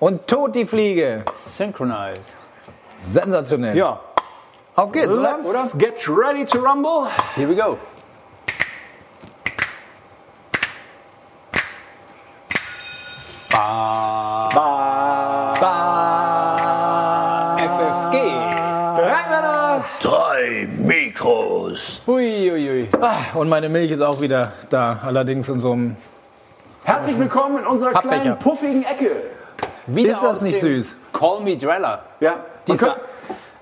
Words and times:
Und 0.00 0.26
tot 0.26 0.54
die 0.54 0.64
Fliege. 0.64 1.24
Synchronized. 1.32 2.38
Sensationell. 3.00 3.76
Ja, 3.76 4.00
Auf 4.74 4.92
geht's, 4.92 5.08
oder? 5.12 5.36
Let's 5.38 5.76
get 5.76 6.08
ready 6.08 6.44
to 6.46 6.58
rumble. 6.58 7.06
here 7.36 7.46
we 7.46 7.54
go. 7.54 7.78
FFG. 17.58 18.16
Reinmänner. 18.98 19.84
Drei 20.00 20.68
Mikros. 20.78 22.02
Uiuiui. 22.06 22.88
Ah, 23.00 23.16
und 23.34 23.48
meine 23.48 23.68
Milch 23.68 23.90
ist 23.90 24.00
auch 24.00 24.20
wieder 24.20 24.52
da. 24.70 24.98
Allerdings 25.04 25.48
in 25.48 25.60
so 25.60 25.72
einem. 25.72 25.96
Herzlich 26.84 27.18
willkommen 27.18 27.58
in 27.58 27.66
unserer 27.66 27.92
Pappbecher. 27.92 28.20
kleinen 28.20 28.38
puffigen 28.38 28.84
Ecke. 28.84 29.10
Wieder 29.86 30.10
Ist 30.12 30.22
das 30.22 30.36
aus 30.36 30.40
nicht 30.42 30.62
dem 30.62 30.76
süß? 30.80 30.96
Call 31.12 31.40
me 31.40 31.56
Dreller. 31.56 32.02
Ja, 32.20 32.30
man, 32.30 32.38
Diesmal 32.66 32.90
könnte, 32.90 33.04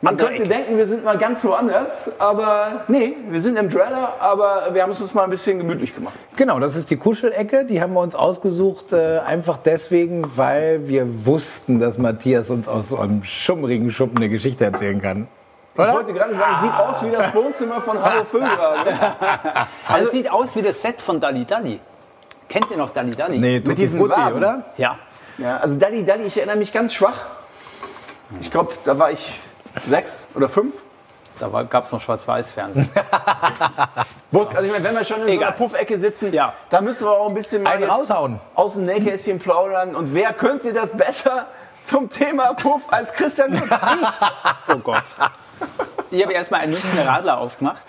man 0.00 0.16
könnte 0.16 0.42
denken, 0.46 0.76
wir 0.76 0.86
sind 0.86 1.04
mal 1.04 1.18
ganz 1.18 1.44
woanders, 1.44 2.20
aber 2.20 2.82
nee, 2.88 3.16
wir 3.30 3.40
sind 3.40 3.56
im 3.56 3.68
Dreller, 3.68 4.14
aber 4.20 4.68
wir 4.72 4.82
haben 4.82 4.92
es 4.92 5.00
uns 5.00 5.14
mal 5.14 5.24
ein 5.24 5.30
bisschen 5.30 5.58
gemütlich 5.58 5.94
gemacht. 5.94 6.14
Genau, 6.36 6.58
das 6.60 6.76
ist 6.76 6.90
die 6.90 6.96
Kuschelecke. 6.96 7.64
Die 7.64 7.80
haben 7.80 7.94
wir 7.94 8.00
uns 8.00 8.14
ausgesucht, 8.14 8.92
äh, 8.92 9.18
einfach 9.20 9.58
deswegen, 9.58 10.24
weil 10.36 10.86
wir 10.88 11.26
wussten, 11.26 11.80
dass 11.80 11.98
Matthias 11.98 12.50
uns 12.50 12.68
aus 12.68 12.88
so 12.90 12.98
einem 12.98 13.24
schummrigen 13.24 13.90
Schuppen 13.90 14.18
eine 14.18 14.28
Geschichte 14.28 14.64
erzählen 14.64 15.00
kann. 15.00 15.28
Ich 15.74 15.78
wollte 15.94 16.12
gerade 16.12 16.34
sagen, 16.34 16.56
sieht 16.60 16.72
aus 16.74 17.04
wie 17.04 17.10
das 17.10 17.34
Wohnzimmer 17.34 17.80
von 17.80 18.02
Hallo 18.02 18.24
Füllgrage. 18.24 18.96
Also 19.86 20.04
es 20.06 20.10
sieht 20.10 20.30
aus 20.30 20.56
wie 20.56 20.62
das 20.62 20.82
Set 20.82 21.00
von 21.00 21.20
Dalli 21.20 21.44
Dalli. 21.44 21.78
Kennt 22.48 22.68
ihr 22.70 22.76
noch 22.76 22.90
Dalli 22.90 23.12
Dalli? 23.12 23.38
Nee, 23.38 23.60
Tutti 23.60 23.76
diesen 23.76 24.00
Waben. 24.08 24.36
oder? 24.36 24.64
Ja. 24.76 24.98
Ja, 25.38 25.58
also 25.58 25.76
Dalli 25.76 26.04
Dalli, 26.04 26.24
ich 26.24 26.36
erinnere 26.36 26.56
mich 26.56 26.72
ganz 26.72 26.92
schwach. 26.94 27.26
Ich 28.40 28.50
glaube, 28.50 28.72
da 28.84 28.98
war 28.98 29.10
ich 29.10 29.40
sechs 29.86 30.26
oder 30.34 30.48
fünf. 30.48 30.74
Da 31.40 31.62
gab 31.62 31.84
es 31.84 31.92
noch 31.92 32.00
Schwarz-Weiß-Fernsehen. 32.00 32.90
Also 34.30 34.62
ich 34.62 34.70
meine, 34.70 34.84
wenn 34.84 34.94
wir 34.94 35.04
schon 35.04 35.20
in 35.20 35.22
so 35.26 35.28
Egal. 35.30 35.48
einer 35.48 35.56
Puffecke 35.56 35.98
sitzen, 35.98 36.34
Ja. 36.34 36.52
da 36.68 36.82
müssen 36.82 37.06
wir 37.06 37.12
auch 37.12 37.28
ein 37.30 37.34
bisschen 37.34 37.62
mal 37.62 37.82
raushauen. 37.82 38.40
aus 38.54 38.74
dem 38.74 38.84
Nähkästchen 38.84 39.38
plaudern. 39.38 39.94
Und 39.96 40.12
wer 40.12 40.34
könnte 40.34 40.74
das 40.74 40.94
besser 40.98 41.46
zum 41.84 42.10
Thema 42.10 42.52
Puff 42.52 42.82
als 42.90 43.12
Christian? 43.14 43.62
Oh 44.70 44.76
Gott. 44.78 45.02
Ich 46.10 46.22
habe 46.22 46.34
erstmal 46.34 46.60
einen 46.60 46.72
Münchner 46.72 47.06
Radler 47.06 47.38
aufgemacht. 47.38 47.86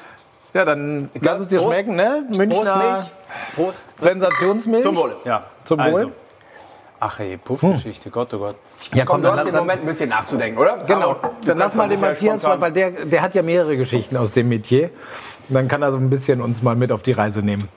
Ja, 0.54 0.64
dann 0.64 1.10
lass 1.20 1.42
es 1.42 1.50
dir 1.50 1.58
Prost. 1.60 1.74
schmecken, 1.74 1.96
ne? 1.98 2.24
Prost, 2.28 2.38
Münchner 2.38 2.76
Milch. 2.78 3.12
Prost. 3.56 4.00
Sensationsmilch. 4.02 4.84
Zum 4.84 4.96
Wohle. 4.96 5.18
Ja. 5.26 5.44
Zum 5.66 5.80
also. 5.82 6.12
Ach 7.02 7.18
ey, 7.20 7.38
Puffgeschichte, 7.38 8.10
Gott, 8.10 8.34
oh 8.34 8.40
Gott. 8.40 8.56
Ja, 8.94 9.06
Komm, 9.06 9.22
du 9.22 9.32
hast 9.32 9.46
den 9.46 9.56
Moment 9.56 9.82
ein 9.84 9.88
bisschen 9.88 10.10
nachzudenken, 10.10 10.60
oder? 10.60 10.78
Genau, 10.86 11.12
Aber 11.12 11.32
dann 11.46 11.58
lass 11.58 11.74
mal 11.76 11.88
den 11.88 12.02
Matthias, 12.02 12.42
spontan- 12.42 12.60
weil 12.62 12.72
der, 12.74 12.92
der 12.92 13.22
hat 13.22 13.36
ja 13.36 13.42
mehrere 13.42 13.78
Geschichten 13.78 14.18
aus 14.18 14.34
dem 14.34 14.50
Metier. 14.50 14.90
Dann 15.48 15.68
kann 15.70 15.82
er 15.82 15.92
so 15.94 15.98
ein 15.98 16.10
bisschen 16.10 16.42
uns 16.42 16.62
mal 16.62 16.76
mit 16.76 16.92
auf 16.92 17.02
die 17.02 17.14
Reise 17.14 17.42
nehmen. 17.42 17.68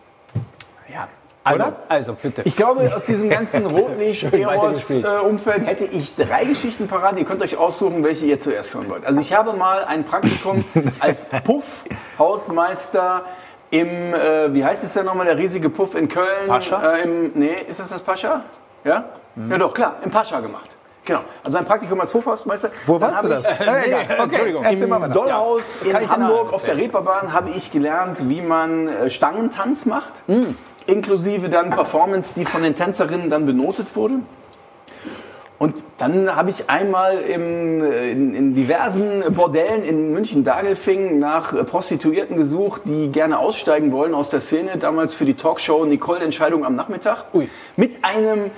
Ja. 0.92 1.06
Also, 1.45 1.62
Also, 1.64 1.77
also 1.89 2.12
bitte. 2.14 2.42
ich 2.45 2.56
glaube, 2.56 2.91
aus 2.95 3.05
diesem 3.06 3.29
ganzen. 3.37 3.67
Rotlicht-Umfeld 3.67 5.67
hätte 5.67 5.84
ich 5.84 6.14
drei 6.17 6.45
Geschichten 6.45 6.89
parat. 6.89 7.17
Ihr 7.19 7.25
könnt 7.25 7.42
euch 7.42 7.57
aussuchen, 7.57 8.03
welche 8.05 8.27
ihr 8.27 8.41
zuerst 8.41 8.75
hören 8.75 8.89
wollt. 8.91 9.05
Also 9.05 9.20
ich 9.20 9.33
habe 9.33 9.53
mal 9.53 9.84
ein 9.84 10.05
Praktikum 10.05 10.64
als 11.01 11.27
Puff-Hausmeister 11.45 13.25
im, 13.70 14.14
äh, 14.14 14.53
wie 14.55 14.64
heißt 14.64 14.84
es 14.84 14.92
denn 14.95 15.07
nochmal, 15.07 15.27
der 15.27 15.39
riesige 15.39 15.70
Puff 15.70 15.95
in 15.95 16.09
Köln? 16.09 16.47
Pascha? 16.47 16.97
Äh, 16.97 17.03
im, 17.03 17.33
nee, 17.34 17.55
ist 17.69 17.81
das 17.81 17.89
das 17.89 18.03
Pascha? 18.03 18.42
Ja? 18.84 19.05
Ja 19.48 19.58
doch, 19.58 19.72
klar, 19.75 19.97
im 20.05 20.11
Pascha 20.11 20.41
gemacht. 20.41 20.69
Genau, 21.05 21.20
also 21.42 21.58
ein 21.58 21.64
Praktikum 21.64 22.00
als 22.00 22.11
Puffhausmeister. 22.11 22.70
Wo 22.86 22.97
Dann 22.98 23.11
warst 23.11 23.24
du 23.24 23.28
das? 23.28 23.42
ich- 23.42 23.61
Äh, 23.61 23.86
egal. 23.86 24.20
Okay, 24.20 24.56
erzähl 24.62 24.86
mal 24.86 25.00
Im. 25.00 25.12
Dollhaus 25.12 25.62
ich 25.83 25.89
in 25.89 26.08
Hamburg 26.08 26.52
auf 26.52 26.62
der 26.62 26.77
Reeperbahn 26.77 27.33
habe 27.33 27.51
ich 27.51 27.73
gelernt, 27.73 28.29
wie 28.29 28.40
man 28.40 28.89
äh, 28.89 29.11
Stangentanz 29.11 29.84
macht. 29.84 30.23
Inklusive 30.86 31.48
dann 31.48 31.70
Performance, 31.70 32.34
die 32.36 32.45
von 32.45 32.62
den 32.62 32.77
Tänzerinnen 32.77 33.30
dann 33.30 33.46
benotet 33.46 33.96
wurde. 33.96 34.14
Und 35.62 35.77
dann 35.96 36.34
habe 36.34 36.50
ich 36.50 36.68
einmal 36.68 37.18
im, 37.18 37.84
in, 37.84 38.34
in 38.34 38.55
diversen 38.56 39.23
Bordellen 39.33 39.84
in 39.84 40.12
München-Dagelfing 40.12 41.20
nach 41.20 41.55
äh, 41.55 41.62
Prostituierten 41.62 42.36
gesucht, 42.36 42.83
die 42.86 43.12
gerne 43.12 43.39
aussteigen 43.39 43.92
wollen 43.92 44.12
aus 44.12 44.28
der 44.28 44.40
Szene. 44.40 44.77
Damals 44.80 45.14
für 45.14 45.24
die 45.24 45.34
Talkshow 45.34 45.84
Nicole 45.84 46.18
Entscheidung 46.18 46.64
am 46.64 46.74
Nachmittag. 46.74 47.27
Ui. 47.33 47.48
Mit 47.77 48.05
einem 48.05 48.51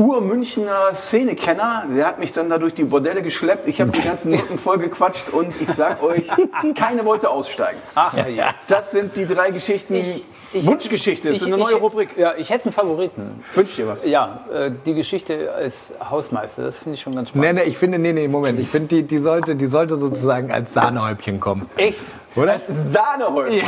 Ur-Münchner 0.00 0.94
Szenekenner. 0.94 1.84
Der 1.94 2.06
hat 2.06 2.18
mich 2.18 2.32
dann 2.32 2.48
da 2.48 2.56
durch 2.58 2.72
die 2.74 2.84
Bordelle 2.84 3.22
geschleppt. 3.22 3.68
Ich 3.68 3.80
habe 3.80 3.90
die 3.90 4.00
ganzen 4.00 4.32
Noten 4.32 4.58
voll 4.58 4.78
gequatscht 4.78 5.28
und 5.32 5.48
ich 5.60 5.68
sag 5.68 6.02
euch, 6.02 6.28
keine 6.74 7.04
wollte 7.04 7.28
aussteigen. 7.28 7.78
Ach 7.94 8.14
ja. 8.26 8.54
Das 8.66 8.92
sind 8.92 9.16
die 9.16 9.26
drei 9.26 9.50
Geschichten. 9.50 9.94
ich- 9.94 10.24
Wunschgeschichte 10.52 11.28
ist 11.28 11.44
eine 11.44 11.56
neue 11.56 11.76
ich, 11.76 11.80
Rubrik. 11.80 12.16
Ja, 12.16 12.34
ich 12.36 12.50
hätte 12.50 12.64
einen 12.64 12.72
Favoriten. 12.72 13.44
Wünsch 13.54 13.76
dir 13.76 13.86
was. 13.86 14.04
Ja, 14.04 14.40
äh, 14.52 14.72
die 14.84 14.94
Geschichte 14.94 15.52
als 15.54 15.94
Hausmeister, 16.10 16.64
das 16.64 16.76
finde 16.78 16.94
ich 16.94 17.00
schon 17.02 17.14
ganz 17.14 17.32
Nee, 17.34 17.38
spannend. 17.42 17.62
nee, 17.62 17.70
ich 17.70 17.78
finde, 17.78 18.00
nee, 18.00 18.12
nee, 18.12 18.26
Moment. 18.26 18.58
Ich 18.58 18.68
finde, 18.68 18.88
die, 18.88 19.02
die, 19.04 19.18
sollte, 19.18 19.54
die 19.54 19.66
sollte 19.66 19.96
sozusagen 19.96 20.50
als 20.50 20.72
Sahnehäubchen 20.74 21.38
kommen. 21.38 21.70
Echt? 21.76 22.00
Oder? 22.36 22.60
Sahnehäubchen. 22.60 23.62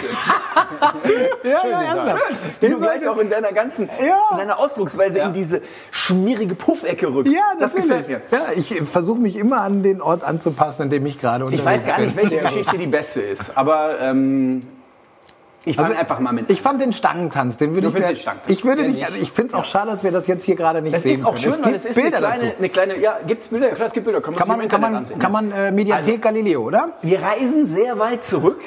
Ja, 1.44 1.50
ja, 1.68 1.82
ernsthaft. 1.82 2.22
Wie 2.60 2.68
du 2.68 2.78
gleich 2.78 3.06
auch 3.08 3.18
in 3.18 3.28
deiner 3.30 3.52
ganzen, 3.52 3.88
Ja. 3.98 4.16
in 4.32 4.38
deiner 4.38 4.58
Ausdrucksweise 4.58 5.18
in 5.18 5.32
diese 5.32 5.62
schmierige 5.90 6.54
Puffecke 6.54 7.12
rückst. 7.12 7.32
Ja, 7.32 7.42
das 7.58 7.74
gefällt 7.74 8.08
mir. 8.08 8.20
Ja, 8.30 8.46
ich 8.54 8.80
versuche 8.90 9.18
mich 9.20 9.36
immer 9.36 9.60
an 9.62 9.82
den 9.82 10.00
Ort 10.00 10.22
anzupassen, 10.24 10.82
in 10.84 10.90
dem 10.90 11.06
ich 11.06 11.20
gerade 11.20 11.44
Ich 11.44 11.50
unterwegs 11.60 11.82
weiß 11.84 11.86
gar 11.86 12.00
nicht, 12.00 12.14
bin. 12.16 12.30
welche 12.30 12.44
Geschichte 12.44 12.78
die 12.78 12.86
beste 12.86 13.20
ist, 13.20 13.56
aber 13.56 14.00
ähm, 14.00 14.62
ich 15.64 15.76
fange 15.76 15.88
Also, 15.90 16.00
einfach 16.00 16.18
mal 16.18 16.32
mit. 16.32 16.50
Ich 16.50 16.60
fand 16.60 16.80
den 16.80 16.92
Stangentanz, 16.92 17.56
den 17.56 17.74
würde 17.74 17.88
ich 17.88 17.94
mir? 17.94 18.10
Ich 18.48 18.64
würde 18.64 18.82
nicht, 18.88 19.04
also 19.04 19.16
ich 19.16 19.30
finde 19.30 19.48
es 19.48 19.54
auch 19.54 19.64
schade, 19.64 19.90
dass 19.92 20.02
wir 20.02 20.10
das 20.10 20.26
jetzt 20.26 20.44
hier 20.44 20.56
gerade 20.56 20.82
nicht 20.82 20.94
das 20.94 21.02
sehen 21.02 21.20
ist 21.20 21.24
auch 21.24 21.34
können. 21.34 21.42
schön, 21.42 21.52
es 21.60 21.62
weil 21.64 21.74
es 21.74 21.84
ist 21.84 21.94
Bilder 21.94 22.16
eine 22.18 22.26
kleine, 22.26 22.42
dazu. 22.46 22.58
eine 22.58 22.68
kleine, 22.68 22.98
ja, 22.98 23.18
gibt's 23.26 23.48
Bilder? 23.48 23.68
Ja, 23.68 23.74
klar, 23.74 23.86
es 23.86 23.92
gibt 23.92 24.04
Bilder. 24.04 24.20
Kann 24.20 24.34
man, 24.34 24.38
Kann 24.38 24.48
man, 24.58 24.68
kann 24.68 24.80
man, 24.80 24.96
ansehen. 24.96 25.18
kann 25.18 25.32
man 25.32 25.52
äh, 25.52 25.70
Mediathek 25.70 26.20
Galileo, 26.20 26.62
oder? 26.62 26.90
Wir 27.02 27.22
reisen 27.22 27.66
sehr 27.66 27.98
weit 27.98 28.24
zurück 28.24 28.60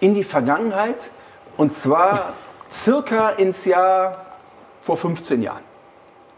in 0.00 0.14
die 0.14 0.24
Vergangenheit 0.24 1.10
und 1.56 1.72
zwar 1.72 2.32
circa 2.70 3.30
ins 3.30 3.64
Jahr 3.64 4.24
vor 4.82 4.96
15 4.96 5.42
Jahren, 5.42 5.62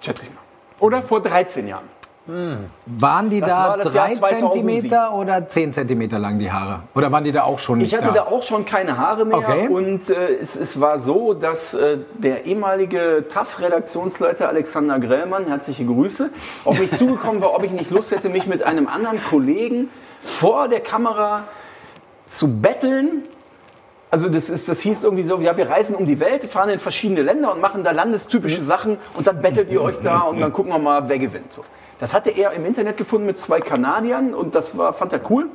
schätze 0.01 0.25
ich 0.27 0.31
mal. 0.33 0.41
Oder 0.81 1.03
vor 1.03 1.21
13 1.21 1.69
Jahren. 1.69 1.85
Waren 2.29 3.31
die 3.31 3.41
Das 3.41 3.51
da 3.51 3.69
war 3.69 3.79
das 3.79 3.95
Jahr 3.95 4.09
drei 4.09 4.15
2007. 4.15 4.51
Zentimeter 4.51 5.15
oder 5.15 5.49
zehn 5.49 5.73
Zentimeter 5.73 6.19
lang 6.19 6.39
die 6.39 6.53
Haare? 6.53 6.81
Oder 6.95 7.11
waren 7.11 7.25
die 7.25 7.33
da 7.33 7.45
auch 7.45 7.59
schon 7.59 7.79
nicht 7.79 7.93
Ich 7.93 7.99
hatte 7.99 8.13
da 8.13 8.25
auch 8.25 8.43
schon 8.43 8.67
keine 8.67 8.99
Haare 8.99 9.25
mehr 9.25 9.39
Okay. 9.39 9.69
und 9.69 10.11
äh, 10.11 10.35
es, 10.41 10.55
es 10.55 10.79
war 10.79 11.01
so, 11.01 11.33
dass 11.33 11.73
äh, 11.73 11.99
der 12.19 12.45
ehemalige 12.45 13.25
TAF-Redaktionsleiter 13.29 14.47
Alexander 14.49 14.99
Grellmann, 14.99 15.47
herzliche 15.47 15.87
Grüße, 15.87 16.29
auf 16.67 16.79
mich 16.79 16.93
zugekommen 16.97 17.41
war, 17.41 17.55
ob 17.55 17.65
ich 17.65 17.73
nicht 17.73 17.91
Lust 17.91 18.11
hätte, 18.11 18.29
mich 18.29 18.47
mit 18.47 18.63
einem 18.63 18.89
anderen 18.89 19.25
Kollegen 19.25 19.89
vor 20.21 20.69
der 20.69 20.81
Kamera 20.81 21.45
zu 22.27 22.61
betteln. 22.61 23.23
Also 24.11 24.29
das, 24.29 24.51
ist, 24.51 24.69
das 24.69 24.81
hieß 24.81 25.03
irgendwie 25.05 25.25
so, 25.25 25.39
ja, 25.41 25.57
wir 25.57 25.71
reisen 25.71 25.95
um 25.95 26.05
die 26.05 26.21
Welt, 26.21 26.45
fahren 26.45 26.69
in 26.71 26.79
verschiedene 26.79 27.23
Länder 27.23 27.53
und 27.55 27.61
machen 27.61 27.85
da 27.85 27.91
landestypische 27.93 28.63
Sachen 28.63 28.99
und 29.17 29.27
dann 29.27 29.41
bettelt 29.41 29.71
ihr 29.71 29.81
euch 29.81 29.99
da 30.01 30.21
und 30.21 30.41
dann 30.41 30.53
gucken 30.53 30.73
wir 30.73 30.79
mal, 30.79 31.09
wer 31.09 31.19
gewinnt. 31.19 31.53
So. 31.53 31.65
Das 31.99 32.15
hatte 32.15 32.31
er 32.31 32.53
im 32.53 32.65
Internet 32.65 32.97
gefunden 32.97 33.27
mit 33.27 33.39
zwei 33.39 33.61
Kanadiern 33.61 34.35
und 34.35 34.55
das 34.55 34.77
war, 34.79 34.93
fand 34.93 35.13
er 35.13 35.21
cool. 35.31 35.49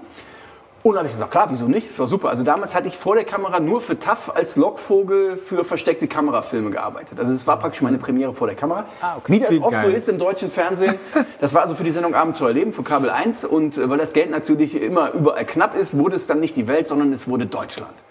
Und 0.83 0.95
dann 0.95 0.99
habe 0.99 1.07
ich 1.07 1.13
gesagt, 1.13 1.31
klar, 1.31 1.47
wieso 1.49 1.65
nicht? 1.67 1.89
Das 1.89 1.97
war 1.97 2.07
super. 2.07 2.27
Also 2.27 2.43
damals 2.43 2.75
hatte 2.75 2.89
ich 2.89 2.97
vor 2.97 3.15
der 3.15 3.23
Kamera 3.23 3.61
nur 3.61 3.79
für 3.79 3.97
TAF 3.97 4.29
als 4.35 4.57
Lockvogel 4.57 5.37
für 5.37 5.63
versteckte 5.63 6.09
Kamerafilme 6.09 6.71
gearbeitet. 6.71 7.17
Also 7.17 7.31
es 7.31 7.47
war 7.47 7.57
praktisch 7.57 7.81
meine 7.81 7.97
Premiere 7.97 8.33
vor 8.33 8.47
der 8.47 8.57
Kamera. 8.57 8.85
Wie 9.27 9.39
das 9.39 9.51
Wie 9.51 9.59
oft 9.59 9.75
so 9.75 9.87
geil. 9.87 9.93
ist 9.93 10.09
im 10.09 10.19
deutschen 10.19 10.51
Fernsehen. 10.51 10.95
Das 11.39 11.53
war 11.53 11.61
also 11.61 11.75
für 11.75 11.83
die 11.83 11.91
Sendung 11.91 12.15
Abenteuerleben 12.15 12.73
für 12.73 12.83
Kabel 12.83 13.09
1. 13.09 13.45
Und 13.45 13.77
äh, 13.77 13.89
weil 13.89 13.97
das 13.97 14.13
Geld 14.13 14.29
natürlich 14.29 14.81
immer 14.81 15.11
überall 15.11 15.45
knapp 15.45 15.75
ist, 15.75 15.97
wurde 15.97 16.15
es 16.15 16.27
dann 16.27 16.39
nicht 16.39 16.55
die 16.55 16.67
Welt, 16.67 16.87
sondern 16.87 17.11
es 17.13 17.27
wurde 17.27 17.45
Deutschland. 17.45 17.93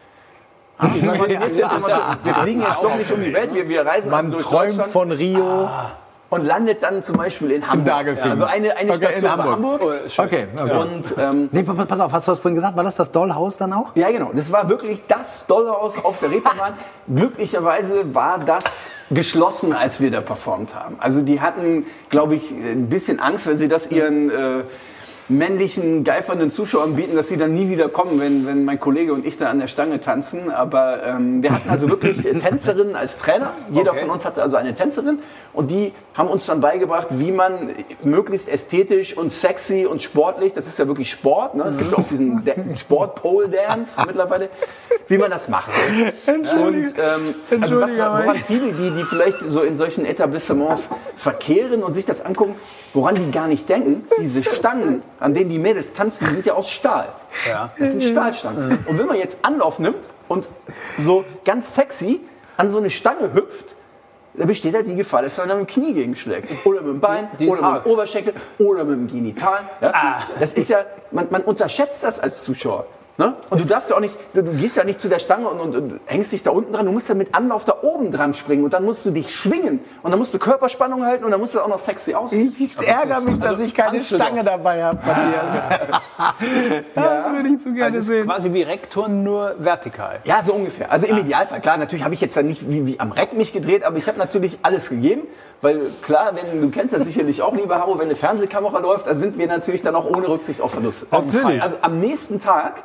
Ah, 0.79 0.89
das 1.01 1.19
war 1.19 1.29
die 1.29 1.37
nächste 1.37 1.63
Information. 1.63 2.17
Wir 2.25 2.35
fliegen 2.35 2.61
jetzt 2.63 2.83
doch 2.83 2.97
nicht 2.97 3.13
um 3.13 3.23
die 3.23 3.33
Welt, 3.33 3.55
wir, 3.55 3.69
wir 3.69 3.87
reisen 3.87 4.13
also 4.13 4.23
Man 4.23 4.31
durch 4.33 4.43
träumt 4.43 4.71
Deutschland 4.71 4.91
von 4.91 5.13
Rio. 5.13 5.69
Und 6.33 6.47
landet 6.47 6.83
dann 6.83 7.03
zum 7.03 7.19
Beispiel 7.19 7.51
in 7.53 7.69
Hamburg. 7.69 7.87
Dagelfing. 7.87 8.31
also 8.31 8.45
eine, 8.45 8.75
eine 8.77 8.91
Okay, 8.93 9.05
in 9.05 9.19
Station 9.19 9.23
war 9.39 9.53
Hamburg. 9.53 9.81
Hamburg. 9.83 10.01
Okay, 10.17 10.47
okay. 10.59 10.77
Und 10.79 11.05
ähm, 11.19 11.49
Nee, 11.53 11.63
pa- 11.63 11.85
pass 11.85 12.01
auf, 12.01 12.11
hast 12.13 12.27
du 12.27 12.33
das 12.33 12.39
vorhin 12.41 12.55
gesagt? 12.55 12.75
War 12.75 12.85
das 12.85 12.95
das 12.97 13.13
Dollhaus 13.13 13.59
dann 13.59 13.73
auch? 13.75 13.91
Ja, 13.97 14.11
genau. 14.11 14.31
Das 14.33 14.51
war 14.51 14.69
wirklich 14.71 15.03
das 15.09 15.47
Dollhaus 15.47 16.03
auf 16.03 16.19
der 16.21 16.31
Reeperbahn. 16.31 16.73
Glücklicherweise 17.15 18.15
war 18.15 18.39
das 18.39 18.65
geschlossen, 19.11 19.75
als 19.75 20.01
wir 20.01 20.11
da 20.11 20.21
performt 20.23 20.75
haben. 20.75 20.97
Also 21.01 21.21
die 21.21 21.41
hatten, 21.43 21.85
glaube 22.09 22.35
ich, 22.35 22.51
ein 22.51 22.89
bisschen 22.89 23.21
Angst, 23.21 23.47
wenn 23.47 23.59
sie 23.59 23.69
das 23.69 23.91
ihren 23.91 24.31
äh, 24.31 24.63
männlichen, 25.29 26.05
geifernden 26.05 26.51
Zuschauern 26.51 26.95
bieten, 26.97 27.15
dass 27.17 27.29
sie 27.29 27.37
dann 27.37 27.53
nie 27.55 27.69
wieder 27.69 27.89
kommen, 27.89 28.21
wenn, 28.21 28.47
wenn 28.47 28.65
mein 28.65 28.79
Kollege 28.81 29.13
und 29.13 29.25
ich 29.27 29.37
da 29.37 29.47
an 29.49 29.61
der 29.61 29.69
Stange 29.69 30.01
tanzen. 30.01 30.51
Aber 30.51 31.03
ähm, 31.05 31.43
wir 31.43 31.53
hatten 31.53 31.69
also 31.71 31.89
wirklich 31.89 32.23
Tänzerinnen 32.23 32.97
als 32.97 33.19
Trainer. 33.19 33.53
Jeder 33.71 33.93
Okay. 33.93 34.01
von 34.01 34.11
uns 34.11 34.25
hatte 34.25 34.43
also 34.43 34.57
eine 34.57 34.75
Tänzerin 34.75 35.19
und 35.53 35.71
die 35.71 35.93
haben 36.15 36.29
uns 36.29 36.47
dann 36.47 36.61
beigebracht, 36.61 37.09
wie 37.11 37.31
man 37.33 37.71
möglichst 38.03 38.49
ästhetisch 38.49 39.17
und 39.17 39.31
sexy 39.33 39.87
und 39.87 40.03
sportlich, 40.03 40.53
das 40.55 40.67
ist 40.67 40.79
ja 40.79 40.87
wirklich 40.87 41.11
Sport, 41.11 41.55
ne? 41.55 41.65
es 41.65 41.77
gibt 41.77 41.93
ja 41.93 41.99
auch 41.99 42.09
diesen 42.09 42.43
Da- 42.45 42.53
Sport-Pole-Dance 42.77 44.01
mittlerweile, 44.07 44.49
wie 45.09 45.19
man 45.19 45.31
das 45.31 45.49
macht. 45.49 45.71
Und 46.27 46.47
ähm, 46.47 47.35
also 47.61 47.81
was, 47.81 47.97
woran 47.99 48.37
viele, 48.47 48.73
die, 48.73 48.91
die 48.97 49.05
vielleicht 49.05 49.41
so 49.41 49.63
in 49.63 49.77
solchen 49.77 50.05
Etablissements 50.07 50.89
verkehren 51.17 51.83
und 51.83 51.93
sich 51.93 52.05
das 52.07 52.25
angucken, 52.25 52.55
woran 52.95 53.15
die 53.15 53.31
gar 53.31 53.47
nicht 53.49 53.69
denken, 53.69 54.05
diese 54.21 54.43
Stangen, 54.43 55.03
an 55.23 55.35
denen 55.35 55.51
die 55.51 55.59
Mädels 55.59 55.93
tanzen, 55.95 56.27
die 56.29 56.35
sind 56.35 56.47
ja 56.47 56.55
aus 56.55 56.69
Stahl. 56.71 57.09
Ja. 57.49 57.71
Das 57.79 57.93
sind 57.93 58.03
Stahlstangen. 58.03 58.67
Und 58.87 58.99
wenn 58.99 59.07
man 59.07 59.17
jetzt 59.17 59.39
Anlauf 59.45 59.79
nimmt 59.79 60.11
und 60.29 60.49
so 60.99 61.25
ganz 61.45 61.75
sexy 61.75 62.21
an 62.57 62.69
so 62.69 62.79
eine 62.79 62.91
Stange 62.91 63.33
hüpft, 63.33 63.77
da 64.35 64.47
besteht 64.47 64.75
ja 64.75 64.83
die 64.83 64.97
Gefahr, 64.97 65.23
dass 65.23 65.37
man 65.39 65.49
mit 65.49 65.57
dem 65.59 65.67
Knie 65.67 65.93
gegenschlägt. 65.93 66.49
Oder 66.67 66.81
mit 66.81 66.91
dem 66.95 67.01
Bein, 67.01 67.29
Die- 67.39 67.45
die 67.45 67.51
oder 67.51 67.73
mit 67.75 67.85
dem 67.85 67.93
Oberschenkel, 67.93 68.35
oder 68.59 68.85
mit 68.85 68.97
dem 68.99 69.07
Genital. 69.09 69.61
Ja? 69.81 70.23
Das 70.41 70.55
ist 70.55 70.69
ja, 70.71 70.85
man, 71.11 71.27
man 71.31 71.43
unterschätzt 71.43 72.03
das 72.03 72.19
als 72.19 72.43
Zuschauer. 72.43 72.87
Ne? 73.19 73.35
Und 73.51 73.61
du 73.61 73.67
darfst 73.67 73.91
ja 73.91 73.97
auch 73.97 74.01
nicht, 74.01 74.17
du, 74.33 74.43
du 74.43 74.53
gehst 74.53 74.77
ja 74.77 74.85
nicht 74.85 74.99
zu 74.99 75.09
der 75.09 75.19
Stange 75.19 75.47
und, 75.49 75.61
und, 75.61 75.77
und 75.77 76.01
hängst 76.07 76.33
dich 76.33 76.43
da 76.43 76.51
unten 76.51 76.73
dran. 76.73 76.87
Du 76.87 76.93
musst 76.93 77.11
ja 77.11 77.15
mit 77.15 77.35
Anlauf 77.35 77.65
da 77.65 77.75
oben 77.83 78.11
dran 78.11 78.33
springen 78.33 78.65
und 78.65 78.73
dann 78.73 78.85
musst 78.85 79.05
du 79.05 79.11
dich 79.11 79.35
schwingen 79.35 79.81
und 80.03 80.11
dann 80.11 80.19
musst 80.19 80.33
du 80.33 80.39
Körperspannung 80.39 81.05
halten 81.05 81.25
und 81.25 81.31
dann 81.31 81.41
musst 81.41 81.55
du 81.55 81.61
auch 81.61 81.69
noch 81.69 81.79
sexy 81.79 82.15
aussehen. 82.15 82.57
Ich 82.59 82.77
ärgere 82.79 83.21
mich, 83.21 83.39
dass 83.39 83.59
ich 83.59 83.75
keine 83.75 84.01
Stange 84.01 84.43
dabei 84.43 84.85
habe, 84.85 84.99
Matthias. 85.05 85.51
Das 86.95 87.33
würde 87.33 87.49
ich 87.49 87.61
zu 87.61 87.73
gerne 87.73 87.97
Das 87.97 88.05
ist 88.05 88.09
sehen. 88.09 88.25
quasi 88.27 88.53
wie 88.53 88.63
Rekturn, 88.63 89.23
nur 89.23 89.57
vertikal. 89.59 90.21
Ja, 90.25 90.43
so 90.43 90.53
ungefähr. 90.55 90.91
Also 90.91 91.07
im 91.07 91.19
Idealfall, 91.19 91.61
klar, 91.61 91.77
natürlich 91.77 92.05
habe 92.05 92.15
ich 92.15 92.21
jetzt 92.21 92.37
da 92.37 92.43
nicht 92.43 92.69
wie, 92.71 92.87
wie 92.87 93.01
am 93.01 93.13
Reck 93.13 93.35
mich 93.35 93.53
gedreht, 93.53 93.85
aber 93.85 93.97
ich 93.99 94.09
habe 94.09 94.19
natürlich 94.19 94.59
alles 94.63 94.89
gegeben. 94.89 95.23
Weil 95.61 95.81
klar, 96.03 96.33
wenn 96.35 96.61
du 96.61 96.71
kennst 96.71 96.93
das 96.93 97.05
sicherlich 97.05 97.41
auch, 97.43 97.55
lieber 97.55 97.79
Haro, 97.79 97.99
wenn 97.99 98.07
eine 98.07 98.17
Fernsehkamera 98.17 98.81
läuft, 98.81 99.07
da 99.07 99.15
sind 99.15 99.39
wir 99.39 99.47
natürlich 99.47 99.83
dann 99.83 99.95
auch 99.95 100.07
ohne 100.07 100.29
Rücksicht 100.29 100.61
auf 100.61 100.73
Verluste. 100.73 101.07
Natürlich. 101.11 101.63
Also 101.63 101.77
am 101.83 102.01
nächsten 102.01 102.41
Tag, 102.41 102.83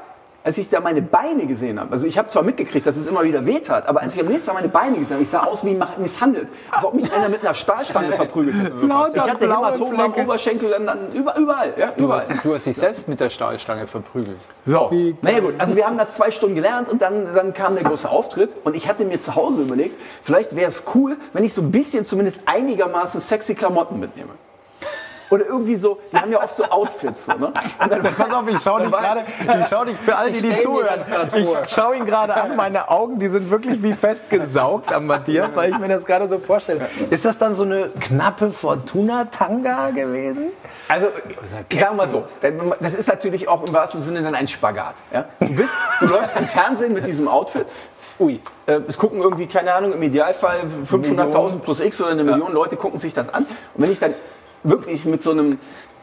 als 0.48 0.58
ich 0.58 0.70
da 0.70 0.80
meine 0.80 1.02
Beine 1.02 1.46
gesehen 1.46 1.78
habe, 1.78 1.92
also 1.92 2.08
ich 2.08 2.18
habe 2.18 2.30
zwar 2.30 2.42
mitgekriegt, 2.42 2.88
dass 2.88 2.96
es 2.96 3.06
immer 3.06 3.24
wieder 3.24 3.46
wehtat, 3.46 3.86
aber 3.86 4.02
als 4.02 4.16
ich 4.16 4.22
am 4.22 4.28
nächsten 4.28 4.48
Tag 4.48 4.56
meine 4.56 4.70
Beine 4.70 4.98
gesehen 4.98 5.16
habe, 5.16 5.24
ich 5.24 5.30
sah 5.30 5.44
aus 5.44 5.66
wie 5.66 5.78
misshandelt. 5.98 6.48
Als 6.72 6.86
ob 6.86 6.94
mich 6.94 7.12
einer 7.12 7.28
mit 7.28 7.42
einer 7.42 7.54
Stahlstange 7.54 8.14
verprügelt 8.14 8.56
hätte. 8.56 8.74
Ich 9.14 9.22
hatte 9.30 9.46
blaue 9.46 9.68
Hämatome 9.74 10.04
am. 10.06 10.14
Oberschenkel, 10.14 10.70
dann, 10.70 10.86
dann 10.86 11.12
über, 11.12 11.36
überall. 11.36 11.74
Ja, 11.78 11.88
Du 11.98 12.06
überall. 12.06 12.22
hast, 12.22 12.46
du 12.46 12.54
hast 12.54 12.66
dich 12.66 12.78
selbst 12.78 13.10
mit 13.10 13.20
der 13.20 13.30
Stahlstange 13.30 13.88
verprügelt. 13.88 14.38
So, 14.66 14.90
naja 15.22 15.42
gut, 15.42 15.56
also 15.58 15.76
wir 15.76 15.86
haben 15.86 15.98
das 15.98 16.16
zwei 16.16 16.32
Stunden 16.32 16.56
gelernt 16.56 16.88
und 16.88 17.02
dann, 17.02 17.28
dann 17.36 17.54
kam 17.54 17.76
der 17.76 17.84
große 17.84 18.10
Auftritt 18.10 18.56
und 18.64 18.74
ich 18.74 18.88
hatte 18.88 19.04
mir 19.04 19.20
zu 19.20 19.36
Hause 19.36 19.64
überlegt, 19.64 20.00
vielleicht 20.24 20.56
wäre 20.56 20.70
es 20.70 20.84
cool, 20.96 21.18
wenn 21.34 21.44
ich 21.44 21.54
so 21.54 21.62
ein 21.62 21.72
bisschen 21.72 22.06
zumindest 22.06 22.40
einigermaßen 22.46 23.20
sexy 23.20 23.54
Klamotten 23.54 24.00
mitnehme. 24.00 24.32
Oder 25.30 25.46
irgendwie 25.46 25.76
so, 25.76 26.00
die 26.12 26.18
haben 26.18 26.32
ja 26.32 26.42
oft 26.44 26.56
so 26.56 26.64
Outfits. 26.66 27.26
So, 27.26 27.34
ne? 27.34 27.48
Und 27.48 27.92
dann, 27.92 28.02
Pass 28.02 28.32
auf, 28.34 28.48
ich 28.48 28.62
schaue 28.62 28.82
dich 28.82 28.92
gerade, 28.92 29.24
ich 29.62 29.68
schaue 29.68 29.86
dich 29.88 29.98
für 29.98 30.16
all 30.16 30.32
die, 30.32 30.42
die 30.42 30.58
zuhören. 30.58 31.00
Ich 31.36 31.70
schaue 31.74 31.96
ihn 31.98 32.06
gerade 32.06 32.36
an, 32.36 32.56
meine 32.56 32.90
Augen, 32.90 33.20
die 33.20 33.28
sind 33.28 33.50
wirklich 33.50 33.82
wie 33.84 33.94
festgesaugt 33.94 34.94
am 34.94 35.06
Matthias, 35.08 35.56
weil 35.56 35.72
ich 35.72 35.78
mir 35.78 35.90
das 35.90 36.06
gerade 36.06 36.30
so 36.30 36.40
vorstelle. 36.40 36.88
Ist 37.10 37.26
das 37.26 37.38
dann 37.38 37.56
so 37.56 37.64
eine 37.64 37.90
knappe 38.00 38.52
Fortuna-Tanga 38.52 39.92
gewesen? 39.92 40.52
Also, 40.88 41.08
sagen 41.52 41.66
wir 41.70 41.92
mal 41.94 42.08
so, 42.08 42.24
das 42.80 42.96
ist 42.96 43.08
natürlich 43.08 43.50
auch 43.50 43.66
im 43.68 43.74
wahrsten 43.74 44.00
Sinne 44.02 44.22
dann 44.22 44.36
ein 44.36 44.48
Spagat. 44.48 44.96
Ja? 45.12 45.26
Du, 45.40 45.54
bist, 45.54 45.76
du 46.00 46.06
läufst 46.08 46.38
im 46.38 46.48
Fernsehen 46.48 46.94
mit 46.94 47.06
diesem 47.08 47.28
Outfit. 47.28 47.74
Ui. 48.20 48.40
Äh, 48.66 48.80
Es 48.88 48.98
gucken 48.98 49.22
irgendwie, 49.22 49.48
keine 49.48 49.74
Ahnung, 49.74 49.94
im 49.94 50.02
Idealfall 50.02 50.62
500.000 50.90 51.60
plus 51.60 51.82
X 51.82 52.02
oder 52.02 52.12
eine 52.12 52.24
Million 52.24 52.54
Leute 52.54 52.76
gucken 52.76 53.00
sich 53.00 53.14
das 53.14 53.32
an. 53.34 53.44
Und 53.44 53.84
wenn 53.84 53.92
ich 53.92 54.00
dann 54.00 54.14
wirklich 54.64 55.06
mit 55.06 55.24
so 55.24 55.32
einem 55.32 55.60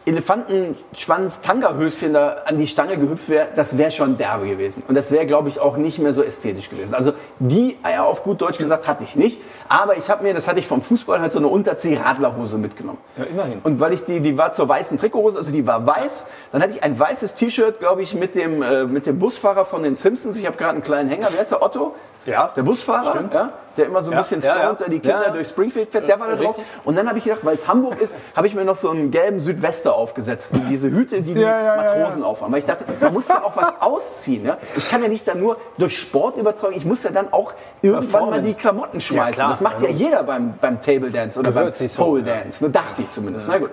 Elefantenschwanz-Tanga-Höschen 0.07 2.13
da 2.13 2.37
an 2.45 2.59
die 2.59 2.67
Stange 2.67 2.99
gehüpft 2.99 3.29
wäre, 3.29 3.49
das 3.55 3.79
wäre 3.79 3.91
schon 3.91 4.19
derbe 4.19 4.47
gewesen. 4.47 4.83
Und 4.89 4.95
das 4.95 5.11
wäre, 5.11 5.27
glaube 5.27 5.49
ich, 5.49 5.61
auch 5.61 5.77
nicht 5.77 5.99
mehr 5.99 6.13
so 6.13 6.23
ästhetisch 6.23 6.71
gewesen. 6.71 6.95
Also 6.95 7.13
die 7.39 7.79
Eier 7.83 8.05
auf 8.05 8.23
gut 8.23 8.41
Deutsch 8.41 8.59
gesagt 8.59 8.87
hatte 8.87 9.05
ich 9.05 9.17
nicht. 9.17 9.41
Aber 9.69 9.97
ich 9.97 10.11
habe 10.11 10.23
mir, 10.23 10.35
das 10.35 10.49
hatte 10.49 10.61
ich 10.61 10.67
vom 10.67 10.83
Fußball, 10.83 11.21
halt 11.21 11.33
so 11.33 11.39
eine 11.39 11.49
Unterzieh-Radlerhose 11.49 12.59
mitgenommen. 12.59 12.99
Ja, 13.17 13.25
immerhin. 13.25 13.61
Und 13.63 13.81
weil 13.81 13.93
ich 13.93 14.05
die, 14.05 14.21
die 14.21 14.37
war 14.37 14.53
zur 14.53 14.69
weißen 14.69 14.99
Trikothose, 14.99 15.39
also 15.39 15.53
die 15.53 15.67
war 15.67 15.87
weiß, 15.87 16.27
dann 16.53 16.63
hatte 16.63 16.75
ich 16.75 16.83
ein 16.83 16.99
weißes 16.99 17.35
T-Shirt, 17.35 17.81
glaube 17.81 18.03
ich, 18.03 18.15
mit 18.15 18.35
dem, 18.35 18.63
äh, 18.63 18.85
mit 18.85 19.07
dem 19.07 19.19
Busfahrer 19.19 19.65
von 19.65 19.83
den 19.83 19.95
Simpsons. 19.95 20.37
Ich 20.37 20.47
habe 20.47 20.57
gerade 20.57 20.73
einen 20.73 20.83
kleinen 20.83 21.09
Hänger. 21.09 21.29
Wer 21.33 21.43
ist 21.43 21.51
der 21.51 21.63
Otto? 21.63 21.95
Ja. 22.27 22.51
Der 22.57 22.63
Busfahrer, 22.63 23.25
ja, 23.33 23.53
der 23.77 23.87
immer 23.87 24.01
so 24.01 24.11
ein 24.11 24.17
Ja, 24.17 24.23
bisschen 24.23 24.41
ja, 24.41 24.55
stoned, 24.55 24.81
ja. 24.81 24.87
der 24.87 24.89
die 24.89 25.01
Kinder 25.01 25.31
durch 25.31 25.49
Springfield 25.49 25.93
fährt, 25.93 26.09
der 26.09 26.19
war 26.19 26.29
da 26.29 26.37
drauf. 26.37 26.57
Richtig. 26.57 26.65
Und 26.85 26.97
dann 26.97 27.07
habe 27.07 27.19
ich 27.19 27.25
gedacht, 27.25 27.45
weil 27.45 27.55
es 27.55 27.69
Hamburg 27.69 28.01
ist, 28.01 28.17
habe 28.35 28.47
ich 28.47 28.55
mir 28.55 28.65
noch 28.65 28.77
so 28.77 28.89
einen 28.89 29.11
gelben 29.11 29.41
Südwester 29.41 29.94
aufgesetzt. 29.95 30.55
Diese 30.69 30.91
Hüte, 30.91 31.23
die 31.23 31.35
die 31.35 31.41
Ja, 31.41 31.61
ja, 31.61 31.65
ja, 31.65 31.77
Matrosen 31.77 32.23
aufhaben. 32.23 32.53
Weil 32.53 32.61
ich 32.61 32.65
dachte, 32.65 32.85
man 33.01 33.13
muss 33.13 33.29
ja 33.29 33.43
auch 33.43 33.57
was 33.57 33.73
ausziehen. 33.81 34.45
Ja? 34.45 34.59
Ich 34.77 34.89
kann 34.91 35.03
ja 35.03 35.09
nicht 35.09 35.27
dann 35.27 35.41
nur 35.41 35.57
durch 35.79 35.99
Sport 35.99 36.37
überzeugen, 36.37 36.77
ich 36.77 36.85
muss 36.85 37.03
ja 37.03 37.11
dann 37.11 37.33
auch 37.33 37.55
irgendwann 37.83 38.31
mal 38.31 38.43
die 38.43 38.55
Klamotten 38.55 39.01
schmeißen. 39.01 39.35
klar. 39.35 39.51
das 39.51 39.61
macht 39.61 39.83
ja 39.83 39.89
jeder 39.89 40.23
beim, 40.23 40.55
beim 40.61 40.81
Table 40.81 41.11
Dance 41.11 41.39
oder 41.39 41.53
Gehört 41.53 41.79
beim 41.79 41.89
so, 41.89 42.03
Pole 42.03 42.23
ja. 42.23 42.35
Dance. 42.35 42.65
Ne, 42.65 42.71
dachte 42.71 43.03
ich 43.03 43.11
zumindest. 43.11 43.49
Na 43.49 43.59
gut. 43.59 43.71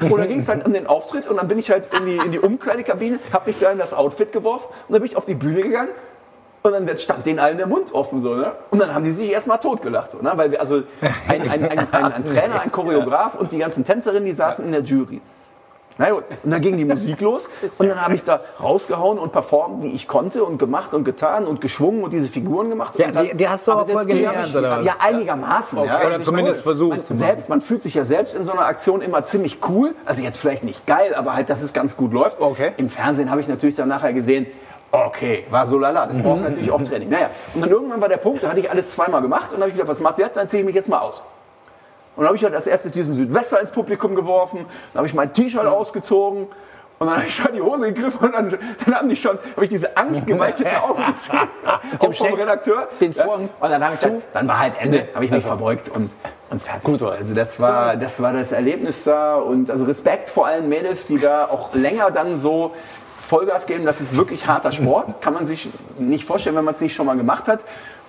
Und 0.00 0.18
dann 0.18 0.28
ging 0.28 0.38
es 0.38 0.46
dann 0.46 0.62
an 0.62 0.72
den 0.72 0.86
Auftritt 0.86 1.28
und 1.28 1.36
dann 1.36 1.48
bin 1.48 1.58
ich 1.58 1.70
halt 1.70 1.90
in 1.96 2.04
die, 2.06 2.16
in 2.16 2.32
die 2.32 2.40
Umkleidekabine, 2.40 3.20
habe 3.32 3.46
mich 3.46 3.60
da 3.60 3.70
in 3.70 3.78
das 3.78 3.94
Outfit 3.94 4.32
geworfen 4.32 4.66
und 4.88 4.92
dann 4.92 5.00
bin 5.00 5.10
ich 5.10 5.16
auf 5.16 5.24
die 5.24 5.34
Bühne 5.34 5.60
gegangen 5.60 5.90
und 6.64 6.72
dann 6.72 6.98
stand 6.98 7.26
denen 7.26 7.38
allen 7.38 7.58
der 7.58 7.66
Mund 7.66 7.92
offen 7.92 8.20
so, 8.20 8.34
ne? 8.34 8.52
Und 8.70 8.80
dann 8.80 8.94
haben 8.94 9.04
die 9.04 9.12
sich 9.12 9.30
erstmal 9.30 9.58
totgelacht, 9.58 10.12
so, 10.12 10.22
ne? 10.22 10.32
Weil 10.34 10.50
wir 10.50 10.60
also 10.60 10.82
ein, 11.28 11.42
ein, 11.42 11.70
ein, 11.70 11.78
ein, 11.92 12.12
ein 12.12 12.24
Trainer, 12.24 12.60
ein 12.60 12.72
Choreograf 12.72 13.34
und 13.34 13.52
die 13.52 13.58
ganzen 13.58 13.84
Tänzerinnen, 13.84 14.24
die 14.24 14.32
saßen 14.32 14.64
in 14.64 14.72
der 14.72 14.82
Jury. 14.82 15.20
Na 15.96 16.10
gut, 16.10 16.24
und 16.42 16.50
dann 16.50 16.60
ging 16.60 16.76
die 16.76 16.84
Musik 16.84 17.20
los 17.20 17.48
und 17.78 17.88
dann 17.88 18.00
habe 18.00 18.14
ich 18.14 18.24
da 18.24 18.40
rausgehauen 18.60 19.18
und 19.18 19.30
performt, 19.32 19.82
wie 19.84 19.90
ich 19.92 20.08
konnte 20.08 20.42
und 20.44 20.58
gemacht 20.58 20.92
und 20.92 21.04
getan 21.04 21.46
und 21.46 21.60
geschwungen 21.60 22.02
und 22.02 22.12
diese 22.12 22.28
Figuren 22.28 22.68
gemacht. 22.68 22.98
Ja, 22.98 23.06
und 23.06 23.16
dann, 23.16 23.26
die- 23.28 23.36
die 23.36 23.48
hast 23.48 23.66
du 23.68 23.72
die 23.86 23.94
hab 23.94 24.06
gelernt, 24.06 24.46
ich, 24.48 24.56
oder? 24.56 24.80
Ja, 24.80 24.94
einigermaßen. 24.98 25.78
ja. 25.84 26.00
Oder 26.04 26.16
ich 26.18 26.22
zumindest 26.22 26.64
meine, 26.66 26.76
versucht 26.76 26.90
Man, 26.90 26.98
machen. 27.00 27.16
selbst, 27.16 27.48
man 27.48 27.60
fühlt 27.60 27.82
sich 27.82 27.94
ja 27.94 28.04
selbst 28.04 28.34
in 28.34 28.44
so 28.44 28.52
einer 28.52 28.66
Aktion 28.66 29.02
immer 29.02 29.24
ziemlich 29.24 29.58
cool. 29.68 29.94
Also 30.04 30.22
jetzt 30.22 30.36
vielleicht 30.38 30.64
nicht 30.64 30.84
geil, 30.86 31.14
aber 31.14 31.34
halt, 31.36 31.48
dass 31.48 31.62
es 31.62 31.72
ganz 31.72 31.96
gut 31.96 32.12
läuft. 32.12 32.40
Okay. 32.40 32.72
Im 32.76 32.90
Fernsehen 32.90 33.30
habe 33.30 33.40
ich 33.40 33.46
natürlich 33.48 33.76
dann 33.76 33.88
nachher 33.88 34.12
gesehen, 34.12 34.46
okay, 34.90 35.44
war 35.50 35.66
so 35.66 35.78
lala. 35.78 36.06
Das 36.06 36.20
braucht 36.20 36.42
natürlich 36.42 36.70
auch 36.72 36.82
Training. 36.82 37.08
Naja, 37.08 37.30
und 37.54 37.62
dann 37.62 37.70
irgendwann 37.70 38.00
war 38.00 38.08
der 38.08 38.16
Punkt, 38.16 38.42
da 38.42 38.48
hatte 38.50 38.60
ich 38.60 38.70
alles 38.70 38.90
zweimal 38.92 39.22
gemacht 39.22 39.46
und 39.52 39.54
dann 39.54 39.62
habe 39.62 39.70
ich 39.70 39.76
gedacht, 39.76 39.88
was 39.90 40.00
machst 40.00 40.18
du 40.18 40.22
jetzt? 40.22 40.36
Dann 40.36 40.48
ziehe 40.48 40.60
ich 40.60 40.66
mich 40.66 40.74
jetzt 40.74 40.88
mal 40.88 40.98
aus. 40.98 41.24
Und 42.16 42.22
dann 42.22 42.28
habe 42.28 42.36
ich 42.36 42.44
halt 42.44 42.54
als 42.54 42.66
erstes 42.66 42.92
diesen 42.92 43.14
Südwester 43.14 43.60
ins 43.60 43.70
Publikum 43.70 44.14
geworfen, 44.14 44.66
dann 44.92 44.98
habe 44.98 45.06
ich 45.06 45.14
mein 45.14 45.32
T-Shirt 45.32 45.66
ausgezogen. 45.66 46.48
Und 47.00 47.08
dann 47.08 47.16
habe 47.16 47.26
ich 47.26 47.34
schon 47.34 47.52
die 47.52 47.60
Hose 47.60 47.92
gegriffen 47.92 48.28
und 48.28 48.32
dann, 48.32 48.58
dann 48.84 48.94
haben 48.94 49.08
die 49.08 49.16
schon, 49.16 49.36
habe 49.56 49.64
ich 49.64 49.68
diese 49.68 49.96
angstgeweitete 49.96 50.70
Augen 50.82 51.02
gesehen, 51.12 51.48
auch 51.98 52.14
vom 52.14 52.34
Redakteur. 52.34 52.88
den 53.00 53.12
Vorhang 53.12 53.48
Und 53.60 53.70
dann 53.70 53.84
habe 53.84 53.94
ich 53.94 54.00
gesagt, 54.00 54.22
dann 54.32 54.46
war 54.46 54.60
halt 54.60 54.74
Ende, 54.78 55.08
habe 55.12 55.24
ich 55.24 55.30
mich 55.32 55.44
verbeugt 55.44 55.88
und, 55.88 56.12
und 56.50 56.62
fertig. 56.62 56.84
Gut 56.84 57.02
also 57.02 57.34
das 57.34 57.58
war, 57.58 57.96
das 57.96 58.22
war 58.22 58.32
das 58.32 58.52
Erlebnis 58.52 59.02
da. 59.02 59.36
Und 59.36 59.72
also 59.72 59.84
Respekt 59.84 60.30
vor 60.30 60.46
allen 60.46 60.68
Mädels, 60.68 61.08
die 61.08 61.18
da 61.18 61.46
auch 61.46 61.74
länger 61.74 62.12
dann 62.12 62.38
so 62.38 62.72
Vollgas 63.26 63.66
geben. 63.66 63.84
Das 63.84 64.00
ist 64.00 64.16
wirklich 64.16 64.46
harter 64.46 64.70
Sport, 64.70 65.20
kann 65.20 65.34
man 65.34 65.46
sich 65.46 65.68
nicht 65.98 66.24
vorstellen, 66.24 66.54
wenn 66.56 66.64
man 66.64 66.74
es 66.74 66.80
nicht 66.80 66.94
schon 66.94 67.06
mal 67.06 67.16
gemacht 67.16 67.48
hat. 67.48 67.60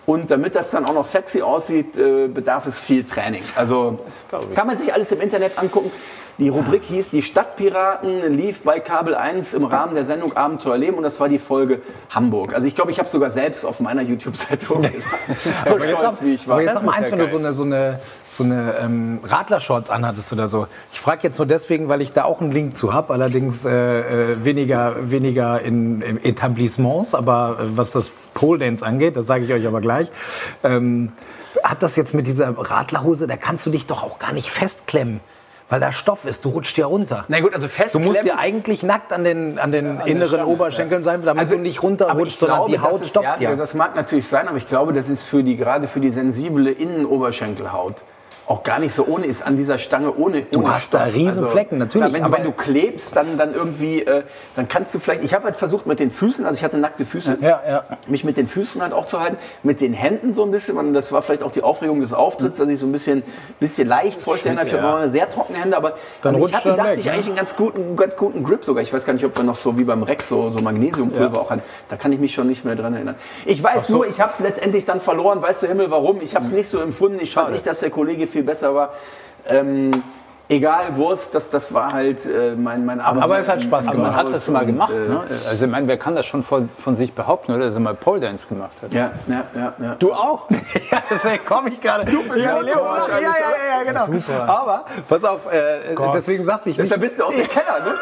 Und 0.06 0.30
damit 0.30 0.56
das 0.56 0.72
dann 0.72 0.86
auch 0.86 0.94
noch 0.94 1.06
sexy 1.06 1.42
aussieht, 1.42 1.98
äh, 1.98 2.28
bedarf 2.28 2.68
es 2.68 2.78
viel 2.78 3.04
Training. 3.04 3.44
Also 3.56 4.00
kann 4.54 4.68
man 4.68 4.78
sich 4.78 4.94
alles 4.94 5.12
im 5.12 5.22
Internet 5.22 5.58
angucken. 5.58 5.92
Die 6.38 6.50
Rubrik 6.50 6.84
hieß 6.84 7.12
Die 7.12 7.22
Stadtpiraten, 7.22 8.34
lief 8.34 8.64
bei 8.64 8.82
Kabel 8.82 9.16
1 9.16 9.54
im 9.54 9.64
Rahmen 9.64 9.96
der 9.96 10.04
Sendung 10.04 10.36
Abenteuer 10.36 10.78
Leben 10.78 10.98
und 10.98 11.04
das 11.04 11.20
war 11.22 11.30
die 11.30 11.40
Folge 11.40 11.82
Hamburg. 12.10 12.54
Also 12.54 12.68
ich 12.68 12.76
glaube, 12.76 12.92
ich 12.92 13.00
habe 13.00 13.08
sogar 13.08 13.30
selbst 13.30 13.66
auf 13.66 13.80
meiner 13.80 14.02
YouTube-Seite 14.02 14.68
hochgeladen. 14.68 15.02
so 15.38 15.80
stolz, 15.80 16.24
wie 16.24 16.34
ich 16.34 16.46
war. 16.46 16.56
Aber 16.56 16.64
jetzt 16.64 16.76
Das 16.76 16.84
sag 16.84 16.92
mal 16.92 16.98
eins, 16.98 17.12
wenn 17.12 17.20
du 17.20 17.30
so 17.30 17.38
eine, 17.38 17.54
so 17.54 17.64
eine, 17.64 18.00
so 18.30 18.44
eine 18.44 18.76
ähm, 18.82 19.20
Radlershorts 19.24 19.90
anhattest 19.90 20.34
oder 20.34 20.50
so. 20.50 20.68
Ich 20.92 21.00
frage 21.00 21.22
jetzt 21.24 21.38
nur 21.38 21.48
deswegen, 21.48 21.88
weil 21.88 22.02
ich 22.02 22.12
da 22.12 22.26
auch 22.26 22.42
einen 22.42 22.52
Link 22.52 22.76
zu 22.76 22.92
habe, 22.92 23.14
allerdings 23.14 23.64
äh, 23.64 24.34
äh, 24.34 24.44
weniger, 24.44 25.10
weniger 25.10 25.62
in, 25.62 26.02
in 26.02 26.22
Etablissements, 26.22 27.16
aber 27.16 27.60
äh, 27.62 27.78
was 27.78 27.92
das 27.92 28.12
Pole 28.34 28.60
Dance 28.60 28.86
angeht, 28.86 29.16
das 29.16 29.26
sage 29.26 29.46
ich 29.46 29.54
euch 29.54 29.66
aber 29.66 29.80
gleich. 29.80 30.12
Ähm, 30.66 31.14
hat 31.64 31.82
das 31.82 31.96
jetzt 31.96 32.14
mit 32.14 32.28
dieser 32.28 32.50
Radlerhose, 32.58 33.26
da 33.26 33.38
kannst 33.38 33.66
du 33.66 33.70
dich 33.70 33.86
doch 33.88 34.04
auch 34.04 34.20
gar 34.20 34.34
nicht 34.34 34.50
festklemmen. 34.50 35.22
Weil 35.68 35.80
da 35.80 35.92
Stoff 35.92 36.26
ist, 36.26 36.46
du 36.46 36.50
rutscht 36.50 36.78
ja 36.78 36.86
runter. 36.86 37.26
Na 37.28 37.40
gut, 37.40 37.54
also 37.54 37.66
Du 37.66 37.74
festklemmen. 37.74 38.08
musst 38.10 38.24
ja 38.24 38.38
eigentlich 38.38 38.84
nackt 38.84 39.12
an 39.12 39.24
den, 39.24 39.58
an 39.58 39.72
den 39.72 40.00
inneren 40.02 40.28
Stange, 40.28 40.46
Oberschenkeln 40.46 41.04
sein, 41.04 41.24
damit 41.24 41.52
du 41.52 41.58
nicht 41.58 41.82
runterrutscht, 41.82 42.40
sondern 42.40 42.68
die 42.68 42.80
Haut 42.80 43.02
ist, 43.02 43.10
stoppt 43.10 43.40
ja, 43.40 43.50
ja. 43.52 43.56
Das 43.56 43.74
mag 43.74 43.96
natürlich 43.96 44.28
sein, 44.28 44.48
aber 44.48 44.58
ich 44.58 44.68
glaube, 44.68 44.94
das 44.94 45.10
ist 45.10 45.24
für 45.24 45.44
die, 45.44 45.58
gerade 45.58 45.88
für 45.88 46.00
die 46.00 46.12
sensible 46.12 46.70
Innenoberschenkelhaut 46.72 48.04
auch 48.48 48.64
gar 48.64 48.80
nicht 48.80 48.94
so 48.94 49.06
ohne 49.08 49.26
ist 49.26 49.42
an 49.46 49.56
dieser 49.58 49.78
Stange 49.80 50.14
ohne. 50.16 50.44
Du 50.44 50.60
ohne 50.60 50.76
hast 50.76 50.94
da 50.94 51.00
Stoff. 51.00 51.08
Also, 51.16 51.18
Riesenflecken, 51.20 51.78
natürlich, 51.80 52.08
Klar, 52.10 52.14
wenn, 52.14 52.24
aber- 52.24 52.38
wenn 52.38 52.44
du 52.44 52.52
klebst, 52.52 53.16
dann, 53.16 53.38
dann 53.38 53.54
irgendwie, 53.54 54.02
äh, 54.04 54.24
dann 54.56 54.68
kannst 54.68 54.94
du 54.94 55.00
vielleicht. 55.00 55.24
Ich 55.24 55.34
habe 55.34 55.46
halt 55.46 55.56
versucht 55.56 55.88
mit 55.88 56.00
den 56.00 56.12
Füßen, 56.12 56.46
also 56.46 56.56
ich 56.58 56.64
hatte 56.64 56.78
nackte 56.78 57.06
Füße, 57.06 57.38
Ja, 57.42 57.62
ja. 57.68 57.84
mich 58.08 58.24
mit 58.24 58.38
den 58.38 58.48
Füßen 58.48 58.82
halt 58.82 58.94
auch 58.94 59.08
zu 59.08 59.20
halten, 59.20 59.38
mit 59.64 59.82
den 59.82 59.94
Händen 59.94 60.34
so 60.34 60.44
ein 60.44 60.52
bisschen. 60.52 60.78
Und 60.78 60.94
das 60.94 61.12
war 61.12 61.22
vielleicht 61.22 61.42
auch 61.44 61.52
die 61.52 61.64
Aufregung 61.64 62.02
des 62.02 62.14
Auftritts, 62.14 62.58
dass 62.60 62.70
ich 62.70 62.80
so 62.80 62.86
ein 62.86 62.92
bisschen, 62.92 63.24
bisschen 63.60 63.88
leicht 63.88 64.22
vorstellen 64.22 64.58
habe. 64.60 64.68
Ich 64.68 64.74
habe 64.76 64.86
immer 64.86 65.10
sehr 65.10 65.30
trockene 65.30 65.58
Hände, 65.60 65.76
aber 65.76 65.94
Dann 66.22 66.36
also 66.36 66.48
ich 66.48 66.54
hatte, 66.54 66.74
dachte 66.76 66.92
weg, 66.92 67.00
ich 67.00 67.06
ne? 67.06 67.12
eigentlich 67.14 67.28
einen 67.28 67.36
ganz 67.36 67.56
guten, 67.56 67.96
ganz 67.96 68.16
guten 68.16 68.44
Grip 68.44 68.64
sogar. 68.64 68.84
Ich 68.84 68.94
weiß 68.94 69.06
gar 69.06 69.14
nicht, 69.14 69.26
ob 69.26 69.36
wir 69.36 69.44
noch 69.44 69.56
so 69.58 69.78
wie 69.80 69.84
beim 69.86 70.04
Rex 70.04 70.30
so, 70.30 70.50
so 70.52 70.60
Magnesiumpulver 70.60 71.42
auch 71.42 71.50
an. 71.52 71.62
Da 71.90 71.96
kann 71.98 72.12
ich 72.12 72.20
mich 72.20 72.34
schon 72.34 72.48
nicht 72.48 72.64
mehr 72.64 72.76
dran 72.76 72.94
erinnern. 72.94 73.16
Ich 73.46 73.64
weiß 73.64 73.90
nur, 73.90 74.08
ich 74.08 74.22
habe 74.22 74.32
es 74.32 74.40
letztendlich 74.40 74.86
dann 74.86 75.02
verloren. 75.02 75.42
Weiß 75.42 75.62
der 75.62 75.70
Himmel 75.70 75.90
warum? 75.90 76.22
Ich 76.22 76.36
habe 76.36 76.46
es 76.46 76.52
nicht 76.52 76.68
so 76.70 76.80
empfunden. 76.80 77.18
Ich 77.22 77.34
fand 77.34 77.52
nicht, 77.52 77.66
dass 77.66 77.80
der 77.80 77.90
Kollege 77.90 78.28
viel 78.36 78.44
besser 78.44 78.76
war. 78.76 78.90
Ähm, 79.48 79.92
egal, 80.50 80.96
Wurst, 80.98 81.34
das, 81.36 81.50
das 81.50 81.74
war 81.74 81.94
halt 81.94 82.26
äh, 82.26 82.56
mein, 82.58 82.86
mein 82.86 83.00
Abend. 83.00 83.24
aber 83.24 83.40
es 83.40 83.48
hat 83.48 83.62
Spaß 83.64 83.88
Aber 83.88 83.96
gemacht. 83.96 84.12
man 84.12 84.26
hat 84.26 84.34
das 84.34 84.48
mal 84.50 84.60
Und, 84.62 84.68
gemacht. 84.68 84.92
äh, 84.92 85.10
Ne? 85.10 85.22
Also 85.50 85.66
ich 85.66 85.72
meine, 85.72 85.88
wer 85.88 85.98
kann 85.98 86.16
das 86.16 86.26
schon 86.26 86.44
von, 86.44 86.68
von 86.68 86.96
sich 86.98 87.14
behaupten, 87.14 87.54
oder? 87.54 87.66
Dass 87.66 87.76
er 87.76 87.80
mal 87.80 87.94
Pole 87.96 88.20
Dance 88.20 88.46
gemacht 88.48 88.74
hat. 88.82 88.92
Ja, 88.92 89.12
ja, 89.28 89.44
ja, 89.56 89.74
ja. 89.82 89.96
Du 90.00 90.14
auch? 90.14 90.48
Ja, 90.92 91.02
deswegen 91.10 91.46
komme 91.46 91.70
ich 91.70 91.80
gerade. 91.82 92.06
Du 92.06 92.22
für 92.24 92.38
ja, 92.40 92.56
wahrscheinlich, 92.56 93.24
ja, 93.24 93.34
ja, 93.80 93.84
ja, 93.84 94.06
genau. 94.08 94.42
Aber, 94.48 94.86
pass 95.08 95.24
auf, 95.24 95.52
äh, 95.52 95.96
deswegen 96.14 96.44
sagte 96.46 96.70
ich 96.70 96.78
nicht. 96.78 96.86
Deshalb 96.86 97.02
bist 97.02 97.20
du 97.20 97.24
auch 97.26 97.34
der 97.34 97.48
Keller, 97.56 97.80
ne? 97.84 97.94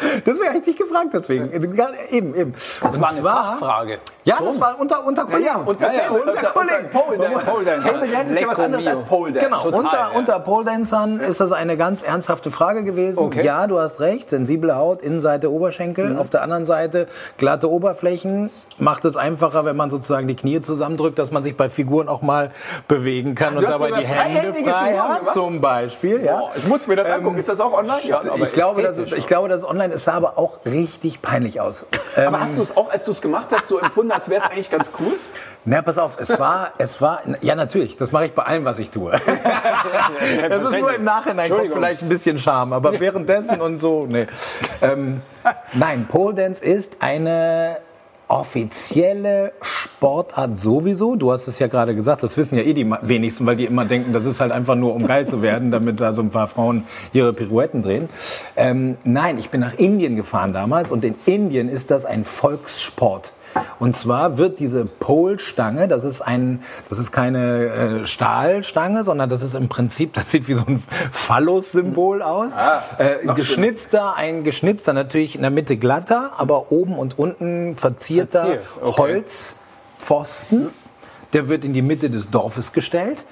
Deswegen 0.26 0.48
habe 0.48 0.58
ich 0.58 0.64
dich 0.64 0.76
gefragt, 0.76 1.08
deswegen. 1.12 1.50
Eben, 1.52 2.34
eben. 2.34 2.54
Das 2.80 2.94
Und 2.94 3.00
war 3.02 3.10
eine 3.10 3.20
zwar- 3.20 3.58
Fachfrage. 3.58 3.98
Ja, 4.24 4.36
das 4.44 4.60
war 4.60 4.78
unter, 4.78 5.04
unter 5.06 5.24
Kollegen. 5.24 5.44
Ja, 5.46 5.56
unter, 5.64 5.92
Ja, 5.92 6.02
ja, 6.02 6.10
unter, 6.10 6.28
unter 6.30 6.46
Kollegen. 6.48 6.90
Pole 6.92 7.18
Dance. 7.18 7.46
Pole 7.46 7.64
Dance. 7.64 7.86
Table 7.86 8.08
Dance 8.08 8.34
ist 8.34 8.40
ja 8.40 8.48
was 8.48 8.60
anderes 8.60 8.86
als 8.86 9.02
Pole 9.02 9.32
Dance. 9.32 9.46
Genau, 9.46 9.62
Total, 9.62 9.78
unter, 9.80 9.96
ja. 9.96 10.10
unter 10.14 10.40
Pole 10.40 10.64
Dancern 10.66 11.20
ist 11.20 11.40
das 11.40 11.52
eine 11.52 11.76
ganz 11.76 12.02
ernsthafte 12.02 12.50
Frage 12.50 12.84
gewesen. 12.84 13.18
Okay. 13.18 13.44
Ja, 13.44 13.66
du 13.66 13.78
hast 13.80 14.00
recht, 14.00 14.28
sensible 14.30 14.76
Haut, 14.76 15.02
Innenseite 15.02 15.50
Oberschenkel, 15.50 16.10
Mhm. 16.10 16.18
auf 16.18 16.30
der 16.30 16.42
anderen 16.42 16.66
Seite 16.66 17.08
glatte 17.38 17.70
Oberflächen. 17.70 18.50
Macht 18.78 19.04
es 19.04 19.16
einfacher, 19.16 19.66
wenn 19.66 19.76
man 19.76 19.90
sozusagen 19.90 20.26
die 20.26 20.36
Knie 20.36 20.62
zusammendrückt, 20.62 21.18
dass 21.18 21.30
man 21.30 21.42
sich 21.42 21.54
bei 21.54 21.68
Figuren 21.68 22.08
auch 22.08 22.22
mal 22.22 22.50
bewegen 22.88 23.34
kann 23.34 23.56
und 23.56 23.64
hast 23.66 23.72
dabei 23.74 23.90
die 23.90 24.06
Hände 24.06 24.54
frei 24.54 24.96
hat, 24.96 25.34
zum 25.34 25.60
Beispiel. 25.60 26.24
Ja. 26.24 26.38
Boah, 26.38 26.50
ich 26.56 26.66
muss 26.66 26.86
mir 26.86 26.96
das 26.96 27.10
angucken. 27.10 27.36
Ist 27.36 27.48
das 27.50 27.60
auch 27.60 27.74
online? 27.74 28.00
Ja, 28.04 28.20
aber 28.20 28.38
ich, 28.38 28.52
glaube, 28.52 28.80
das, 28.82 28.98
ich 28.98 29.26
glaube, 29.26 29.48
das 29.50 29.64
online 29.68 29.89
ist 29.92 30.04
sah 30.04 30.14
aber 30.14 30.38
auch 30.38 30.64
richtig 30.64 31.22
peinlich 31.22 31.60
aus. 31.60 31.86
Aber 32.16 32.40
hast 32.40 32.58
du 32.58 32.62
es 32.62 32.76
auch, 32.76 32.90
als 32.90 33.04
du 33.04 33.12
es 33.12 33.20
gemacht 33.20 33.48
hast, 33.52 33.68
so 33.68 33.78
empfunden, 33.78 34.12
als 34.12 34.28
wäre 34.28 34.42
es 34.42 34.50
eigentlich 34.50 34.70
ganz 34.70 34.90
cool? 34.98 35.12
Na, 35.64 35.82
pass 35.82 35.98
auf, 35.98 36.18
es 36.18 36.38
war, 36.38 36.72
es 36.78 37.02
war, 37.02 37.20
ja 37.42 37.54
natürlich, 37.54 37.96
das 37.96 38.12
mache 38.12 38.26
ich 38.26 38.32
bei 38.32 38.44
allem, 38.44 38.64
was 38.64 38.78
ich 38.78 38.90
tue. 38.90 39.12
Das 40.48 40.72
ist 40.72 40.80
nur 40.80 40.94
im 40.94 41.04
Nachhinein 41.04 41.50
kommt 41.50 41.72
vielleicht 41.72 42.02
ein 42.02 42.08
bisschen 42.08 42.38
Scham, 42.38 42.72
aber 42.72 42.98
währenddessen 43.00 43.60
und 43.60 43.78
so, 43.78 44.06
nee. 44.06 44.26
Ähm, 44.80 45.22
nein, 45.74 46.06
Pole 46.08 46.34
Dance 46.34 46.64
ist 46.64 46.96
eine 47.00 47.78
offizielle 48.30 49.52
Sportart 49.60 50.56
sowieso. 50.56 51.16
Du 51.16 51.32
hast 51.32 51.48
es 51.48 51.58
ja 51.58 51.66
gerade 51.66 51.94
gesagt, 51.94 52.22
das 52.22 52.36
wissen 52.36 52.56
ja 52.56 52.62
eh 52.62 52.72
die 52.72 52.88
wenigsten, 53.02 53.44
weil 53.44 53.56
die 53.56 53.64
immer 53.64 53.84
denken, 53.84 54.12
das 54.12 54.24
ist 54.24 54.40
halt 54.40 54.52
einfach 54.52 54.76
nur, 54.76 54.94
um 54.94 55.06
geil 55.06 55.26
zu 55.26 55.42
werden, 55.42 55.70
damit 55.70 56.00
da 56.00 56.12
so 56.12 56.22
ein 56.22 56.30
paar 56.30 56.46
Frauen 56.46 56.84
ihre 57.12 57.32
Pirouetten 57.32 57.82
drehen. 57.82 58.08
Ähm, 58.56 58.96
nein, 59.04 59.38
ich 59.38 59.50
bin 59.50 59.60
nach 59.60 59.74
Indien 59.74 60.16
gefahren 60.16 60.52
damals 60.52 60.92
und 60.92 61.04
in 61.04 61.16
Indien 61.26 61.68
ist 61.68 61.90
das 61.90 62.06
ein 62.06 62.24
Volkssport. 62.24 63.32
Und 63.78 63.96
zwar 63.96 64.38
wird 64.38 64.60
diese 64.60 64.84
Pole-Stange, 64.84 65.88
das 65.88 66.04
ist 66.04 66.20
ein, 66.20 66.62
das 66.88 66.98
ist 66.98 67.12
keine 67.12 68.02
äh, 68.02 68.06
Stahlstange, 68.06 69.04
sondern 69.04 69.30
das 69.30 69.42
ist 69.42 69.54
im 69.54 69.68
Prinzip, 69.68 70.12
das 70.14 70.30
sieht 70.30 70.48
wie 70.48 70.54
so 70.54 70.64
ein 70.66 70.82
Phallus-Symbol 71.12 72.22
aus. 72.22 72.52
äh, 72.98 73.26
geschnitzter, 73.34 74.16
ein 74.16 74.44
geschnitzter, 74.44 74.92
natürlich 74.92 75.34
in 75.34 75.42
der 75.42 75.50
Mitte 75.50 75.76
glatter, 75.76 76.32
aber 76.36 76.70
oben 76.72 76.98
und 76.98 77.18
unten 77.18 77.76
verzierter 77.76 78.42
Verziert, 78.42 78.64
okay. 78.82 79.00
Holzpfosten. 79.00 80.68
Der 81.32 81.48
wird 81.48 81.64
in 81.64 81.72
die 81.72 81.82
Mitte 81.82 82.10
des 82.10 82.30
Dorfes 82.30 82.72
gestellt. 82.72 83.24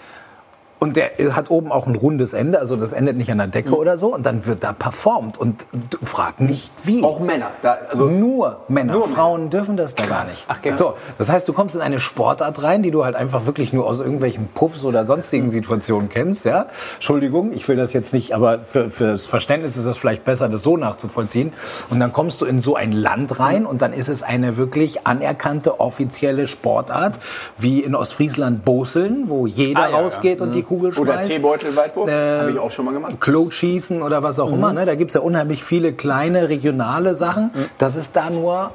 Und 0.79 0.97
der 0.97 1.11
hat 1.35 1.51
oben 1.51 1.73
auch 1.73 1.87
ein 1.87 1.97
rundes 1.97 2.33
Ende, 2.33 2.61
also 2.61 2.77
das 2.77 2.93
endet 2.93 3.17
nicht 3.17 3.31
an 3.33 3.39
der 3.39 3.49
Decke 3.49 3.77
oder 3.77 3.99
so. 3.99 4.15
Und 4.15 4.25
dann 4.25 4.47
wird 4.47 4.63
da 4.63 4.73
performt. 4.73 5.37
Und 5.39 5.67
du 5.73 5.99
frag 6.05 6.41
nicht 6.41 6.71
wie. 6.85 7.03
Auch 7.03 7.19
Männer. 7.21 7.49
Da, 7.63 7.79
also 7.91 8.07
Nur 8.07 8.61
Männer. 8.69 8.93
Nur 8.93 9.09
Frauen 9.09 9.51
dürfen 9.51 9.77
das 9.77 9.95
da 9.95 10.07
gar 10.07 10.23
nicht. 10.25 10.45
Ach, 10.49 10.63
genau. 10.63 10.77
So, 10.77 10.95
das 11.19 11.29
heißt, 11.31 11.49
du 11.49 11.53
kommst 11.53 11.75
in 11.75 11.81
eine 11.81 11.99
Sportart 11.99 12.63
rein, 12.63 12.83
die 12.83 12.91
du 12.91 13.05
halt 13.05 13.17
einfach 13.17 13.47
wirklich 13.47 13.73
nur 13.73 13.87
aus 13.87 13.99
irgendwelchen 14.01 14.49
Puffs 14.55 14.85
oder 14.85 15.05
sonstigen 15.05 15.51
Situationen 15.51 16.09
kennst, 16.09 16.45
ja. 16.45 16.67
Entschuldigung, 16.95 17.53
ich 17.53 17.67
will 17.67 17.77
das 17.77 17.93
jetzt 17.93 18.15
nicht, 18.15 18.35
aber 18.35 18.61
für, 18.61 18.89
fürs 18.89 19.27
Verständnis 19.27 19.77
ist 19.77 19.87
es 19.87 19.97
vielleicht 19.97 20.25
besser, 20.25 20.49
das 20.49 20.63
so 20.63 20.77
nachzuvollziehen. 20.77 21.53
Und 21.91 21.99
dann 22.01 22.13
kommst 22.13 22.41
du 22.41 22.45
in 22.47 22.61
so 22.61 22.77
ein 22.77 22.93
Land 22.93 23.41
rein 23.41 23.67
und 23.67 23.83
dann 23.83 23.93
ist 23.93 24.09
es 24.09 24.23
eine 24.23 24.57
wirklich 24.57 25.07
anerkannte 25.07 25.81
offizielle 25.81 26.47
Sportart, 26.47 27.19
wie 27.57 27.81
in 27.81 27.95
Ostfriesland 27.95 28.65
Boseln, 28.65 29.25
wo 29.27 29.47
jeder 29.47 29.81
Ah, 29.81 29.85
ja, 29.85 29.91
ja. 29.91 29.97
rausgeht 30.03 30.41
und 30.41 30.53
die 30.53 30.63
Kugel 30.69 30.93
oder 30.99 31.15
schmeißt. 31.15 31.31
Teebeutelweitwurf. 31.31 32.09
Äh, 32.09 32.41
Habe 32.41 32.51
ich 32.51 32.59
auch 32.59 32.71
schon 32.71 32.85
mal 32.85 32.93
gemacht. 32.93 33.15
Klotschießen 33.21 34.03
oder 34.03 34.23
was 34.23 34.39
auch 34.39 34.53
immer. 34.53 34.73
Ne? 34.73 34.85
Da 34.85 34.95
gibt's 34.95 35.15
ja 35.15 35.21
unheimlich 35.21 35.65
viele 35.65 35.93
kleine 35.95 36.49
regionale 36.49 37.17
Sachen. 37.17 37.51
Das 37.79 37.97
ist 37.97 38.15
da 38.15 38.31
nur 38.31 38.73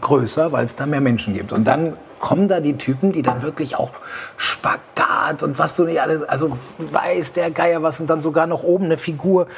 größer, 0.00 0.52
weil 0.52 0.64
es 0.64 0.76
da 0.76 0.86
mehr 0.86 1.00
Menschen 1.00 1.34
gibt. 1.34 1.52
Und 1.52 1.64
dann 1.64 1.94
kommen 2.18 2.46
da 2.46 2.60
die 2.60 2.78
Typen, 2.78 3.10
die 3.10 3.22
dann 3.22 3.42
wirklich 3.42 3.76
auch 3.76 3.90
Spagat 4.36 5.42
und 5.42 5.58
was 5.58 5.74
du 5.74 5.84
nicht 5.84 6.00
alles, 6.00 6.22
also 6.22 6.56
weiß 6.78 7.32
der 7.32 7.50
Geier 7.50 7.82
was 7.82 7.98
und 8.00 8.08
dann 8.08 8.20
sogar 8.20 8.46
noch 8.46 8.62
oben 8.62 8.84
eine 8.84 8.96
Figur. 8.96 9.48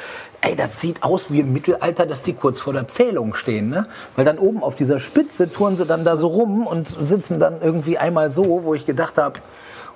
Ey, 0.41 0.55
das 0.55 0.81
sieht 0.81 1.03
aus 1.03 1.31
wie 1.31 1.41
im 1.41 1.53
Mittelalter, 1.53 2.07
dass 2.07 2.23
die 2.23 2.33
kurz 2.33 2.59
vor 2.59 2.73
der 2.73 2.83
Pfählung 2.85 3.35
stehen, 3.35 3.69
ne? 3.69 3.85
Weil 4.15 4.25
dann 4.25 4.39
oben 4.39 4.63
auf 4.63 4.75
dieser 4.75 4.99
Spitze 4.99 5.51
touren 5.51 5.77
sie 5.77 5.85
dann 5.85 6.03
da 6.05 6.17
so 6.17 6.27
rum 6.27 6.65
und 6.65 6.87
sitzen 7.03 7.39
dann 7.39 7.61
irgendwie 7.61 7.99
einmal 7.99 8.31
so, 8.31 8.63
wo 8.63 8.73
ich 8.73 8.87
gedacht 8.87 9.19
habe, 9.19 9.39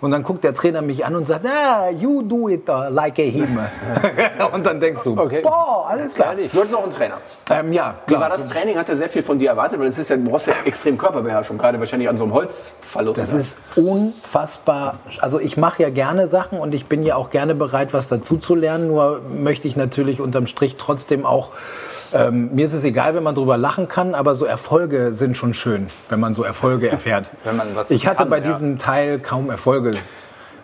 und 0.01 0.11
dann 0.11 0.23
guckt 0.23 0.43
der 0.43 0.53
Trainer 0.53 0.81
mich 0.81 1.05
an 1.05 1.15
und 1.15 1.27
sagt, 1.27 1.45
ah, 1.45 1.89
you 1.89 2.21
do 2.21 2.47
it 2.47 2.69
uh, 2.69 2.89
like 2.89 3.19
a 3.19 3.23
him. 3.23 3.59
und 4.53 4.65
dann 4.65 4.79
denkst 4.79 5.03
du, 5.03 5.17
Okay. 5.17 5.41
boah, 5.41 5.87
alles 5.89 6.13
klar. 6.13 6.37
Ich 6.37 6.55
wollte 6.55 6.71
noch 6.71 6.83
einen 6.83 6.91
Trainer. 6.91 7.17
Ähm, 7.49 7.73
ja, 7.73 7.95
Wie 8.05 8.13
klar. 8.13 8.21
war 8.21 8.29
das 8.29 8.47
Training? 8.47 8.77
Hat 8.77 8.87
er 8.89 8.95
sehr 8.95 9.09
viel 9.09 9.23
von 9.23 9.39
dir 9.39 9.49
erwartet? 9.49 9.79
Weil 9.79 9.87
es 9.87 9.97
ist 9.97 10.09
ja, 10.09 10.15
du 10.17 10.29
brauchst 10.29 10.47
ja 10.47 10.53
extrem 10.65 10.97
Körperbeherrschung, 10.97 11.57
gerade 11.57 11.79
wahrscheinlich 11.79 12.07
an 12.07 12.17
so 12.17 12.23
einem 12.23 12.33
Holzverlust. 12.33 13.19
Das 13.19 13.33
ne? 13.33 13.39
ist 13.39 13.61
unfassbar. 13.75 14.99
Also 15.19 15.39
ich 15.39 15.57
mache 15.57 15.83
ja 15.83 15.89
gerne 15.89 16.27
Sachen 16.27 16.59
und 16.59 16.73
ich 16.73 16.85
bin 16.85 17.03
ja 17.03 17.15
auch 17.15 17.29
gerne 17.29 17.55
bereit, 17.55 17.93
was 17.93 18.07
dazu 18.07 18.37
zu 18.37 18.55
lernen. 18.55 18.87
Nur 18.87 19.21
möchte 19.29 19.67
ich 19.67 19.75
natürlich 19.75 20.21
unterm 20.21 20.47
Strich 20.47 20.77
trotzdem 20.77 21.25
auch. 21.25 21.51
Ähm, 22.11 22.49
mir 22.53 22.65
ist 22.65 22.73
es 22.73 22.83
egal, 22.83 23.13
wenn 23.15 23.23
man 23.23 23.35
drüber 23.35 23.57
lachen 23.57 23.87
kann, 23.87 24.15
aber 24.15 24.33
so 24.33 24.45
Erfolge 24.45 25.11
sind 25.13 25.37
schon 25.37 25.53
schön, 25.53 25.87
wenn 26.09 26.19
man 26.19 26.33
so 26.33 26.43
Erfolge 26.43 26.89
erfährt. 26.91 27.29
Ich 27.89 28.07
hatte 28.07 28.17
kann, 28.17 28.29
bei 28.29 28.37
ja. 28.37 28.43
diesem 28.43 28.77
Teil 28.77 29.19
kaum 29.19 29.49
Erfolge. 29.49 29.93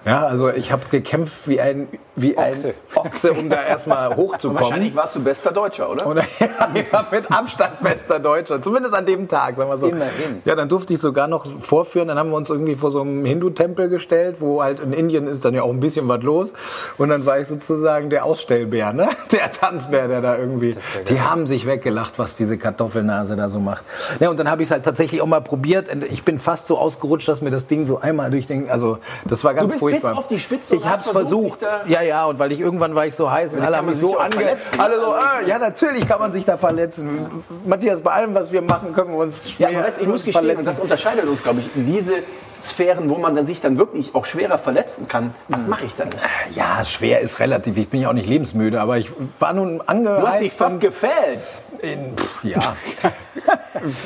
Ja, 0.06 0.26
also 0.26 0.50
ich 0.50 0.72
habe 0.72 0.84
gekämpft 0.90 1.48
wie 1.48 1.60
ein 1.60 1.88
wie 2.16 2.38
Ochse. 2.38 2.70
ein 2.96 3.08
Ochse, 3.08 3.34
um 3.34 3.50
da 3.50 3.62
erstmal 3.64 4.16
hochzukommen. 4.16 4.62
Wahrscheinlich 4.62 4.96
warst 4.96 5.16
du 5.16 5.24
bester 5.24 5.52
Deutscher, 5.52 5.90
oder? 5.90 6.08
Oder 6.08 6.22
ja, 6.40 6.70
ich 6.74 6.92
war 6.92 7.08
mit 7.12 7.32
Abstand 7.32 7.82
bester 7.82 8.20
Deutscher, 8.20 8.62
zumindest 8.62 8.94
an 8.94 9.06
dem 9.06 9.28
Tag, 9.28 9.58
sagen 9.58 9.70
wir 9.70 9.78
so. 9.78 9.88
Immerhin. 9.88 10.42
Ja, 10.46 10.56
dann 10.56 10.70
durfte 10.70 10.94
ich 10.94 11.00
sogar 11.00 11.28
noch 11.28 11.46
vorführen. 11.60 12.08
Dann 12.08 12.18
haben 12.18 12.30
wir 12.30 12.38
uns 12.38 12.50
irgendwie 12.50 12.76
vor 12.76 12.92
so 12.92 13.02
einem 13.02 13.26
Hindu-Tempel 13.26 13.90
gestellt, 13.90 14.38
wo 14.40 14.64
halt 14.64 14.80
in 14.80 14.94
Indien 14.94 15.28
ist 15.28 15.44
dann 15.46 15.54
ja 15.54 15.64
auch 15.64 15.70
ein 15.70 15.80
bisschen 15.80 16.08
was 16.08 16.24
los. 16.24 16.54
Und 16.98 17.10
dann 17.10 17.26
war 17.26 17.40
ich 17.40 17.48
sozusagen 17.48 18.10
der 18.10 18.26
Ausstellbär, 18.26 18.94
ne? 18.94 19.10
Der 19.32 19.52
Tanzbär, 19.52 20.08
der 20.08 20.22
da 20.22 20.38
irgendwie. 20.38 20.76
Die 21.10 21.20
haben 21.20 21.48
sich 21.48 21.66
weggelacht, 21.66 22.18
was 22.18 22.36
diese 22.36 22.58
Kartoffelnase 22.58 23.36
da 23.36 23.50
so 23.50 23.60
macht. 23.60 23.84
Ja, 24.20 24.30
und 24.30 24.40
dann 24.40 24.50
habe 24.50 24.62
ich 24.62 24.68
es 24.68 24.72
halt 24.72 24.84
tatsächlich 24.86 25.22
auch 25.22 25.26
mal 25.26 25.42
probiert. 25.42 25.90
Und 25.90 26.04
Ich 26.04 26.24
bin 26.24 26.40
fast 26.40 26.68
so 26.68 26.78
ausgerutscht, 26.78 27.28
dass 27.28 27.42
mir 27.42 27.52
das 27.52 27.68
Ding 27.68 27.86
so 27.86 28.00
einmal 28.00 28.32
durch 28.32 28.48
den, 28.48 28.70
also 28.70 29.00
das 29.26 29.44
war 29.44 29.54
ganz 29.54 29.72
bist 29.74 29.80
furchtbar. 29.80 30.12
bis 30.12 30.18
auf 30.20 30.28
die 30.28 30.40
Spitze 30.40 30.76
und 30.76 30.82
Ich 30.82 30.88
habe 30.88 31.02
es 31.04 31.10
versucht, 31.10 31.62
versucht. 31.64 31.90
Ja, 31.90 32.02
ja, 32.08 32.26
und 32.26 32.40
weil 32.40 32.52
ich 32.52 32.60
irgendwann 32.60 32.96
war 32.96 33.06
ich 33.06 33.16
so 33.16 33.30
heiß 33.30 33.54
und 33.54 33.62
alle 33.62 33.78
haben 33.78 33.88
mich 33.88 33.98
so 33.98 34.18
ange... 34.18 34.58
Alle 34.78 35.00
so, 35.00 35.16
äh, 35.16 35.48
ja, 35.48 35.60
natürlich 35.60 36.08
kann 36.08 36.20
man 36.20 36.34
sich 36.34 36.46
da 36.46 36.58
verletzen. 36.58 37.44
Matthias, 37.66 38.02
bei 38.02 38.12
allem, 38.12 38.34
was 38.34 38.52
wir 38.52 38.62
machen, 38.62 38.94
können 38.94 39.12
wir 39.12 39.20
uns 39.20 39.46
Ja, 39.58 39.68
schwer 39.68 39.80
aber 39.80 39.88
weißt, 39.88 40.02
ich 40.02 40.08
muss 40.08 40.24
gestehen, 40.24 40.58
und 40.58 40.66
das 40.66 40.80
unterscheidet 40.80 41.26
uns, 41.28 41.44
glaube 41.44 41.60
ich, 41.60 41.70
diese 41.76 42.14
Sphären, 42.62 43.10
wo 43.10 43.18
man 43.18 43.36
dann 43.36 43.46
sich 43.46 43.62
dann 43.62 43.78
wirklich 43.78 44.16
auch 44.16 44.26
schwerer 44.26 44.58
verletzen 44.58 45.08
kann, 45.08 45.34
das 45.50 45.68
mache 45.68 45.86
ich 45.86 45.96
dann 45.96 46.10
nicht. 46.10 46.24
Ja, 46.56 46.84
schwer 46.86 47.20
ist 47.20 47.40
relativ. 47.40 47.78
Ich 47.78 47.90
bin 47.90 48.02
ja 48.02 48.10
auch 48.10 48.14
nicht 48.14 48.28
lebensmüde, 48.28 48.80
aber 48.80 48.98
ich 48.98 49.12
war 49.40 49.54
nun 49.54 49.82
angehört. 49.86 50.24
Du 50.24 50.28
hast 50.28 50.40
dich 50.40 50.54
fast 50.54 50.82
gefällt. 50.82 51.40
in, 51.82 52.16
pff, 52.16 52.44
ja. 52.44 52.76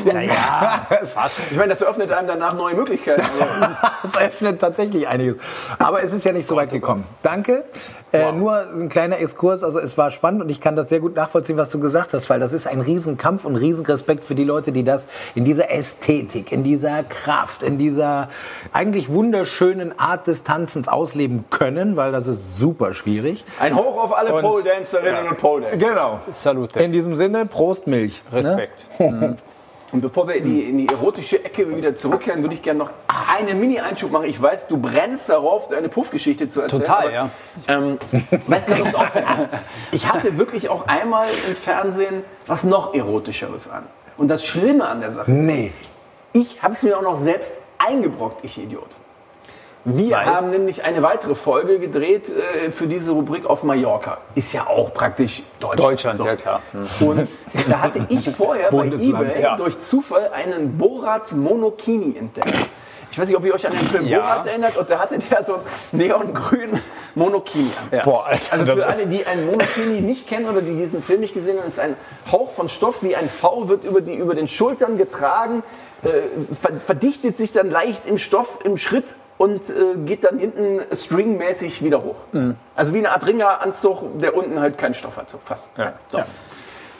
Ja, 0.05 0.21
ja, 0.21 0.87
fast. 1.13 1.41
Ich 1.49 1.57
meine, 1.57 1.69
das 1.69 1.81
eröffnet 1.81 2.11
einem 2.11 2.27
danach 2.27 2.53
neue 2.53 2.75
Möglichkeiten. 2.75 3.21
Also, 4.01 4.17
Es 4.17 4.17
öffnet 4.17 4.61
tatsächlich 4.61 5.07
einiges. 5.07 5.37
Aber 5.77 6.01
es 6.03 6.13
ist 6.13 6.23
ja 6.23 6.31
nicht 6.31 6.47
so 6.47 6.55
weit 6.55 6.69
gekommen. 6.69 7.03
Danke. 7.21 7.65
Äh, 8.11 8.31
nur 8.31 8.61
ein 8.61 8.89
kleiner 8.89 9.19
Exkurs, 9.19 9.63
also 9.63 9.79
es 9.79 9.97
war 9.97 10.09
spannend 10.09 10.41
und 10.41 10.49
ich 10.49 10.59
kann 10.61 10.75
das 10.75 10.89
sehr 10.89 10.99
gut 10.99 11.15
nachvollziehen, 11.15 11.57
was 11.57 11.69
du 11.69 11.79
gesagt 11.79 12.13
hast, 12.13 12.27
weil 12.29 12.39
das 12.39 12.53
ist 12.53 12.65
ein 12.65 12.81
Riesenkampf 12.81 13.45
und 13.45 13.55
Riesenrespekt 13.55 14.23
für 14.23 14.33
die 14.33 14.45
Leute, 14.45 14.71
die 14.71 14.83
das 14.83 15.07
in 15.35 15.45
dieser 15.45 15.69
Ästhetik, 15.69 16.51
in 16.51 16.63
dieser 16.63 17.03
Kraft, 17.03 17.61
in 17.61 17.77
dieser 17.77 18.29
eigentlich 18.73 19.09
wunderschönen 19.09 19.99
Art 19.99 20.25
des 20.25 20.43
Tanzens 20.43 20.87
ausleben 20.87 21.45
können, 21.51 21.97
weil 21.97 22.11
das 22.11 22.27
ist 22.27 22.57
super 22.57 22.93
schwierig. 22.93 23.45
Ein 23.59 23.75
Hoch 23.75 24.03
auf 24.03 24.17
alle 24.17 24.41
Pole-Dancerinnen 24.41 25.27
und 25.27 25.37
Pole-Dancer. 25.37 25.77
Genau. 25.77 26.19
Salute. 26.31 26.79
In 26.81 26.91
diesem 26.91 27.15
Sinne, 27.15 27.45
Prost 27.45 27.85
Milch. 27.85 28.23
Ne? 28.31 28.67
Respekt. 29.21 29.43
Und 29.91 30.01
bevor 30.01 30.27
wir 30.27 30.35
in 30.35 30.45
die, 30.45 30.61
in 30.69 30.77
die 30.77 30.87
erotische 30.87 31.43
Ecke 31.43 31.75
wieder 31.75 31.95
zurückkehren, 31.95 32.43
würde 32.43 32.53
ich 32.53 32.61
gerne 32.61 32.77
noch 32.77 32.91
einen 33.07 33.59
Mini-Einschub 33.59 34.11
machen. 34.11 34.25
Ich 34.25 34.39
weiß, 34.39 34.67
du 34.67 34.77
brennst 34.77 35.29
darauf, 35.29 35.67
deine 35.67 35.89
Puffgeschichte 35.89 36.47
zu 36.47 36.61
erzählen. 36.61 36.83
Total, 36.83 37.01
aber, 37.05 37.11
ja. 37.11 37.29
Ähm, 37.67 37.97
weiß 38.47 38.67
gar 38.67 38.77
nicht, 38.77 38.95
auffällt. 38.95 39.25
Ich 39.91 40.07
hatte 40.11 40.37
wirklich 40.37 40.69
auch 40.69 40.85
einmal 40.87 41.27
im 41.47 41.55
Fernsehen 41.55 42.23
was 42.45 42.65
noch 42.65 42.93
Erotischeres 42.93 43.67
an. 43.67 43.83
Und 44.17 44.27
das 44.27 44.45
Schlimme 44.45 44.87
an 44.87 45.01
der 45.01 45.11
Sache, 45.11 45.31
Nee. 45.31 45.73
ich 46.33 46.61
habe 46.61 46.73
es 46.75 46.83
mir 46.83 46.95
auch 46.95 47.01
noch 47.01 47.19
selbst 47.21 47.53
eingebrockt, 47.79 48.45
ich 48.45 48.61
Idiot. 48.61 48.89
Wir 49.97 50.25
haben 50.25 50.51
nämlich 50.51 50.83
eine 50.83 51.01
weitere 51.01 51.35
Folge 51.35 51.79
gedreht 51.79 52.29
äh, 52.29 52.71
für 52.71 52.87
diese 52.87 53.11
Rubrik 53.11 53.45
auf 53.45 53.63
Mallorca. 53.63 54.19
Ist 54.35 54.53
ja 54.53 54.67
auch 54.67 54.93
praktisch 54.93 55.43
Deutschland. 55.59 55.79
Deutschland, 55.79 56.19
ja 56.19 56.35
klar. 56.35 56.61
Und 56.99 57.29
da 57.69 57.81
hatte 57.81 58.05
ich 58.09 58.29
vorher 58.29 58.71
bei 58.71 58.87
eBay 58.87 59.41
ja. 59.41 59.55
durch 59.55 59.79
Zufall 59.79 60.31
einen 60.33 60.77
Borat 60.77 61.31
Monokini 61.33 62.15
entdeckt. 62.17 62.53
Ich 63.11 63.17
weiß 63.17 63.27
nicht, 63.27 63.37
ob 63.37 63.43
ihr 63.43 63.55
euch 63.55 63.65
an 63.65 63.73
den 63.73 63.87
Film 63.87 64.05
Ja. 64.05 64.19
Borat 64.19 64.45
erinnert. 64.45 64.77
Und 64.77 64.89
da 64.89 64.99
hatte 64.99 65.17
der 65.17 65.43
so 65.43 65.55
einen 65.55 65.63
neongrünen 65.91 66.79
Monokini 67.15 67.71
an. 67.79 67.89
Ja. 67.91 68.03
Boah, 68.03 68.27
Alter, 68.27 68.53
Also 68.53 68.65
für 68.65 68.85
alle, 68.85 69.07
die 69.07 69.25
einen 69.25 69.47
Monokini 69.47 70.01
nicht 70.01 70.27
kennen 70.27 70.47
oder 70.47 70.61
die 70.61 70.75
diesen 70.75 71.01
Film 71.01 71.21
nicht 71.21 71.33
gesehen 71.33 71.57
haben, 71.57 71.67
ist 71.67 71.79
ein 71.79 71.95
Hauch 72.31 72.51
von 72.51 72.69
Stoff 72.69 73.01
wie 73.01 73.15
ein 73.15 73.27
V, 73.27 73.67
wird 73.67 73.83
über, 73.83 74.01
die, 74.01 74.13
über 74.13 74.35
den 74.35 74.47
Schultern 74.47 74.97
getragen, 74.97 75.63
äh, 76.03 76.07
ver 76.53 76.79
verdichtet 76.79 77.37
sich 77.37 77.51
dann 77.51 77.71
leicht 77.71 78.05
im 78.05 78.19
Stoff 78.19 78.59
im 78.63 78.77
Schritt 78.77 79.15
und 79.39 79.69
äh, 79.69 79.95
geht 80.05 80.25
dann 80.25 80.37
hinten 80.37 80.81
stringmäßig 80.91 81.81
wieder 81.81 82.03
hoch. 82.03 82.17
Mhm. 82.33 82.55
Also 82.75 82.93
wie 82.93 82.99
eine 82.99 83.11
Art 83.11 83.25
Ringeranzug, 83.25 84.19
der 84.19 84.35
unten 84.35 84.59
halt 84.59 84.77
keinen 84.77 84.93
Stoff 84.93 85.17
hat, 85.17 85.29
so 85.29 85.39
fast. 85.43 85.71
Ja. 85.77 85.93
So. 86.11 86.17
Und 86.17 86.25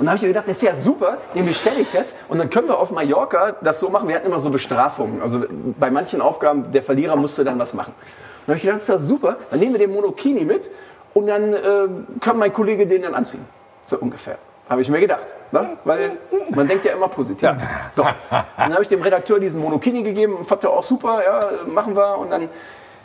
dann 0.05 0.07
habe 0.07 0.15
ich 0.15 0.21
mir 0.21 0.29
gedacht, 0.29 0.47
das 0.47 0.55
ist 0.55 0.63
ja 0.63 0.73
super, 0.73 1.17
den 1.35 1.45
bestelle 1.45 1.81
ich 1.81 1.91
jetzt 1.91 2.15
und 2.29 2.37
dann 2.37 2.49
können 2.49 2.69
wir 2.69 2.79
auf 2.79 2.91
Mallorca 2.91 3.57
das 3.61 3.81
so 3.81 3.89
machen. 3.89 4.07
Wir 4.07 4.15
hatten 4.15 4.27
immer 4.27 4.39
so 4.39 4.49
Bestrafungen. 4.49 5.21
Also 5.21 5.43
bei 5.77 5.91
manchen 5.91 6.21
Aufgaben, 6.21 6.71
der 6.71 6.81
Verlierer 6.81 7.17
musste 7.17 7.43
dann 7.43 7.59
was 7.59 7.73
machen. 7.73 7.93
Und 7.93 8.47
dann 8.47 8.53
habe 8.53 8.57
ich 8.57 8.63
gedacht, 8.63 8.77
das 8.77 8.83
ist 8.83 8.87
ja 8.87 8.99
super, 8.99 9.35
dann 9.49 9.59
nehmen 9.59 9.73
wir 9.73 9.79
den 9.79 9.93
Monokini 9.93 10.45
mit 10.45 10.71
und 11.13 11.27
dann 11.27 11.53
äh, 11.53 11.59
kann 12.21 12.37
mein 12.37 12.53
Kollege 12.53 12.87
den 12.87 13.01
dann 13.01 13.15
anziehen. 13.15 13.45
So 13.85 13.97
ungefähr. 13.97 14.37
Habe 14.69 14.81
ich 14.81 14.89
mir 14.89 14.99
gedacht. 14.99 15.25
Ne? 15.51 15.77
Weil 15.83 16.11
man 16.51 16.67
denkt 16.67 16.85
ja 16.85 16.93
immer 16.93 17.07
positiv. 17.07 17.49
So. 17.95 18.03
Dann 18.03 18.73
habe 18.73 18.81
ich 18.83 18.87
dem 18.87 19.01
Redakteur 19.01 19.39
diesen 19.39 19.61
Monokini 19.61 20.03
gegeben, 20.03 20.45
fand 20.45 20.63
er 20.63 20.69
auch 20.71 20.83
super, 20.83 21.21
ja, 21.23 21.39
machen 21.67 21.95
wir. 21.95 22.17
Und 22.19 22.31
dann 22.31 22.49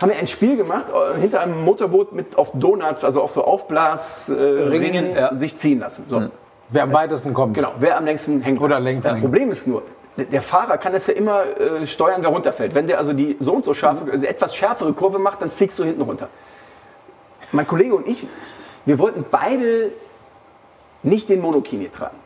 haben 0.00 0.10
wir 0.10 0.18
ein 0.18 0.26
Spiel 0.26 0.56
gemacht, 0.58 0.86
äh, 0.90 1.18
hinter 1.18 1.40
einem 1.40 1.64
Motorboot 1.64 2.12
mit 2.12 2.36
auf 2.36 2.50
Donuts, 2.52 3.02
also 3.04 3.22
auf 3.22 3.30
so 3.30 3.44
Aufblasringen, 3.44 5.16
äh, 5.16 5.20
ja. 5.20 5.34
sich 5.34 5.56
ziehen 5.56 5.80
lassen. 5.80 6.04
So. 6.08 6.22
Wer 6.68 6.82
am 6.82 6.92
weitesten 6.92 7.32
kommt. 7.34 7.54
Genau, 7.54 7.72
wer 7.78 7.96
am 7.96 8.04
längsten 8.04 8.40
hängt. 8.42 8.60
Oder 8.60 8.80
längst 8.80 9.06
Das. 9.06 9.18
Problem 9.18 9.50
ist 9.50 9.66
nur, 9.66 9.82
der- 10.16 10.26
der 10.26 10.42
Fahrer 10.42 10.76
kann 10.78 10.92
das 10.92 11.06
ja 11.06 11.14
immer 11.14 11.42
äh, 11.80 11.86
steuern, 11.86 12.22
wer 12.22 12.30
runterfällt. 12.30 12.74
Wenn 12.74 12.86
der 12.86 12.98
also 12.98 13.12
die 13.14 13.36
so 13.40 13.52
und 13.54 13.64
so 13.64 13.72
scharfe, 13.74 14.10
also 14.10 14.26
etwas 14.26 14.54
schärfere 14.54 14.92
Kurve 14.92 15.18
macht, 15.18 15.40
dann 15.42 15.50
fliegst 15.50 15.78
du 15.78 15.84
hinten 15.84 16.02
runter. 16.02 16.28
Mein 17.52 17.66
Kollege 17.66 17.94
und 17.94 18.06
ich, 18.08 18.26
wir 18.84 18.98
wollten 18.98 19.24
beide 19.30 19.92
nicht 21.04 21.28
den 21.28 21.40
Monokini 21.40 21.88
tragen. 21.88 22.16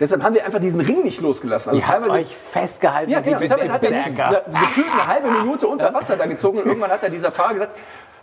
Deshalb 0.00 0.22
haben 0.22 0.34
wir 0.34 0.44
einfach 0.44 0.58
diesen 0.58 0.80
Ring 0.80 1.04
nicht 1.04 1.20
losgelassen. 1.20 1.70
Also 1.70 1.80
Ihr 1.82 1.86
habt 1.86 2.08
euch 2.08 2.34
festgehalten 2.36 3.10
ja, 3.12 3.20
genau. 3.20 3.38
Teilweise 3.38 3.72
hat 3.72 3.82
er 3.84 3.90
eine- 3.90 4.42
gefühlt 4.66 4.90
eine 4.92 5.06
halbe 5.06 5.30
Minute 5.30 5.68
unter 5.68 5.92
Wasser 5.94 6.16
da 6.16 6.26
gezogen 6.26 6.58
und 6.58 6.66
irgendwann 6.66 6.90
hat 6.90 7.02
er 7.04 7.10
dieser 7.10 7.30
Fahrer 7.30 7.54
gesagt, 7.54 7.76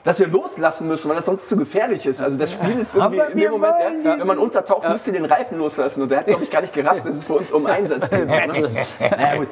dass 0.04 0.20
wir 0.20 0.28
loslassen 0.28 0.88
müssen, 0.88 1.08
weil 1.10 1.16
das 1.16 1.26
sonst 1.26 1.48
zu 1.48 1.56
gefährlich 1.58 2.06
ist. 2.06 2.22
Also 2.22 2.38
das 2.38 2.54
Spiel 2.54 2.80
ist 2.80 2.96
irgendwie 2.96 3.22
Aber 3.22 3.32
in 3.32 3.40
dem 3.40 3.52
Moment, 3.52 4.06
ja, 4.06 4.20
wenn 4.20 4.28
man 4.28 4.40
untertaucht, 4.40 4.90
müsst 4.90 5.06
ihr 5.08 5.14
den 5.14 5.26
Reifen 5.26 5.58
loslassen. 5.58 6.02
Und 6.02 6.10
der 6.10 6.20
hat, 6.20 6.26
glaube 6.26 6.44
ich, 6.44 6.50
gar 6.50 6.62
nicht 6.62 6.74
gerafft, 6.74 7.06
dass 7.06 7.18
es 7.18 7.26
für 7.26 7.34
uns 7.34 7.52
um 7.52 7.66
Einsatz 7.66 8.10
geht. 8.10 8.26
Ne? 8.28 8.48
Naja, 9.00 9.36
gut. 9.38 9.48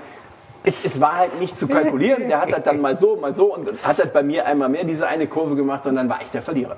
Es, 0.63 0.83
es 0.83 0.99
war 0.99 1.17
halt 1.17 1.39
nicht 1.39 1.55
zu 1.57 1.67
kalkulieren. 1.67 2.27
Der 2.27 2.41
hat 2.41 2.51
das 2.51 2.63
dann 2.63 2.81
mal 2.81 2.97
so, 2.97 3.15
mal 3.15 3.35
so 3.35 3.53
und 3.53 3.69
hat 3.85 3.99
das 3.99 4.07
bei 4.11 4.23
mir 4.23 4.45
einmal 4.45 4.67
mehr 4.69 4.83
diese 4.83 5.07
eine 5.07 5.27
Kurve 5.27 5.55
gemacht 5.55 5.85
und 5.87 5.95
dann 5.95 6.09
war 6.09 6.19
ich 6.21 6.31
der 6.31 6.41
Verlierer. 6.41 6.77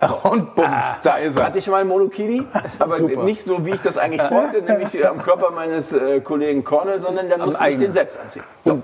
Und 0.22 0.54
bums, 0.54 0.84
da 1.02 1.16
ist 1.16 1.38
er. 1.38 1.44
Hatte 1.44 1.58
ich 1.58 1.68
mal 1.68 1.84
Monokini, 1.84 2.42
aber 2.78 2.98
nicht 2.98 3.42
so, 3.42 3.66
wie 3.66 3.70
ich 3.70 3.82
das 3.82 3.98
eigentlich 3.98 4.30
wollte, 4.30 4.62
nämlich 4.66 5.06
am 5.06 5.18
Körper 5.18 5.50
meines 5.50 5.92
äh, 5.92 6.20
Kollegen 6.20 6.64
Cornell, 6.64 7.00
sondern 7.00 7.28
dann 7.28 7.42
musste 7.42 7.68
ich 7.68 7.78
den 7.78 7.92
selbst 7.92 8.18
anziehen. 8.18 8.44
So. 8.64 8.82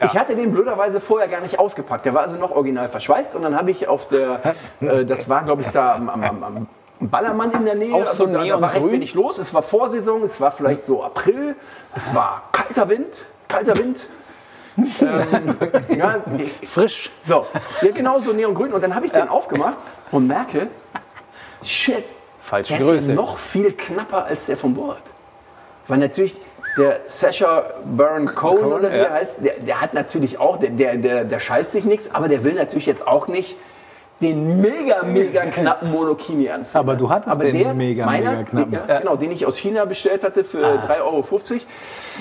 Ich 0.00 0.18
hatte 0.18 0.34
den 0.34 0.52
blöderweise 0.52 1.00
vorher 1.00 1.28
gar 1.28 1.40
nicht 1.40 1.58
ausgepackt. 1.58 2.06
Der 2.06 2.14
war 2.14 2.22
also 2.22 2.36
noch 2.36 2.50
original 2.50 2.88
verschweißt 2.88 3.36
und 3.36 3.42
dann 3.42 3.56
habe 3.56 3.70
ich 3.70 3.88
auf 3.88 4.08
der, 4.08 4.40
äh, 4.80 5.04
das 5.04 5.28
war 5.28 5.42
glaube 5.44 5.62
ich 5.62 5.68
da 5.68 5.96
am, 5.96 6.08
am, 6.08 6.42
am, 6.42 6.68
Ballermann 7.00 7.50
in 7.52 7.64
der 7.66 7.74
Nähe, 7.74 7.94
Auch 7.94 8.06
so 8.06 8.24
also 8.24 8.26
da, 8.26 8.44
da 8.44 8.60
war 8.60 8.74
recht 8.74 8.90
wenig 8.90 9.14
los. 9.14 9.38
Es 9.38 9.52
war 9.52 9.62
Vorsaison, 9.62 10.22
es 10.22 10.40
war 10.40 10.50
vielleicht 10.50 10.84
so 10.84 11.02
April, 11.02 11.56
es 11.94 12.14
war 12.14 12.44
kalter 12.52 12.88
Wind, 12.88 13.26
kalter 13.48 13.76
Wind. 13.76 14.08
Ähm, 14.76 15.56
ja, 15.96 16.22
Frisch. 16.68 17.10
so, 17.24 17.46
ja, 17.82 17.90
genau 17.92 18.20
so 18.20 18.32
neongrün. 18.32 18.72
Und 18.72 18.82
dann 18.82 18.94
habe 18.94 19.06
ich 19.06 19.12
den 19.12 19.28
aufgemacht 19.28 19.78
und 20.10 20.26
merke, 20.26 20.68
shit, 21.62 22.04
Falsche 22.40 22.74
der 22.74 22.82
ist 22.82 22.88
Größe. 22.88 23.08
ja 23.10 23.14
noch 23.14 23.38
viel 23.38 23.72
knapper 23.72 24.26
als 24.26 24.46
der 24.46 24.56
von 24.56 24.74
Borat. 24.74 25.02
Weil 25.88 25.98
natürlich 25.98 26.36
der 26.76 27.00
Sasha 27.06 27.64
Baron 27.84 28.34
Cohen, 28.34 28.60
Cohen, 28.60 28.72
oder 28.72 28.90
wie 28.90 28.96
ja. 28.96 29.04
er 29.04 29.12
heißt, 29.12 29.44
der, 29.44 29.54
der 29.60 29.80
hat 29.80 29.94
natürlich 29.94 30.38
auch, 30.38 30.58
der, 30.58 30.70
der, 30.70 30.96
der, 30.96 31.24
der 31.24 31.40
scheißt 31.40 31.72
sich 31.72 31.84
nichts, 31.84 32.12
aber 32.14 32.28
der 32.28 32.42
will 32.44 32.54
natürlich 32.54 32.86
jetzt 32.86 33.06
auch 33.06 33.28
nicht 33.28 33.56
den 34.20 34.60
mega, 34.60 35.02
mega 35.02 35.44
knappen 35.46 35.90
Monokini 35.90 36.48
anziehen. 36.48 36.80
Aber 36.80 36.94
du 36.94 37.10
hattest 37.10 37.30
aber 37.30 37.44
den 37.44 37.58
der, 37.58 37.74
mega, 37.74 38.06
meiner, 38.06 38.30
mega 38.32 38.42
knappen. 38.44 38.72
Ja, 38.72 38.98
genau, 39.00 39.16
den 39.16 39.30
ich 39.30 39.46
aus 39.46 39.56
China 39.56 39.84
bestellt 39.84 40.24
hatte 40.24 40.44
für 40.44 40.64
3,50 40.64 41.00
Euro, 41.02 41.24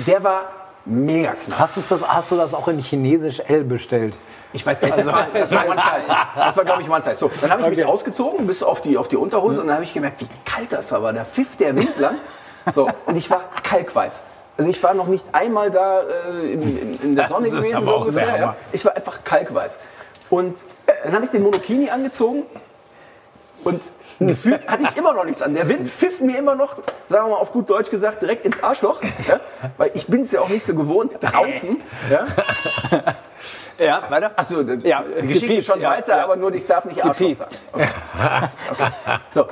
der 0.07 0.23
war 0.23 0.62
mega 0.85 1.33
knapp. 1.33 1.59
Hast, 1.59 1.77
du's 1.77 1.87
das, 1.87 2.07
hast 2.07 2.31
du 2.31 2.37
das 2.37 2.53
auch 2.53 2.67
in 2.67 2.79
Chinesisch 2.79 3.39
L 3.39 3.63
bestellt? 3.63 4.15
Ich 4.53 4.65
weiß 4.65 4.81
gar 4.81 4.89
nicht, 4.89 4.99
das 4.99 5.07
war, 5.07 5.27
das 5.33 5.51
war 5.51 5.67
One 5.67 5.81
Size. 5.81 6.15
Das 6.35 6.57
war, 6.57 6.65
glaube 6.65 6.81
ich, 6.83 6.89
One 6.89 7.01
Size. 7.01 7.15
So, 7.15 7.31
dann 7.41 7.51
habe 7.51 7.61
ich 7.63 7.69
mich 7.69 7.79
Okay. 7.79 7.91
ausgezogen 7.91 8.45
bis 8.45 8.61
auf 8.61 8.81
die, 8.81 8.97
auf 8.97 9.07
die 9.07 9.17
Unterhose 9.17 9.61
und 9.61 9.67
dann 9.67 9.75
habe 9.75 9.83
ich 9.83 9.93
gemerkt, 9.93 10.21
wie 10.21 10.27
kalt 10.45 10.71
das 10.71 10.91
war. 10.91 11.11
Da 11.11 11.25
pfiff 11.25 11.57
der 11.57 11.75
Wind 11.75 11.97
lang. 11.97 12.15
So, 12.73 12.89
und 13.05 13.15
ich 13.15 13.29
war 13.31 13.41
kalkweiß. 13.63 14.21
Also 14.57 14.69
ich 14.69 14.81
war 14.83 14.93
noch 14.93 15.07
nicht 15.07 15.25
einmal 15.33 15.71
da 15.71 16.01
äh, 16.01 16.53
in, 16.53 16.99
in, 17.01 17.15
der 17.15 17.27
Sonne 17.27 17.49
gewesen, 17.49 17.83
so 17.83 17.97
ungefähr. 17.97 18.37
Ja. 18.37 18.55
Ich 18.71 18.85
war 18.85 18.95
einfach 18.95 19.23
kalkweiß. 19.23 19.79
Und 20.29 20.57
dann 21.03 21.13
habe 21.13 21.25
ich 21.25 21.31
den 21.31 21.41
Monokini 21.41 21.89
angezogen 21.89 22.43
und 23.63 23.81
gefühlt 24.19 24.67
hatte 24.69 24.83
ich 24.89 24.97
immer 24.97 25.13
noch 25.13 25.25
nichts 25.25 25.41
an. 25.41 25.53
Der 25.53 25.67
Wind 25.69 25.89
pfiff 25.89 26.19
mir 26.21 26.37
immer 26.37 26.55
noch, 26.55 26.75
sagen 27.09 27.25
wir 27.25 27.27
mal 27.29 27.35
auf 27.35 27.51
gut 27.51 27.69
Deutsch 27.69 27.89
gesagt, 27.89 28.21
direkt 28.21 28.45
ins 28.45 28.61
Arschloch. 28.63 29.01
Ja? 29.27 29.39
Weil 29.77 29.91
ich 29.93 30.07
bin 30.07 30.21
es 30.21 30.31
ja 30.31 30.41
auch 30.41 30.49
nicht 30.49 30.65
so 30.65 30.75
gewohnt 30.75 31.11
draußen. 31.21 31.81
Ja? 32.09 32.25
Ja, 33.79 34.03
weiter. 34.09 34.31
Achso, 34.35 34.61
Ja, 34.61 35.03
die 35.21 35.27
Geschichte 35.27 35.47
gepiept, 35.47 35.65
schon 35.65 35.81
ja, 35.81 35.89
weiter, 35.91 36.17
ja. 36.17 36.23
aber 36.23 36.35
nur 36.35 36.53
ich 36.53 36.65
darf 36.65 36.85
nicht 36.85 37.03
Arschloch 37.03 37.29
Gepiept. 37.29 37.53
sagen. 37.53 37.55
Okay. 37.73 37.87
Okay. 38.71 38.91
So, 39.31 39.45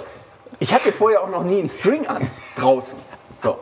ich 0.60 0.74
hatte 0.74 0.92
vorher 0.92 1.22
auch 1.24 1.30
noch 1.30 1.44
nie 1.44 1.58
einen 1.60 1.68
String 1.68 2.06
an 2.08 2.30
draußen. 2.56 2.98
So. 3.40 3.58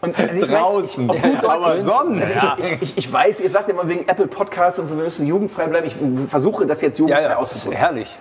Und 0.00 0.18
also 0.18 0.32
ich 0.34 0.44
Draußen. 0.52 1.06
Mein, 1.06 1.16
ich, 1.16 1.22
Deutsch, 1.22 1.44
Aber 1.44 1.80
sonst. 1.82 2.36
Also 2.36 2.48
ich, 2.62 2.82
ich, 2.82 2.98
ich 2.98 3.12
weiß, 3.12 3.40
ihr 3.40 3.50
sagt 3.50 3.68
immer 3.68 3.88
wegen 3.88 4.06
Apple 4.06 4.26
Podcasts 4.28 4.78
und 4.78 4.86
so, 4.88 4.96
wir 4.96 5.04
müssen 5.04 5.26
jugendfrei 5.26 5.66
bleiben. 5.66 5.86
Ich 5.86 5.96
versuche 6.30 6.66
das 6.66 6.80
jetzt 6.82 6.98
Ja, 6.98 7.02
jugendfrei 7.06 7.22
ja, 7.24 7.32
ist 7.32 7.38
auszudrücken. 7.38 7.76
herrlich. 7.78 8.16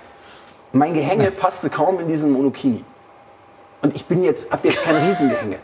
Mein 0.73 0.93
Gehänge 0.93 1.31
passte 1.31 1.69
kaum 1.69 1.99
in 1.99 2.07
diesen 2.07 2.31
Monokini. 2.31 2.83
Und 3.81 3.95
ich 3.95 4.05
bin 4.05 4.23
jetzt, 4.23 4.51
hab 4.51 4.65
jetzt 4.65 4.81
kein 4.83 4.95
Riesengehänge. 4.95 5.57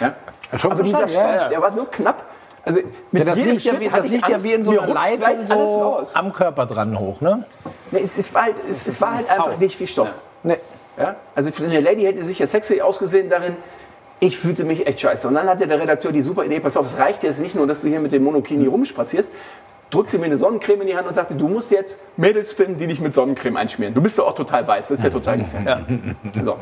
Ja? 0.00 0.14
Schon 0.58 0.72
Aber 0.72 0.82
dieser 0.82 1.08
Stoff, 1.08 1.14
ja, 1.14 1.34
ja. 1.34 1.48
der 1.48 1.62
war 1.62 1.72
so 1.72 1.84
knapp. 1.84 2.24
Also 2.64 2.80
mit 3.10 3.20
Ja, 3.20 3.24
das 3.24 3.38
jedem 3.38 3.52
liegt, 3.52 3.64
ja, 3.64 3.80
wie, 3.80 3.88
das 3.88 4.08
liegt 4.08 4.28
ja 4.28 4.34
Angst, 4.34 4.44
wie 4.44 4.52
in 4.52 4.64
so 4.64 4.78
einer 4.78 4.94
Leitung 4.94 5.46
so 5.46 6.04
am 6.14 6.32
Körper 6.32 6.66
dran 6.66 6.98
hoch, 6.98 7.20
ne? 7.20 7.44
Nee, 7.90 8.00
es, 8.00 8.18
es, 8.18 8.32
war 8.34 8.42
halt, 8.42 8.56
es, 8.58 8.86
es 8.86 9.00
war 9.00 9.16
halt 9.16 9.30
einfach 9.30 9.58
nicht 9.58 9.76
viel 9.76 9.86
Stoff. 9.86 10.10
Nee. 10.42 10.58
Ja? 10.96 11.16
Also 11.34 11.50
für 11.50 11.64
eine 11.64 11.80
Lady 11.80 12.02
hätte 12.02 12.24
sicher 12.24 12.46
sexy 12.46 12.80
ausgesehen 12.80 13.28
darin. 13.28 13.56
Ich 14.20 14.38
fühlte 14.38 14.64
mich 14.64 14.86
echt 14.86 15.00
scheiße. 15.00 15.26
Und 15.26 15.34
dann 15.34 15.48
hatte 15.48 15.66
der 15.66 15.80
Redakteur 15.80 16.12
die 16.12 16.22
super 16.22 16.44
Idee, 16.44 16.60
pass 16.60 16.76
auf, 16.76 16.86
es 16.86 16.98
reicht 16.98 17.22
jetzt 17.22 17.40
nicht 17.40 17.54
nur, 17.56 17.66
dass 17.66 17.82
du 17.82 17.88
hier 17.88 18.00
mit 18.00 18.12
dem 18.12 18.22
Monokini 18.22 18.66
rumspazierst, 18.66 19.32
drückte 19.92 20.18
mir 20.18 20.24
eine 20.24 20.38
Sonnencreme 20.38 20.80
in 20.80 20.86
die 20.88 20.96
Hand 20.96 21.06
und 21.06 21.14
sagte, 21.14 21.34
du 21.34 21.48
musst 21.48 21.70
jetzt 21.70 21.98
Mädels 22.16 22.52
finden, 22.52 22.78
die 22.78 22.86
dich 22.86 23.00
mit 23.00 23.14
Sonnencreme 23.14 23.56
einschmieren. 23.58 23.94
Du 23.94 24.00
bist 24.00 24.16
ja 24.16 24.24
auch 24.24 24.34
total 24.34 24.66
weiß, 24.66 24.88
das 24.88 24.98
ist 24.98 25.04
ja 25.04 25.10
total 25.10 25.38
gefährlich. 25.38 25.86
So. 26.42 26.56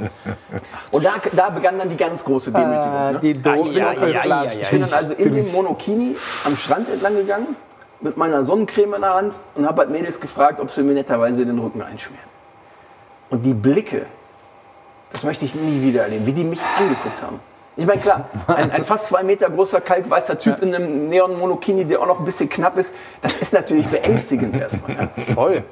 Und 0.91 1.05
da, 1.05 1.15
da 1.35 1.51
begann 1.51 1.79
dann 1.79 1.89
die 1.89 1.97
ganz 1.97 2.25
große 2.25 2.51
Demütigung. 2.51 2.83
Ah, 2.83 3.13
ne? 3.13 3.21
die 3.21 3.33
ja, 3.33 3.55
ja, 3.55 3.95
Doppelflasche. 3.95 4.27
ja, 4.27 4.45
ja. 4.45 4.61
Ich 4.61 4.71
bin 4.71 4.81
dann 4.81 4.93
also 4.93 5.15
in 5.15 5.35
dem 5.35 5.53
Monokini 5.53 6.17
am 6.45 6.57
Strand 6.57 6.89
entlang 6.91 7.15
gegangen, 7.15 7.55
mit 8.01 8.17
meiner 8.17 8.43
Sonnencreme 8.45 8.95
in 8.95 9.01
der 9.03 9.15
Hand 9.15 9.39
und 9.55 9.67
habe 9.67 9.83
halt 9.83 9.91
Mädels 9.91 10.21
gefragt, 10.21 10.61
ob 10.61 10.71
sie 10.71 10.83
mir 10.83 10.95
netterweise 10.95 11.47
den 11.47 11.59
Rücken 11.59 11.83
einschmieren. 11.83 12.29
Und 13.31 13.45
die 13.45 13.55
Blicke, 13.55 14.07
das 15.13 15.23
möchte 15.23 15.45
ich 15.45 15.55
nie 15.55 15.83
wieder 15.83 16.03
erleben, 16.03 16.27
wie 16.27 16.33
die 16.33 16.45
mich 16.45 16.61
angeguckt 16.79 17.23
haben. 17.23 17.39
Ich 17.81 17.87
meine, 17.87 17.99
klar, 18.03 18.29
ein, 18.47 18.71
ein 18.71 18.85
fast 18.85 19.07
zwei 19.07 19.23
Meter 19.23 19.49
großer, 19.49 19.81
kalkweißer 19.81 20.39
Typ 20.39 20.61
in 20.61 20.75
einem 20.75 21.09
Neon-Monokini, 21.09 21.87
der 21.87 22.03
auch 22.03 22.07
noch 22.07 22.19
ein 22.19 22.27
bisschen 22.27 22.51
knapp 22.51 22.77
ist, 22.77 22.95
das 23.23 23.39
ist 23.39 23.55
natürlich 23.55 23.87
beängstigend 23.91 24.55
erstmal. 24.55 24.97
Ja. 24.97 25.35
Voll. 25.35 25.65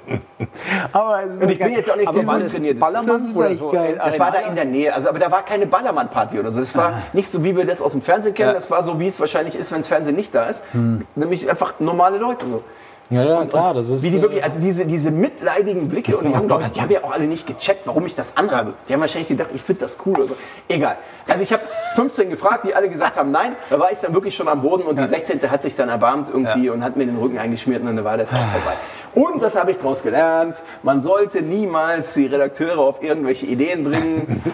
Aber 0.91 1.23
es 1.25 1.35
ist 1.35 1.43
Und 1.43 1.51
ich 1.51 1.59
bin 1.59 1.73
jetzt 1.73 1.91
auch 1.91 1.97
nicht 1.97 2.09
der 2.15 2.27
war 2.27 2.35
das 2.37 2.45
Durchtrainierte. 2.45 2.81
Ballermann 2.81 3.21
Das 3.21 3.29
ist 3.29 3.37
oder 3.37 3.55
so? 3.55 3.71
geil. 3.71 4.01
Das 4.03 4.19
war 4.19 4.31
da 4.31 4.39
in 4.39 4.55
der 4.55 4.65
Nähe, 4.65 4.95
also, 4.95 5.11
aber 5.11 5.19
da 5.19 5.31
war 5.31 5.45
keine 5.45 5.67
Ballermann-Party 5.67 6.39
oder 6.41 6.51
so. 6.51 6.61
Das 6.61 6.75
war 6.75 7.03
nicht 7.13 7.29
so, 7.31 7.45
wie 7.45 7.55
wir 7.55 7.67
das 7.67 7.83
aus 7.83 7.93
dem 7.93 8.01
Fernsehen 8.01 8.33
kennen. 8.33 8.49
Ja. 8.49 8.55
Das 8.55 8.71
war 8.71 8.83
so, 8.83 8.99
wie 8.99 9.07
es 9.09 9.21
wahrscheinlich 9.21 9.55
ist, 9.55 9.71
wenn 9.71 9.81
das 9.81 9.89
Fernsehen 9.89 10.17
nicht 10.17 10.35
da 10.35 10.47
ist. 10.47 10.65
Nämlich 11.15 11.51
einfach 11.51 11.75
normale 11.79 12.17
Leute 12.17 12.47
so. 12.47 12.63
Ja, 13.11 13.25
ja, 13.25 13.45
klar, 13.47 13.73
das 13.73 13.89
ist. 13.89 14.03
Wie 14.03 14.11
die 14.11 14.19
äh, 14.19 14.23
wirklich, 14.23 14.45
also 14.45 14.61
diese, 14.61 14.85
diese 14.85 15.11
mitleidigen 15.11 15.89
Blicke 15.89 16.17
und 16.17 16.29
die 16.29 16.37
haben, 16.37 16.47
doch, 16.47 16.63
die 16.69 16.81
haben 16.81 16.91
ja 16.91 17.03
auch 17.03 17.13
alle 17.13 17.27
nicht 17.27 17.47
gecheckt, 17.47 17.87
warum 17.87 18.05
ich 18.05 18.15
das 18.15 18.37
anhabe. 18.37 18.75
Die 18.87 18.93
haben 18.93 19.01
wahrscheinlich 19.01 19.29
gedacht, 19.29 19.49
ich 19.55 19.63
finde 19.63 19.81
das 19.83 19.97
cool 20.05 20.15
oder 20.17 20.29
so. 20.29 20.37
Egal. 20.69 20.97
Also 21.27 21.43
ich 21.43 21.53
habe 21.53 21.63
15 21.95 22.29
gefragt, 22.29 22.67
die 22.67 22.75
alle 22.75 22.91
gesagt 22.91 23.17
haben 23.17 23.31
nein. 23.31 23.57
Da 23.71 23.79
war 23.79 23.91
ich 23.91 23.99
dann 23.99 24.13
wirklich 24.13 24.37
schon 24.37 24.47
am 24.47 24.61
Boden 24.61 24.83
und 24.83 24.99
die 24.99 25.07
16. 25.07 25.41
hat 25.51 25.63
sich 25.63 25.75
dann 25.75 25.89
erbarmt 25.89 26.29
irgendwie 26.29 26.69
und 26.69 26.85
hat 26.85 26.97
mir 26.97 27.07
den 27.07 27.17
Rücken 27.17 27.39
eingeschmiert 27.39 27.81
und 27.81 27.97
dann 27.97 28.05
war 28.05 28.19
das 28.19 28.31
vorbei. 28.31 28.77
Und 29.15 29.43
das 29.43 29.57
habe 29.57 29.71
ich 29.71 29.79
daraus 29.79 30.03
gelernt. 30.03 30.63
Man 30.83 31.01
sollte 31.01 31.41
niemals 31.43 32.13
die 32.13 32.27
Redakteure 32.27 32.79
auf 32.79 33.03
irgendwelche 33.03 33.47
Ideen 33.47 33.85
bringen. 33.85 34.43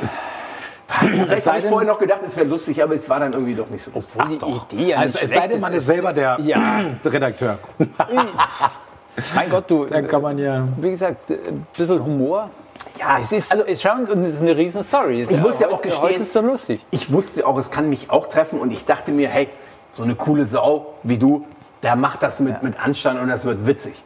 Vielleicht 0.86 1.46
habe 1.46 1.56
ich 1.58 1.64
denn- 1.64 1.72
vorher 1.72 1.90
noch 1.90 1.98
gedacht, 1.98 2.20
es 2.24 2.36
wäre 2.36 2.46
lustig, 2.46 2.82
aber 2.82 2.94
es 2.94 3.08
war 3.08 3.18
dann 3.20 3.32
irgendwie 3.32 3.54
doch 3.54 3.68
nicht 3.70 3.82
so 3.82 3.90
lustig. 3.94 4.20
Obwohl 4.20 4.60
die 4.70 4.76
Idee 4.76 4.90
ja 4.90 4.98
also, 4.98 5.18
nicht 5.18 5.24
es 5.24 5.34
sei 5.34 5.48
denn, 5.48 5.60
man 5.60 5.72
ist. 5.72 5.80
ist 5.80 5.86
selber 5.86 6.12
der 6.12 6.38
Ja. 6.42 6.84
Redakteur. 7.04 7.58
Mein 9.34 9.48
Gott, 9.50 9.70
du, 9.70 9.84
Dann 9.86 10.08
kann 10.08 10.22
man 10.22 10.38
ja. 10.38 10.66
wie 10.78 10.90
gesagt, 10.90 11.30
ein 11.30 11.66
bisschen 11.76 12.04
Humor. 12.04 12.50
Ja, 12.98 13.18
Es 13.20 13.32
ist, 13.32 13.50
also, 13.52 13.64
es 13.64 13.80
schauen, 13.80 14.06
und 14.06 14.24
es 14.24 14.34
ist 14.34 14.42
eine 14.42 14.56
riesen 14.56 14.82
Story. 14.82 15.22
Ich 15.22 15.30
ist 15.30 15.40
muss 15.40 15.60
ja 15.60 15.68
auch 15.68 15.80
gestehen- 15.82 16.02
Heute 16.02 16.22
ist 16.22 16.34
doch 16.36 16.42
lustig. 16.42 16.84
ich 16.90 17.12
wusste 17.12 17.46
auch, 17.46 17.56
es 17.58 17.70
kann 17.70 17.88
mich 17.88 18.10
auch 18.10 18.28
treffen 18.28 18.58
und 18.60 18.72
ich 18.72 18.84
dachte 18.84 19.10
mir, 19.12 19.28
hey, 19.28 19.48
so 19.92 20.02
eine 20.02 20.14
coole 20.16 20.46
Sau 20.46 20.94
wie 21.02 21.16
du, 21.18 21.46
der 21.82 21.96
macht 21.96 22.22
das 22.22 22.40
mit, 22.40 22.62
mit 22.62 22.80
Anstand 22.84 23.20
und 23.20 23.28
das 23.28 23.44
wird 23.46 23.66
witzig. 23.66 24.02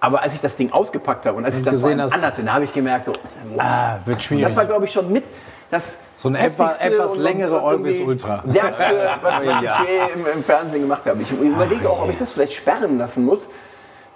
Aber 0.00 0.22
als 0.22 0.34
ich 0.34 0.40
das 0.40 0.56
Ding 0.56 0.70
ausgepackt 0.72 1.26
habe 1.26 1.36
und 1.38 1.44
als 1.44 1.58
ich 1.60 1.66
es 1.66 1.80
dann 1.82 2.00
anhatte, 2.00 2.42
da 2.42 2.52
habe 2.54 2.64
ich 2.64 2.72
gemerkt, 2.72 3.06
so, 3.06 3.12
wow. 3.54 3.60
Ah, 3.62 3.98
wird 4.04 4.22
schwierig. 4.22 4.44
das 4.44 4.56
war 4.56 4.66
glaube 4.66 4.84
ich 4.84 4.92
schon 4.92 5.10
mit 5.10 5.24
das 5.70 6.00
So 6.16 6.28
eine 6.28 6.38
etwas 6.40 6.80
und- 7.12 7.18
längere 7.20 7.60
Always 7.60 8.00
Ultra. 8.00 8.42
Derbste, 8.46 9.08
was, 9.22 9.34
was 9.46 9.62
ich 9.62 9.70
je 9.88 10.12
im, 10.14 10.26
im 10.26 10.44
Fernsehen 10.44 10.82
gemacht 10.82 11.06
habe. 11.06 11.22
Ich 11.22 11.32
überlege 11.32 11.88
auch, 11.88 12.02
ob 12.02 12.10
ich 12.10 12.18
das 12.18 12.32
vielleicht 12.32 12.54
sperren 12.54 12.98
lassen 12.98 13.24
muss. 13.24 13.48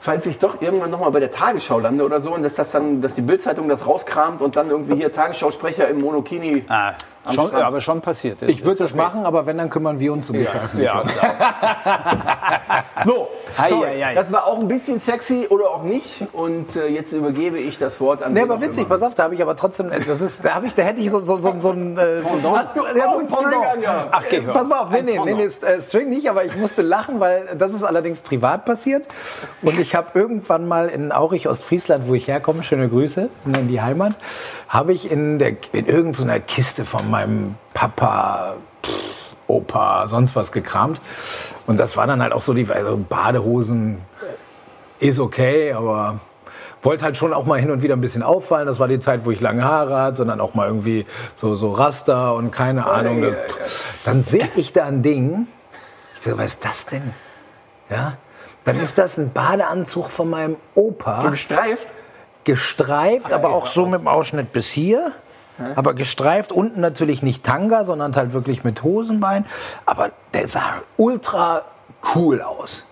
Falls 0.01 0.27
ich 0.27 0.39
doch 0.39 0.63
irgendwann 0.63 0.91
nochmal 0.93 1.11
bei 1.11 1.19
der 1.19 1.33
Tagesschau 1.33 1.81
lande 1.81 2.05
oder 2.05 2.21
so 2.21 2.33
und 2.33 2.45
dass 2.45 2.55
das 2.55 2.71
dann, 2.71 3.01
dass 3.01 3.17
die 3.17 3.21
Bildzeitung 3.23 3.69
das 3.69 3.85
rauskramt 3.85 4.43
und 4.43 4.55
dann 4.57 4.71
irgendwie 4.71 4.95
hier 4.95 5.11
Tagesschausprecher 5.11 5.89
im 5.89 6.01
Monokini. 6.01 6.65
ah, 6.69 6.93
am 7.29 7.35
schon, 7.35 7.49
Strand. 7.49 7.65
aber 7.65 7.81
schon 7.81 8.01
passiert. 8.01 8.43
Ich 8.43 8.65
würde 8.65 8.79
das 8.81 8.95
machen, 8.95 9.25
aber 9.27 9.47
wenn, 9.47 9.59
dann 9.59 9.71
kümmern 9.71 10.01
wir 10.01 10.13
uns 10.13 10.31
um 10.31 10.37
die 10.37 10.45
Veröffentlichung. 10.45 11.03
So, 13.05 13.29
Ei, 13.57 13.69
sorry, 13.69 14.03
ei, 14.03 14.07
ei. 14.09 14.15
das 14.15 14.33
war 14.33 14.47
auch 14.47 14.59
ein 14.59 14.69
bisschen 14.69 14.99
sexy 14.99 15.47
oder 15.49 15.71
auch 15.71 15.83
nicht. 15.83 16.27
Und 16.33 16.77
äh, 16.77 16.89
jetzt 16.89 17.13
übergebe 17.13 17.59
ich 17.59 17.79
das 17.79 18.01
Wort 18.01 18.23
an 18.23 18.33
Nee, 18.33 18.43
aber 18.43 18.61
witzig, 18.61 18.81
immer. 18.81 18.89
pass 18.89 19.03
auf, 19.03 19.15
da 19.15 19.25
habe 19.25 19.35
ich 19.35 19.43
aber 19.43 19.57
trotzdem, 19.57 19.91
das 19.91 20.21
ist, 20.21 20.45
da 20.45 20.55
habe 20.55 20.67
ich, 20.67 20.75
da 20.75 20.83
hätte 20.83 21.01
ich 21.01 21.11
so, 21.11 21.21
so, 21.23 21.39
so, 21.39 21.55
so 21.59 21.71
ein, 21.71 21.97
äh, 21.97 22.23
so 22.43 22.57
Hast 22.57 22.77
du 22.77 22.83
ja, 22.83 23.11
so 23.13 23.19
ein 23.19 23.29
String 23.29 23.65
angehabt? 23.65 24.09
Ach, 24.13 24.23
okay, 24.25 24.43
pass 24.53 24.67
mal 24.67 24.81
auf, 24.81 24.91
nee, 24.91 25.03
nee, 25.03 25.19
nee, 25.25 25.35
nee, 25.35 25.45
äh, 25.45 25.81
String 25.81 26.09
nicht, 26.09 26.29
aber 26.29 26.45
ich 26.45 26.57
musste 26.57 26.83
lachen, 26.83 27.21
weil 27.21 27.57
das 27.57 27.73
ist 27.73 27.85
allerdings 27.85 28.21
privat 28.21 28.65
passiert. 28.65 29.07
Und 29.63 29.79
ich 29.79 29.95
habe 29.95 30.19
irgendwann 30.19 30.67
mal 30.67 30.89
in 30.89 31.13
Aurich, 31.13 31.49
Ostfriesland, 31.49 32.09
wo 32.09 32.15
ich 32.15 32.27
herkomme, 32.29 32.63
schöne 32.63 32.89
Grüße 32.89 33.29
in 33.47 33.69
die 33.69 33.81
Heimat, 33.81 34.15
habe 34.69 34.93
ich 34.93 35.11
in, 35.11 35.39
der, 35.39 35.57
in 35.73 35.87
irgendeiner 35.87 36.41
Kiste 36.41 36.85
von 36.85 37.11
meinem 37.11 37.55
Papa, 37.75 38.57
pff, 38.85 38.93
Opa, 39.47 40.09
sonst 40.09 40.37
was 40.37 40.53
gekramt. 40.53 41.01
Und 41.67 41.79
das 41.81 41.97
war 41.97 42.07
dann 42.07 42.23
halt 42.23 42.33
auch 42.33 42.43
so 42.43 42.53
die 42.53 42.71
also 42.71 42.99
Badehosen, 42.99 44.03
ist 45.01 45.19
okay, 45.19 45.73
aber 45.73 46.21
wollte 46.83 47.05
halt 47.05 47.17
schon 47.17 47.33
auch 47.33 47.47
mal 47.47 47.59
hin 47.59 47.71
und 47.71 47.83
wieder 47.83 47.97
ein 47.97 48.01
bisschen 48.01 48.23
auffallen. 48.23 48.67
Das 48.67 48.79
war 48.79 48.89
die 48.89 49.01
Zeit, 49.01 49.25
wo 49.25 49.31
ich 49.31 49.41
lange 49.41 49.65
Haare 49.65 49.97
hatte, 49.97 50.17
sondern 50.19 50.41
auch 50.41 50.55
mal 50.55 50.67
irgendwie 50.67 51.07
so, 51.35 51.57
so 51.57 51.73
Raster 51.73 52.35
und 52.35 52.51
keine 52.51 52.87
Ahnung. 52.87 53.23
ja, 53.23 53.31
Dann 54.05 54.23
sehe 54.23 54.49
ich 54.57 54.73
da 54.73 54.85
ein 54.85 55.03
Ding. 55.03 55.47
Ich 56.21 56.31
so, 56.31 56.37
was 56.37 56.47
ist 56.47 56.65
das 56.65 56.87
denn? 56.87 57.15
Ja. 57.91 58.19
Dann 58.65 58.79
ist 58.81 58.99
das 58.99 59.17
ein 59.17 59.33
Badeanzug 59.33 60.11
von 60.11 60.29
meinem 60.29 60.57
Opa 60.75 61.23
So 61.23 61.31
gestreift? 61.31 61.93
Gestreift, 62.49 63.31
aber 63.31 63.51
auch 63.51 63.67
so 63.67 63.85
mit 63.85 64.01
dem 64.01 64.09
Ausschnitt 64.09 64.53
bis 64.55 64.69
hier. 64.69 65.13
Aber 65.77 65.93
gestreift, 65.93 66.51
unten 66.51 66.81
natürlich 66.81 67.23
nicht 67.23 67.45
Tanga, 67.45 67.85
sondern 67.85 68.17
halt 68.17 68.33
wirklich 68.33 68.65
mit 68.65 68.83
Hosenbein. 68.85 69.45
Aber 69.87 70.11
der 70.33 70.49
sah 70.49 70.83
ultra 70.97 71.63
cool 72.15 72.41
aus. 72.41 72.85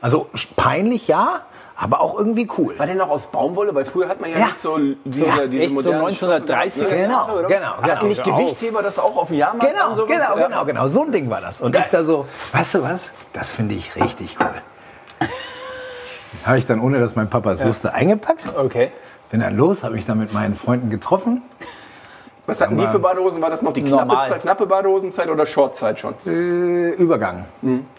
Also 0.00 0.30
peinlich, 0.56 1.06
ja, 1.08 1.40
aber 1.76 2.00
auch 2.00 2.16
irgendwie 2.18 2.48
cool. 2.56 2.78
War 2.78 2.86
der 2.86 2.94
noch 2.94 3.10
aus 3.10 3.26
Baumwolle? 3.26 3.74
Weil 3.74 3.84
früher 3.84 4.08
hat 4.08 4.20
man 4.22 4.30
ja, 4.30 4.38
Ja. 4.38 4.46
nicht 4.46 4.56
so 4.56 4.78
diese, 5.04 5.26
Ja, 5.26 5.46
diese 5.46 5.62
echt 5.64 5.70
so 5.70 5.74
modernen 5.74 6.06
1930er 6.06 6.70
Stoffe 6.70 6.88
gehabt, 6.88 6.90
ne? 6.90 6.98
Genau, 7.02 7.46
genau, 7.48 7.66
Hat 7.82 7.84
genau. 8.00 8.04
nicht 8.04 8.24
Gewichtheber 8.24 8.82
das 8.82 8.98
auch 8.98 9.16
auf 9.16 9.28
dem 9.28 9.36
Jahrmarkt 9.36 9.70
Genau, 9.70 9.94
sowas? 9.94 10.08
genau, 10.08 10.38
Ja. 10.38 10.46
genau, 10.46 10.64
genau. 10.64 10.88
So 10.88 11.02
ein 11.02 11.12
Ding 11.12 11.28
war 11.28 11.40
das. 11.42 11.60
Und 11.60 11.76
ich 11.76 11.84
da 11.90 12.02
so, 12.04 12.26
weißt 12.52 12.74
du 12.76 12.82
was? 12.84 13.10
Das 13.34 13.50
finde 13.52 13.74
ich 13.74 13.96
richtig 13.96 14.36
cool. 14.40 15.28
Habe 16.44 16.58
ich 16.58 16.66
dann, 16.66 16.80
ohne 16.80 17.00
dass 17.00 17.16
mein 17.16 17.28
Papa 17.28 17.52
es 17.52 17.64
wusste, 17.64 17.94
eingepackt. 17.94 18.44
Okay. 18.56 18.90
Bin 19.30 19.40
dann 19.40 19.56
los, 19.56 19.84
habe 19.84 19.98
ich 19.98 20.06
dann 20.06 20.18
mit 20.18 20.32
meinen 20.32 20.54
Freunden 20.54 20.90
getroffen. 20.90 21.42
Was 22.46 22.62
hatten 22.62 22.78
die 22.78 22.86
für 22.86 22.98
Badehosen? 22.98 23.42
War 23.42 23.50
das 23.50 23.60
noch 23.60 23.74
die 23.74 23.82
knappe. 23.82 24.18
Zeit, 24.26 24.40
knappe 24.40 24.66
Badehosenzeit 24.66 25.28
oder 25.28 25.44
Shortzeit 25.44 26.00
schon? 26.00 26.14
Äh, 26.26 26.92
Übergang. 26.94 27.44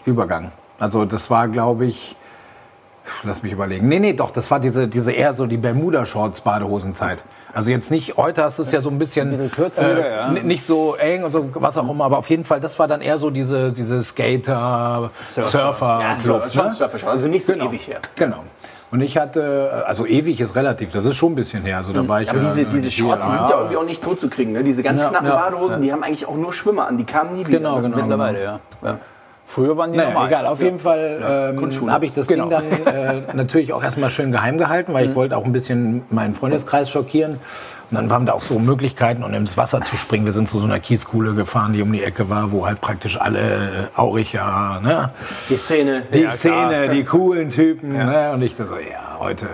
Übergang. 0.04 0.50
Also 0.80 1.04
das 1.04 1.30
war, 1.30 1.46
glaube 1.46 1.84
ich, 1.86 2.16
lass 3.22 3.42
mich 3.42 3.52
überlegen. 3.52 3.88
Nee, 3.88 3.98
nee, 3.98 4.12
doch, 4.12 4.30
das 4.30 4.50
war 4.50 4.60
diese, 4.60 4.88
diese 4.88 5.12
eher 5.12 5.32
so 5.32 5.46
die 5.46 5.56
Bermuda-Shorts-Badehosenzeit. 5.56 7.18
Also 7.52 7.70
jetzt 7.70 7.90
nicht, 7.90 8.16
heute 8.16 8.44
hast 8.44 8.58
du 8.58 8.62
es 8.62 8.70
ja 8.72 8.80
so 8.80 8.90
ein 8.90 8.98
bisschen, 8.98 9.28
äh, 9.28 9.30
bisschen 9.32 9.50
kürzer 9.50 9.90
wieder, 9.90 10.10
ja. 10.10 10.30
nicht 10.30 10.64
so 10.64 10.94
eng 10.94 11.24
und 11.24 11.32
so, 11.32 11.50
was 11.54 11.76
auch 11.78 11.88
immer, 11.88 12.04
aber 12.04 12.18
auf 12.18 12.30
jeden 12.30 12.44
Fall, 12.44 12.60
das 12.60 12.78
war 12.78 12.86
dann 12.88 13.00
eher 13.00 13.18
so 13.18 13.30
diese, 13.30 13.72
diese 13.72 14.02
Skater, 14.02 15.10
Surfer, 15.24 15.98
Ja, 16.00 16.18
so, 16.18 16.34
Luft, 16.34 16.54
ne? 16.54 16.70
Surfer. 16.70 17.08
Also 17.08 17.28
nicht 17.28 17.44
so 17.44 17.52
Genau. 17.52 17.66
ewig 17.66 17.88
her. 17.88 18.00
Genau. 18.16 18.44
Und 18.92 19.02
ich 19.02 19.16
hatte, 19.16 19.84
also 19.86 20.04
ewig 20.04 20.40
ist 20.40 20.56
relativ, 20.56 20.92
das 20.92 21.04
ist 21.04 21.16
schon 21.16 21.32
ein 21.32 21.36
bisschen 21.36 21.62
her. 21.62 21.76
Also 21.76 21.92
da 21.92 22.06
war 22.08 22.22
ich 22.22 22.28
Aber 22.30 22.40
ja, 22.40 22.44
diese, 22.44 22.62
äh, 22.62 22.66
diese 22.66 22.90
Shorts, 22.90 23.24
die 23.24 23.36
sind 23.36 23.48
ja 23.48 23.56
irgendwie 23.58 23.76
auch 23.76 23.84
nicht 23.84 24.02
tot 24.02 24.18
zu 24.18 24.28
kriegen. 24.28 24.50
Ne? 24.52 24.64
Diese 24.64 24.82
ganz 24.82 25.00
Ja, 25.00 25.10
knappen 25.10 25.28
ja. 25.28 25.36
Badehosen, 25.36 25.82
die 25.82 25.92
haben 25.92 26.02
eigentlich 26.02 26.26
auch 26.26 26.34
nur 26.36 26.52
Schwimmer 26.52 26.88
an. 26.88 26.98
Die 26.98 27.04
kamen 27.04 27.34
nie 27.34 27.46
wieder. 27.46 27.58
Genau, 27.58 27.76
ne? 27.76 27.82
genau. 27.82 27.96
Mittlerweile, 27.98 28.42
ja. 28.42 28.60
Ja. 29.50 29.54
Früher 29.54 29.76
waren 29.76 29.92
die 29.92 29.98
Naja, 29.98 30.10
normal. 30.10 30.28
egal, 30.28 30.46
auf 30.46 30.62
jeden 30.62 30.78
Fall 30.78 31.54
ähm, 31.58 31.90
habe 31.90 32.06
ich 32.06 32.12
das 32.12 32.26
Genau. 32.26 32.48
Ding 32.48 32.84
dann 32.84 32.94
äh, 32.94 33.22
natürlich 33.34 33.72
auch 33.72 33.82
erstmal 33.82 34.10
schön 34.10 34.30
geheim 34.32 34.58
gehalten, 34.58 34.92
weil 34.92 35.08
ich 35.08 35.14
wollte 35.14 35.36
auch 35.36 35.44
ein 35.44 35.52
bisschen 35.52 36.02
meinen 36.10 36.34
Freundeskreis 36.34 36.90
schockieren. 36.90 37.32
Und 37.90 37.96
dann 37.96 38.08
waren 38.08 38.24
da 38.26 38.34
auch 38.34 38.42
so 38.42 38.58
Möglichkeiten, 38.60 39.24
um 39.24 39.34
ins 39.34 39.56
Wasser 39.56 39.80
zu 39.82 39.96
springen. 39.96 40.24
Wir 40.24 40.32
sind 40.32 40.48
zu 40.48 40.58
so 40.60 40.64
einer 40.64 40.78
Kieskuhle 40.78 41.34
gefahren, 41.34 41.72
die 41.72 41.82
um 41.82 41.92
die 41.92 42.04
Ecke 42.04 42.30
war, 42.30 42.52
wo 42.52 42.64
halt 42.66 42.80
praktisch 42.80 43.20
alle 43.20 43.40
äh, 43.40 43.98
Auricher, 43.98 44.80
ne? 44.82 45.10
Die 45.48 45.56
Szene. 45.56 46.02
die 46.14 46.20
Ja, 46.20 46.30
Szene, 46.32 46.88
die 46.90 47.02
coolen 47.04 47.50
Typen. 47.50 47.92
Ne? 47.92 48.30
Und 48.32 48.42
ich 48.42 48.54
da 48.54 48.66
so, 48.66 48.74
ja, 48.76 49.18
heute 49.18 49.46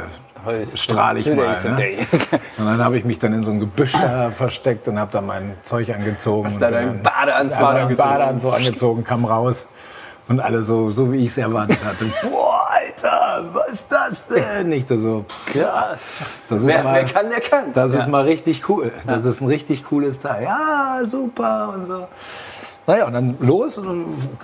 strahle 0.76 1.18
ich 1.18 1.26
mal. 1.26 1.48
Ne? 1.64 2.06
Und 2.59 2.66
dann 2.66 2.85
habe 2.85 2.98
ich 2.98 3.04
mich 3.04 3.18
dann 3.18 3.32
in 3.32 3.42
so 3.42 3.50
ein 3.50 3.61
Gebüsch 3.61 3.92
da 3.92 4.30
versteckt 4.30 4.87
und 4.88 4.98
habe 4.98 5.11
da 5.12 5.20
mein 5.20 5.54
Zeug 5.62 5.90
angezogen. 5.90 6.56
da 6.59 6.70
deinen 6.70 7.02
dann- 7.02 7.12
Badeanzug 7.12 7.59
ja, 7.61 7.64
meinen 7.66 7.82
angezogen. 7.82 8.09
Badeanzug 8.09 8.54
angezogen, 8.54 9.04
kam 9.04 9.24
raus. 9.24 9.68
Und 10.28 10.40
alle 10.40 10.64
so, 10.64 10.90
so 10.90 11.12
wie 11.12 11.18
ich 11.18 11.28
es 11.28 11.38
erwartet 11.38 11.78
hatte. 11.85 12.06
Boah, 12.28 12.66
Alter, 12.68 13.44
was 13.52 13.68
ist 13.68 13.92
das 13.92 14.26
denn? 14.26 14.68
Nicht 14.70 14.88
so, 14.88 15.24
pff, 15.28 15.52
Krass. 15.52 16.00
das 16.48 16.62
ist 16.62 16.66
Wer, 16.66 16.82
mal, 16.82 16.94
wer 16.96 17.04
kann, 17.04 17.30
der 17.30 17.40
kann. 17.40 17.72
das 17.72 17.94
ist 17.94 18.09
mal 18.09 18.22
richtig 18.24 18.68
cool. 18.68 18.90
Das 19.06 19.24
ist 19.24 19.40
ein 19.40 19.46
richtig 19.46 19.85
cooles 19.85 20.20
Teil. 20.20 20.42
Ja, 20.42 20.98
super 21.06 21.72
und 21.74 21.87
so. 21.87 22.09
Naja, 22.87 23.07
und 23.07 23.14
dann 23.14 23.37
los, 23.40 23.81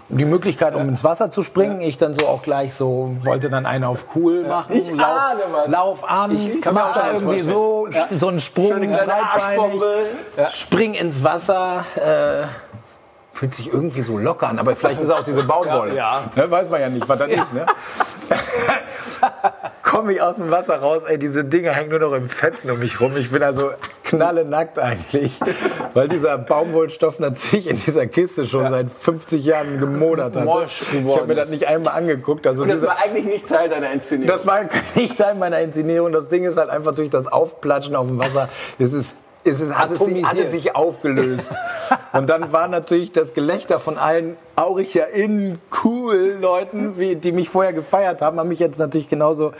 die 0.09 0.25
Möglichkeit, 0.25 0.75
um 0.75 0.89
ins 0.89 1.05
Wasser 1.05 1.31
zu 1.31 1.43
springen. 1.45 1.81
Ich 1.81 1.97
dann 1.97 2.15
so 2.15 2.27
auch 2.27 2.43
gleich 2.43 2.75
so, 2.75 3.15
wollte 3.23 3.49
dann 3.51 3.67
einen 3.67 3.85
auf 3.85 4.07
cool 4.17 4.43
machen. 4.43 4.75
Ich 4.75 4.91
ahne 4.93 5.43
was. 5.53 5.69
Lauf 5.69 6.09
an, 6.09 6.37
Ich 6.37 6.61
kann 6.61 6.75
mir 6.75 6.81
mach 6.81 6.91
auch 6.91 6.95
da 7.01 7.13
irgendwie 7.13 7.41
so, 7.41 7.89
so 8.19 8.29
einen 8.29 8.41
Sprung, 8.41 8.69
Schöne 8.69 8.89
kleine 8.89 9.07
breitbeinig, 9.07 9.35
Arschbombe. 9.35 10.05
spring 10.51 10.95
ins 10.95 11.23
Wasser. 11.23 11.85
Äh, 11.97 12.47
fühlt 13.43 13.57
sich 13.57 13.73
irgendwie 13.73 14.03
so 14.03 14.19
locker 14.19 14.49
an, 14.49 14.61
aber 14.61 14.77
vielleicht 14.77 15.01
ist 15.01 15.11
auch 15.11 15.25
diese 15.25 15.43
Baumwolle. 15.43 15.95
Ja, 15.97 16.31
Ne, 16.37 16.49
weiß 16.49 16.71
man 16.71 16.81
ja 16.81 16.89
nicht, 16.89 17.09
was 17.09 17.19
das 17.19 17.29
ist. 17.29 17.53
Ne? 17.53 17.67
komme 19.83 20.13
ich 20.13 20.23
aus 20.23 20.37
dem 20.37 20.49
Wasser 20.51 20.77
raus, 20.79 21.03
ey, 21.07 21.19
diese 21.19 21.45
Dinger 21.45 21.73
hängen 21.73 21.91
nur 21.91 21.99
noch 21.99 22.13
im 22.13 22.29
Fetzen 22.29 22.71
um 22.71 22.79
mich 22.79 23.01
rum. 23.01 23.17
Ich 23.17 23.31
bin 23.33 23.43
also 23.43 23.73
knalle 24.05 24.45
nackt 24.45 24.79
eigentlich, 24.79 25.41
weil 25.95 26.09
dieser 26.09 26.39
Baumwollstoff 26.39 27.19
natürlich 27.19 27.69
in 27.69 27.81
dieser 27.85 28.07
Kiste 28.07 28.47
schon 28.47 28.69
seit 28.69 28.87
50 28.91 29.45
Jahren 29.45 29.81
gemodert 29.81 30.37
hat. 30.37 30.45
Morsch 30.45 30.83
Ich 30.93 31.17
habe 31.17 31.27
mir 31.27 31.35
das 31.35 31.51
nicht 31.51 31.67
einmal 31.67 31.95
angeguckt. 31.95 32.47
Also 32.47 32.63
Und 32.63 32.69
das 32.69 32.79
dieser- 32.81 32.89
war 32.93 32.99
eigentlich 33.03 33.25
nicht 33.27 33.49
Teil 33.49 33.69
deiner 33.69 33.93
Inszenierung. 33.93 34.35
das 34.37 34.47
war 34.47 34.61
nicht 34.95 35.19
Teil 35.19 35.35
meiner 35.35 35.59
Inszenierung. 35.61 36.13
Das 36.13 36.29
Ding 36.29 36.45
ist 36.45 36.57
halt 36.57 36.71
einfach 36.71 36.95
durch 36.95 37.11
das 37.11 37.27
Aufplatschen 37.27 37.97
auf 37.97 38.07
dem 38.07 38.19
Wasser. 38.19 38.49
Es 38.79 38.93
ist, 38.93 39.17
es 39.45 39.61
ist, 39.61 39.77
hat, 39.77 39.91
es 39.91 39.99
sich, 39.99 40.25
hat 40.25 40.37
es 40.37 40.53
sich 40.53 40.77
aufgelöst. 40.77 41.51
Und 42.13 42.29
dann 42.29 42.53
war 42.53 42.69
natürlich 42.69 43.13
das 43.13 43.35
Gelächter 43.35 43.81
von 43.81 43.99
allen 43.99 44.37
Auricher 44.55 45.09
in 45.09 45.59
cool 45.83 46.37
Leuten, 46.39 46.99
wie, 46.99 47.17
die 47.17 47.33
mich 47.33 47.49
vorher 47.49 47.73
gefeiert 47.73 48.21
haben, 48.21 48.39
haben 48.39 48.49
mich 48.49 48.59
jetzt 48.59 48.79
natürlich 48.79 49.09
genauso 49.09 49.53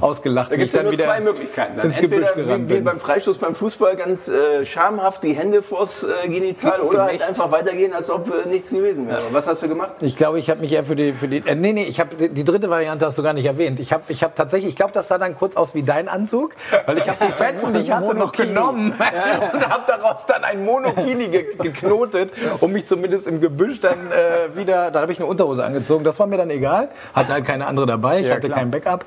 ausgelacht. 0.00 0.50
Da 0.50 0.56
gibt 0.56 0.70
es 0.70 0.74
ja 0.74 0.82
nur 0.82 0.92
wieder 0.92 1.04
zwei 1.04 1.20
Möglichkeiten. 1.20 1.76
Dann 1.76 1.92
entweder 1.92 2.34
wie, 2.34 2.68
wie 2.68 2.80
beim 2.80 2.98
Freistoß 2.98 3.38
beim 3.38 3.54
Fußball 3.54 3.94
ganz 3.94 4.28
äh, 4.28 4.64
schamhaft 4.64 5.22
die 5.22 5.34
Hände 5.34 5.62
vors 5.62 6.02
äh, 6.02 6.28
Genital 6.28 6.80
oder 6.80 7.04
halt 7.04 7.22
einfach 7.22 7.52
weitergehen, 7.52 7.92
als 7.92 8.10
ob 8.10 8.28
äh, 8.28 8.48
nichts 8.48 8.70
gewesen 8.70 9.08
wäre. 9.08 9.22
Was 9.30 9.46
hast 9.46 9.62
du 9.62 9.68
gemacht? 9.68 9.92
Ich 10.00 10.16
glaube, 10.16 10.40
ich 10.40 10.50
habe 10.50 10.60
mich 10.60 10.72
eher 10.72 10.84
für 10.84 10.96
die, 10.96 11.12
für 11.12 11.28
die 11.28 11.38
äh, 11.46 11.54
nee, 11.54 11.72
nee, 11.72 11.84
ich 11.84 12.00
habe 12.00 12.28
die 12.28 12.44
dritte 12.44 12.68
Variante 12.70 13.06
hast 13.06 13.18
du 13.18 13.22
gar 13.22 13.34
nicht 13.34 13.46
erwähnt. 13.46 13.78
Ich 13.78 13.92
habe, 13.92 14.02
ich 14.08 14.24
habe 14.24 14.34
tatsächlich, 14.34 14.70
ich 14.70 14.76
glaube, 14.76 14.92
das 14.92 15.06
sah 15.06 15.18
dann 15.18 15.36
kurz 15.36 15.56
aus 15.56 15.76
wie 15.76 15.84
dein 15.84 16.08
Anzug, 16.08 16.56
weil 16.86 16.98
ich 16.98 17.08
habe 17.08 17.24
die 17.24 17.32
Fetzen, 17.32 17.72
die 17.72 17.80
ich 17.80 17.92
hatte, 17.92 18.14
noch 18.14 18.32
genommen 18.32 18.94
und 19.52 19.68
habe 19.68 19.84
daraus 19.86 20.26
dann 20.26 20.44
ein 20.44 20.64
Monokini 20.64 21.28
ge 21.28 21.56
geknotet, 21.56 22.32
um 22.60 22.72
mich 22.72 22.86
zumindest 22.86 23.26
im 23.26 23.40
Gebüsch 23.40 23.80
dann 23.80 24.10
äh, 24.10 24.56
wieder, 24.56 24.90
da 24.90 25.00
habe 25.00 25.12
ich 25.12 25.18
eine 25.18 25.26
Unterhose 25.26 25.64
angezogen. 25.64 26.04
Das 26.04 26.18
war 26.18 26.26
mir 26.26 26.36
dann 26.36 26.50
egal, 26.50 26.88
hatte 27.14 27.32
halt 27.32 27.44
keine 27.44 27.66
andere 27.66 27.86
dabei, 27.86 28.20
ich 28.20 28.30
hatte 28.30 28.48
kein 28.48 28.70
Backup, 28.70 29.04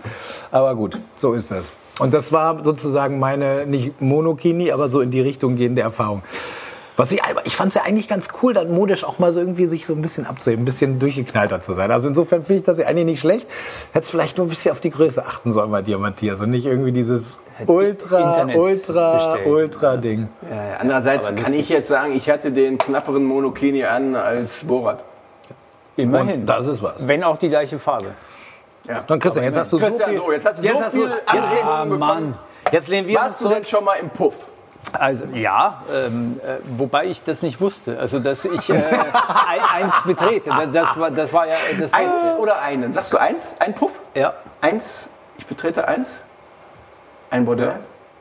aber 0.51 0.75
gut, 0.75 0.97
so 1.17 1.33
ist 1.33 1.51
das. 1.51 1.65
Und 1.99 2.13
das 2.13 2.31
war 2.31 2.63
sozusagen 2.63 3.19
meine, 3.19 3.67
nicht 3.67 4.01
Monokini, 4.01 4.71
aber 4.71 4.89
so 4.89 5.01
in 5.01 5.11
die 5.11 5.21
Richtung 5.21 5.55
gehende 5.55 5.83
Erfahrung. 5.83 6.23
Was 6.95 7.11
ich, 7.11 7.23
aber 7.23 7.45
ich 7.45 7.55
fand 7.55 7.69
es 7.69 7.75
ja 7.75 7.81
eigentlich 7.83 8.07
ganz 8.07 8.27
cool, 8.41 8.53
dann 8.53 8.71
modisch 8.71 9.03
auch 9.03 9.17
mal 9.17 9.31
so 9.33 9.39
irgendwie 9.39 9.65
sich 9.65 9.85
so 9.87 9.93
ein 9.93 10.01
bisschen 10.03 10.27
abzuheben, 10.27 10.61
ein 10.61 10.65
bisschen 10.65 10.99
durchgeknallter 10.99 11.59
zu 11.59 11.73
sein. 11.73 11.89
Also 11.91 12.07
insofern 12.07 12.43
finde 12.43 12.59
ich 12.59 12.63
das 12.63 12.77
ja 12.77 12.85
eigentlich 12.85 13.05
nicht 13.05 13.19
schlecht. 13.21 13.47
Hättest 13.93 14.11
vielleicht 14.11 14.37
nur 14.37 14.45
ein 14.45 14.49
bisschen 14.49 14.71
auf 14.71 14.79
die 14.79 14.91
Größe 14.91 15.25
achten 15.25 15.53
sollen 15.53 15.71
bei 15.71 15.81
dir, 15.81 15.97
Matthias. 15.97 16.39
Und 16.39 16.51
nicht 16.51 16.67
irgendwie 16.67 16.91
dieses 16.91 17.37
Ultra, 17.65 18.29
Internet 18.33 18.57
Ultra, 18.57 19.13
bestellt. 19.33 19.47
Ultra 19.47 19.97
Ding. 19.97 20.27
Äh, 20.43 20.53
andererseits 20.79 21.35
kann 21.35 21.53
ich 21.53 21.69
jetzt 21.69 21.87
sagen, 21.87 22.13
ich 22.15 22.29
hatte 22.29 22.51
den 22.51 22.77
knapperen 22.77 23.23
Monokini 23.25 23.83
an 23.85 24.15
als 24.15 24.63
Borat. 24.63 25.03
Immerhin. 25.95 26.41
Und 26.41 26.45
das 26.45 26.67
ist 26.67 26.81
was. 26.83 27.07
Wenn 27.07 27.23
auch 27.23 27.37
die 27.37 27.49
gleiche 27.49 27.79
Farbe. 27.79 28.07
Ja. 28.87 29.03
Dann 29.07 29.19
Christian, 29.19 29.45
jetzt 29.45 29.57
hast 29.57 29.71
du 29.73 29.77
so 29.77 29.85
viel, 29.85 30.17
so, 30.17 30.31
jetzt 30.31 30.45
hast 30.45 30.63
du 30.63 30.67
so 30.67 30.89
viel 30.89 31.11
Anregung 31.25 31.63
Ah, 31.63 31.83
bekommen. 31.85 31.99
Mann. 31.99 32.37
Jetzt 32.71 32.87
lehnen 32.87 33.07
wir 33.07 33.15
uns 33.19 33.25
Warst 33.25 33.41
du 33.41 33.45
denn 33.45 33.53
zurück. 33.63 33.67
schon 33.67 33.83
mal 33.85 33.95
im 34.01 34.09
Puff? 34.09 34.45
Also 34.91 35.25
ja, 35.33 35.81
ähm, 35.91 36.39
äh, 36.45 36.57
wobei 36.77 37.05
ich 37.05 37.23
das 37.23 37.41
nicht 37.41 37.59
wusste. 37.61 37.97
Also 37.99 38.19
dass 38.19 38.45
ich 38.45 38.69
äh, 38.69 38.73
ein- 39.47 39.83
eins 39.83 39.93
betrete. 40.05 40.49
Das, 40.49 40.69
das, 40.71 40.99
war, 40.99 41.09
das 41.11 41.33
war 41.33 41.47
ja 41.47 41.55
das 41.79 41.93
Eins 41.93 42.13
Beste. 42.21 42.39
oder 42.39 42.61
einen? 42.61 42.93
Sagst 42.93 43.13
du 43.13 43.17
eins? 43.17 43.55
Ein 43.59 43.73
Puff? 43.73 43.99
Ja. 44.13 44.33
Eins, 44.61 45.09
ich 45.37 45.45
betrete 45.47 45.87
eins. 45.87 46.19
Ein 47.29 47.45
Bordell? 47.45 47.73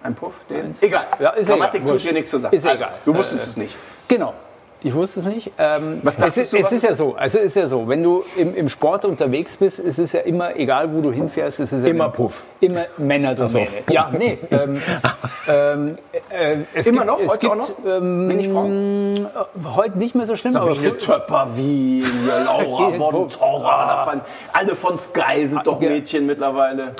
Ein 0.02 0.14
Puff? 0.14 0.32
Den? 0.48 0.74
Egal. 0.80 1.06
Ja, 1.18 1.30
ist 1.30 1.48
Grammatik 1.48 1.82
egal. 1.82 1.96
tut 1.96 2.04
dir 2.04 2.12
nichts 2.12 2.30
zu 2.30 2.38
sagen. 2.38 2.56
Ist 2.56 2.64
egal. 2.66 2.92
Du 3.04 3.14
wusstest 3.14 3.46
Äh, 3.46 3.50
es 3.50 3.56
nicht. 3.56 3.76
Genau. 4.08 4.32
Ich 4.84 4.92
wusste 4.94 5.20
es 5.20 5.26
nicht. 5.26 5.52
Ähm, 5.58 6.00
Was 6.02 6.18
es 6.18 6.36
ist, 6.36 6.52
du, 6.52 6.56
es 6.56 6.64
was 6.64 6.72
ist 6.72 6.82
ja 6.82 6.90
ist? 6.90 6.98
so. 6.98 7.14
Also 7.14 7.38
es 7.38 7.44
ist 7.44 7.56
ja 7.56 7.66
so, 7.68 7.86
wenn 7.88 8.02
du 8.02 8.24
im, 8.36 8.54
im 8.56 8.68
Sport 8.68 9.04
unterwegs 9.04 9.56
bist, 9.56 9.78
ist 9.78 9.98
es 9.98 10.12
ja 10.12 10.20
immer, 10.20 10.56
egal 10.56 10.92
wo 10.92 11.00
du 11.00 11.12
hinfährst, 11.12 11.60
es 11.60 11.72
ist 11.72 11.82
ja 11.84 11.88
Immer 11.90 12.08
Puff. 12.08 12.42
Immer 12.62 12.84
Männerdomäne. 12.96 13.66
Ja, 13.90 14.08
nee. 14.16 14.38
Ähm, 14.52 14.80
ähm, 15.48 15.98
äh, 16.30 16.58
es 16.74 16.86
Immer 16.86 17.00
gibt, 17.04 17.10
noch? 17.12 17.20
Es 17.20 17.28
Heute 17.32 17.50
auch 17.50 17.56
gibt, 17.66 17.84
noch? 17.84 17.92
Ähm, 17.96 18.30
Wenig 18.30 18.48
Frauen? 18.50 19.26
Heute 19.74 19.98
nicht 19.98 20.14
mehr 20.14 20.26
so 20.26 20.36
schlimm, 20.36 20.54
aber 20.56 20.74
Sabine 20.76 20.90
frü- 20.90 21.04
Töpper-Wien, 21.04 22.04
Laura 22.46 22.88
Jetzt 22.90 22.98
von. 22.98 23.28
Torra, 23.28 24.04
fand- 24.04 24.22
alle 24.52 24.76
von 24.76 24.96
Sky 24.96 25.48
sind 25.48 25.66
doch 25.66 25.82
Ja. 25.82 25.88
Mädchen 25.90 26.24
mittlerweile. 26.26 26.94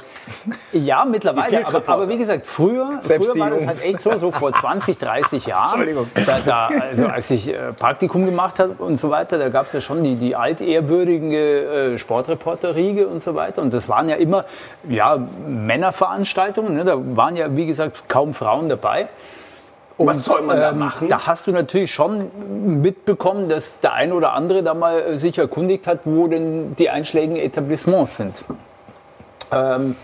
Ja, 0.72 1.04
mittlerweile. 1.04 1.64
Aber, 1.64 1.82
aber 1.86 2.08
wie 2.08 2.18
gesagt, 2.18 2.44
früher, 2.46 2.98
Selbst 3.02 3.28
früher 3.30 3.38
war 3.40 3.50
das 3.50 3.64
halt 3.66 3.84
echt 3.84 4.02
so, 4.02 4.18
so 4.18 4.32
vor 4.32 4.52
20, 4.60 4.98
30 4.98 5.46
Jahren. 5.46 5.80
Entschuldigung. 5.80 6.10
Da, 6.26 6.38
da, 6.44 6.70
also 6.80 7.06
als 7.06 7.30
ich 7.30 7.46
äh, 7.48 7.72
Praktikum 7.72 8.24
gemacht 8.26 8.58
habe 8.58 8.74
und 8.82 8.98
so 8.98 9.10
weiter, 9.10 9.38
da 9.38 9.48
gab 9.48 9.66
es 9.66 9.74
ja 9.74 9.80
schon 9.80 10.02
die, 10.02 10.16
die 10.16 10.34
altehrwürdige 10.34 11.92
äh, 11.94 11.98
Sportreporter-Riege 11.98 13.06
und 13.06 13.22
so 13.22 13.36
weiter. 13.36 13.62
Und 13.62 13.72
das 13.72 13.88
waren 13.88 14.08
ja 14.08 14.16
immer 14.16 14.44
ja, 14.88 15.18
Männerveranstaltungen. 15.52 16.74
Ne? 16.74 16.84
Da 16.84 16.96
waren 17.16 17.36
ja, 17.36 17.54
wie 17.56 17.66
gesagt, 17.66 18.08
kaum 18.08 18.34
Frauen 18.34 18.68
dabei. 18.68 19.08
Und, 19.98 20.06
Was 20.06 20.24
soll 20.24 20.42
man 20.42 20.58
da 20.58 20.70
ähm, 20.70 20.78
machen? 20.78 21.08
Da 21.08 21.26
hast 21.26 21.46
du 21.46 21.52
natürlich 21.52 21.92
schon 21.92 22.30
mitbekommen, 22.82 23.48
dass 23.48 23.80
der 23.80 23.92
eine 23.92 24.14
oder 24.14 24.32
andere 24.32 24.62
da 24.62 24.74
mal 24.74 25.00
äh, 25.00 25.16
sich 25.16 25.38
erkundigt 25.38 25.86
hat, 25.86 26.00
wo 26.04 26.26
denn 26.26 26.74
die 26.76 26.90
einschlägigen 26.90 27.36
Etablissements 27.36 28.16
sind. 28.16 28.44
Ähm, 29.52 29.96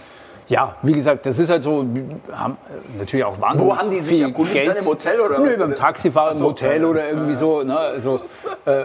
ja, 0.48 0.76
wie 0.82 0.92
gesagt, 0.92 1.26
das 1.26 1.38
ist 1.38 1.50
halt 1.50 1.62
so, 1.62 1.84
haben 2.32 2.56
äh, 2.68 2.98
natürlich 2.98 3.24
auch 3.24 3.38
wahnsinnig 3.40 3.70
Wo 3.72 3.76
haben 3.76 3.90
die 3.90 4.00
sich 4.00 4.16
viel 4.16 4.24
erkundigt? 4.26 4.54
Geld. 4.54 4.68
Dann 4.68 4.76
im 4.78 4.86
Hotel 4.86 5.20
oder 5.20 5.38
Nö, 5.40 5.56
beim 5.58 5.76
Taxifahrer 5.76 6.32
im 6.32 6.38
so, 6.38 6.46
Hotel 6.46 6.80
ja, 6.82 6.86
oder 6.88 7.08
irgendwie 7.08 7.34
so. 7.34 7.62
Ne, 7.62 7.78
also, 7.78 8.20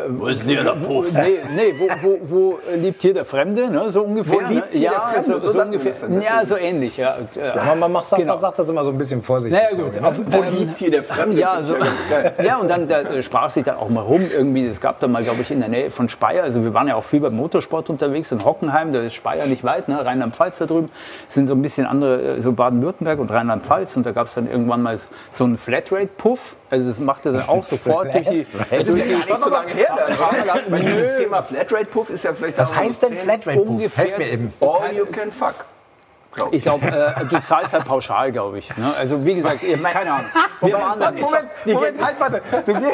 Wo 0.10 0.28
ist 0.28 0.44
denn 0.44 0.50
hier 0.50 0.64
der 0.64 0.72
Puff? 0.72 1.12
nee, 1.14 1.40
nee 1.56 1.74
wo, 1.78 1.90
wo, 2.02 2.20
wo 2.30 2.60
lebt 2.76 3.02
hier 3.02 3.14
der 3.14 3.26
Fremde? 3.26 3.70
Ne, 3.70 3.92
so 3.92 4.04
ungefähr. 4.04 4.36
Wo 4.36 4.40
lebt 4.54 4.74
ne? 4.74 4.80
hier 4.80 4.82
ja, 4.82 4.92
der 4.92 5.00
Fremde? 5.24 5.40
So, 5.40 5.40
So 5.40 5.52
so 5.52 5.62
ungefähr. 5.62 5.94
dann 6.02 6.22
Ja, 6.22 6.46
so 6.46 6.58
ähnlich. 6.58 6.98
Ja, 6.98 7.16
Aber 7.56 7.76
man 7.76 7.92
macht, 7.92 8.08
sagt, 8.10 8.22
Genau. 8.22 8.38
sagt 8.38 8.60
das 8.60 8.68
immer 8.68 8.84
so 8.84 8.92
ein 8.92 8.98
bisschen 8.98 9.22
vorsichtig. 9.22 9.58
naja, 9.62 9.76
gut. 9.76 10.04
Auf, 10.04 10.16
Wo 10.26 10.44
ähm, 10.44 10.54
liegt 10.54 10.78
hier 10.78 10.92
der 10.92 11.04
Fremde? 11.04 11.40
ja, 11.40 11.62
so, 11.64 11.76
geil. 12.10 12.34
ja, 12.44 12.58
und 12.58 12.70
dann 12.70 12.88
da, 12.88 13.02
äh, 13.02 13.24
sprach 13.24 13.50
sich 13.50 13.64
dann 13.64 13.78
auch 13.78 13.90
mal 13.90 14.02
rum 14.02 14.22
irgendwie. 14.34 14.66
Es 14.68 14.82
gab 14.82 15.00
da 15.00 15.08
mal, 15.08 15.24
glaube 15.24 15.42
ich, 15.42 15.52
in 15.52 15.60
der 15.60 15.70
Nähe 15.70 15.92
von 15.92 16.10
Speyer. 16.10 16.44
Also 16.44 16.64
wir 16.64 16.74
waren 16.74 16.88
ja 16.88 16.96
auch 16.96 17.04
viel 17.04 17.22
beim 17.22 17.36
Motorsport 17.36 17.90
unterwegs 17.90 18.32
in 18.32 18.44
Hockenheim. 18.44 18.92
Da 18.94 19.00
ist 19.02 19.14
Speyer 19.14 19.46
nicht 19.46 19.64
weit, 19.64 19.88
ne? 19.88 20.04
Rheinland-Pfalz 20.06 20.58
da 20.60 20.66
drüben. 20.66 20.90
Sind 21.28 21.48
so 21.48 21.53
ein 21.54 21.62
bisschen 21.62 21.86
andere, 21.86 22.22
äh, 22.38 22.42
so 22.42 22.52
Baden-Württemberg 22.54 23.20
und 23.20 23.32
Rheinland-Pfalz. 23.32 23.96
Und 23.98 24.06
da 24.06 24.12
gab 24.12 24.28
es 24.28 24.34
dann 24.36 24.50
irgendwann 24.50 24.82
mal 24.82 24.98
so 25.32 25.44
einen 25.44 25.58
Flatrate-Puff. 25.58 26.56
Also 26.70 26.88
das 26.88 27.00
machte 27.00 27.32
dann 27.34 27.48
auch 27.48 27.64
sofort 27.70 28.14
durch 28.14 28.28
die. 28.28 28.48
Es 28.72 28.88
ist 28.88 28.98
ja 28.98 29.06
gar 29.06 29.26
nicht 29.26 29.38
so 29.38 29.50
lange 29.50 29.72
her. 29.74 29.98
Weil 30.70 30.80
dieses 30.82 31.18
Thema 31.18 31.42
Flatrate-Puff 31.44 32.10
ist 32.10 32.24
ja 32.24 32.34
vielleicht... 32.34 32.58
Was 32.58 32.76
heißt 32.76 33.02
denn 33.04 33.10
zehn- 33.10 33.18
Flatrate 33.20 33.58
Puff? 33.60 33.70
ungefähr- 33.70 34.04
Helf 34.06 34.18
mir 34.18 34.30
eben. 34.32 34.54
All 34.60 34.94
you 34.94 35.06
can 35.06 35.32
fuck. 35.32 35.56
Ich 36.50 36.64
glaube, 36.64 36.88
äh, 36.88 37.26
du 37.26 37.44
zahlst 37.44 37.74
halt 37.74 37.86
pauschal, 37.86 38.32
glaube 38.32 38.58
ich. 38.58 38.76
Ne? 38.76 38.92
Also 38.98 39.24
wie 39.24 39.36
gesagt, 39.36 39.62
ihr, 39.62 39.78
keine 39.84 40.12
Ahnung. 40.14 40.26
Wir 40.62 40.74
waren 40.74 41.00
dann, 41.00 41.14
Moment, 41.20 41.46
Moment, 41.68 42.04
halt, 42.04 42.20
warte. 42.20 42.42
Du, 42.66 42.74
geh, 42.74 42.88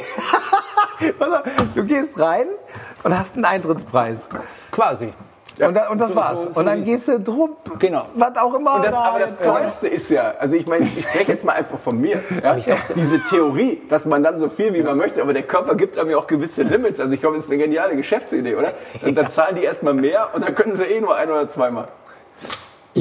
du 1.76 1.84
gehst 1.86 2.19
rein 2.19 2.48
und 3.04 3.17
hast 3.17 3.36
einen 3.36 3.45
Eintrittspreis. 3.45 4.28
quasi. 4.72 5.13
Und, 5.67 5.74
da, 5.76 5.89
und 5.89 6.00
das 6.00 6.10
so- 6.10 6.15
war's. 6.15 6.39
so- 6.41 6.52
so 6.54 6.60
und 6.60 6.65
dann 6.65 6.84
gehst 6.84 7.08
du 7.08 7.19
drum, 7.19 7.56
Genau. 7.80 8.04
was 8.13 8.38
auch 8.38 8.54
immer. 8.56 8.76
Und 8.76 8.86
das, 8.86 8.91
da 8.95 9.02
aber 9.02 9.19
das 9.19 9.38
Tollste 9.39 9.88
ist 9.89 10.10
ja, 10.10 10.34
also 10.39 10.56
ich 10.56 10.65
meine, 10.67 10.86
ich 10.86 11.04
spreche 11.04 11.32
jetzt 11.34 11.43
mal 11.45 11.54
einfach 11.54 11.78
von 11.78 12.00
mir, 12.00 12.22
ja, 12.43 12.56
diese 12.95 13.22
Theorie, 13.24 13.82
dass 13.89 14.06
man 14.06 14.24
dann 14.24 14.39
so 14.39 14.50
viel 14.50 14.74
wie 14.74 14.82
man 14.82 14.98
möchte, 14.98 15.22
aber 15.22 15.34
der 15.34 15.43
Körper 15.43 15.76
gibt 15.76 15.98
einem 15.98 16.12
ja 16.12 16.17
auch 16.17 16.28
gewisse 16.28 16.63
Limits. 16.63 17.00
Also 17.00 17.13
ich 17.13 17.19
glaube, 17.19 17.36
das 17.36 17.45
ist 17.45 17.52
eine 17.52 17.62
geniale 17.62 17.95
Geschäftsidee, 17.95 18.56
oder? 18.56 18.72
Und 19.06 19.15
dann 19.17 19.30
zahlen 19.30 19.56
die 19.56 19.63
erstmal 19.63 19.93
mehr 19.93 20.30
und 20.34 20.43
dann 20.45 20.56
können 20.56 20.76
sie 20.76 20.84
eh 20.84 21.02
nur 21.02 21.15
ein 21.15 21.30
oder 21.30 21.48
zweimal. 21.48 21.88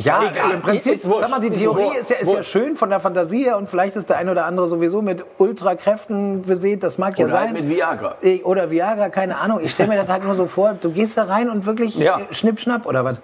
Ja, 0.05 0.23
Egal, 0.31 0.51
im 0.53 0.63
Prinzip, 0.63 0.95
ist 0.95 1.09
wurscht, 1.09 1.21
sag 1.23 1.31
mal, 1.31 1.41
die 1.41 1.49
ist 1.49 1.59
Theorie 1.59 1.85
wurscht, 1.85 2.01
ist 2.01 2.11
ja, 2.11 2.17
ist 2.17 2.33
ja 2.33 2.43
schön 2.43 2.77
von 2.77 2.91
der 2.91 3.01
Fantasie 3.01 3.45
her 3.45 3.57
und 3.57 3.69
vielleicht 3.71 3.97
ist 3.97 4.09
der 4.11 4.19
ein 4.19 4.29
oder 4.29 4.45
andere 4.45 4.69
sowieso 4.69 5.03
mit 5.03 5.25
Ultrakräften 5.39 6.43
besät, 6.43 6.83
das 6.83 6.99
mag 6.99 7.19
ja 7.19 7.27
Oder 7.27 7.39
halt 7.41 7.47
sein. 7.49 7.55
mit 7.55 7.69
Viagra. 7.69 8.15
Oder 8.45 8.71
Viagra, 8.71 9.09
keine 9.09 9.39
Ahnung. 9.39 9.61
Ich 9.63 9.73
stelle 9.73 9.89
mir 9.89 9.97
das 9.97 10.09
halt 10.09 10.25
nur 10.25 10.35
so 10.35 10.47
vor, 10.47 10.75
du 10.81 10.91
gehst 10.91 11.17
da 11.17 11.25
rein 11.25 11.51
und 11.51 11.67
wirklich 11.67 11.95
Ja. 11.97 12.19
äh, 12.21 12.35
schnipp, 12.35 12.61
schnapp 12.61 12.87
oder 12.87 13.05
was? 13.05 13.17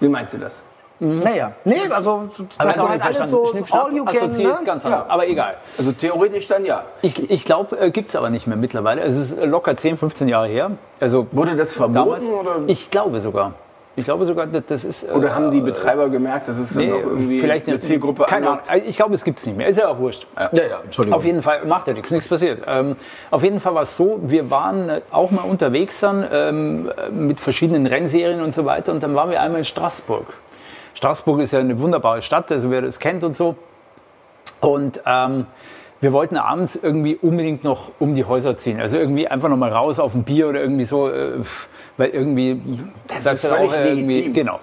Wie 0.00 0.08
meinst 0.08 0.34
du 0.34 0.38
das? 0.38 0.62
Naja, 0.98 1.52
nee, 1.64 1.76
also 1.90 2.30
das 2.58 2.78
war 2.78 2.88
halt 2.88 3.04
alles 3.04 3.28
so 3.28 3.52
all 3.72 3.92
you 3.92 4.02
can, 4.06 4.30
ne? 4.30 4.56
ganz 4.64 4.82
anders. 4.86 5.04
Aber 5.08 5.28
egal. 5.28 5.56
Also 5.76 5.92
theoretisch 5.92 6.48
dann 6.48 6.64
ja. 6.64 6.84
Ich, 7.02 7.30
ich 7.30 7.44
glaube, 7.44 7.78
äh, 7.78 7.90
gibt 7.90 8.08
es 8.08 8.16
aber 8.16 8.30
nicht 8.30 8.46
mehr 8.46 8.56
mittlerweile. 8.56 9.02
Es 9.02 9.14
ist 9.14 9.44
locker 9.44 9.76
10, 9.76 9.98
15 9.98 10.26
Jahre 10.28 10.46
her. 10.48 10.70
Also 10.98 11.26
Wurde 11.32 11.54
das 11.54 11.74
verboten 11.74 11.94
damals. 11.94 12.24
oder, 12.24 12.60
Ich 12.66 12.90
glaube 12.90 13.20
sogar. 13.20 13.52
Ich 13.98 14.04
glaube 14.04 14.26
sogar, 14.26 14.46
das, 14.46 14.66
das 14.66 14.84
ist. 14.84 15.04
äh, 15.04 15.12
oder 15.12 15.34
haben 15.34 15.50
die 15.50 15.62
Betreiber 15.62 16.10
gemerkt, 16.10 16.48
dass 16.48 16.58
es 16.58 16.74
dann 16.74 16.84
nee, 16.84 16.90
irgendwie 16.90 17.40
vielleicht 17.40 17.66
eine 17.66 17.78
Zielgruppe 17.78 18.24
Keine 18.24 18.48
Ahnung. 18.48 18.60
Also 18.68 18.86
Ich 18.86 18.96
glaube, 18.96 19.14
es 19.14 19.24
gibt 19.24 19.38
es 19.38 19.46
nicht 19.46 19.56
mehr. 19.56 19.66
Ist 19.66 19.78
ja 19.78 19.88
auch 19.88 19.98
wurscht. 19.98 20.26
Ja, 20.36 20.50
ja, 20.52 20.80
Entschuldigung. 20.84 21.18
Auf 21.18 21.24
jeden 21.24 21.42
Fall 21.42 21.64
macht 21.64 21.88
ja 21.88 21.94
nichts, 21.94 22.10
nichts 22.10 22.28
passiert. 22.28 22.62
Ähm, 22.66 22.96
auf 23.30 23.42
jeden 23.42 23.58
Fall 23.58 23.74
war 23.74 23.82
es 23.82 23.96
so, 23.96 24.20
wir 24.22 24.50
waren 24.50 24.88
äh, 24.88 25.00
auch 25.10 25.30
mal 25.30 25.42
unterwegs 25.42 25.98
dann 26.00 26.26
ähm, 26.30 26.90
äh, 26.90 27.10
mit 27.10 27.40
verschiedenen 27.40 27.86
Rennserien 27.86 28.42
und 28.42 28.52
so 28.52 28.66
weiter 28.66 28.92
und 28.92 29.02
dann 29.02 29.14
waren 29.14 29.30
wir 29.30 29.40
einmal 29.40 29.60
in 29.60 29.64
Straßburg. 29.64 30.26
Straßburg 30.94 31.40
ist 31.40 31.52
ja 31.52 31.60
eine 31.60 31.78
wunderbare 31.80 32.20
Stadt, 32.20 32.52
also 32.52 32.70
wer 32.70 32.82
das 32.82 32.98
kennt 32.98 33.24
und 33.24 33.36
so. 33.36 33.56
Und 34.60 35.00
ähm, 35.06 35.46
wir 36.00 36.12
wollten 36.12 36.36
abends 36.36 36.76
irgendwie 36.76 37.16
unbedingt 37.20 37.64
noch 37.64 37.90
um 37.98 38.14
die 38.14 38.24
Häuser 38.24 38.58
ziehen. 38.58 38.80
Also 38.80 38.96
irgendwie 38.98 39.28
einfach 39.28 39.48
noch 39.48 39.56
mal 39.56 39.72
raus 39.72 39.98
auf 39.98 40.14
ein 40.14 40.24
Bier 40.24 40.48
oder 40.48 40.60
irgendwie 40.60 40.84
so, 40.84 41.08
äh, 41.08 41.40
weil 41.96 42.10
irgendwie 42.10 42.60
Das 43.06 43.24
sagst 43.24 43.44
ist 43.44 43.50
du 43.50 43.56
völlig 43.56 43.72
irgendwie- 43.72 44.14
legitim. 44.14 44.32
Genau. 44.34 44.60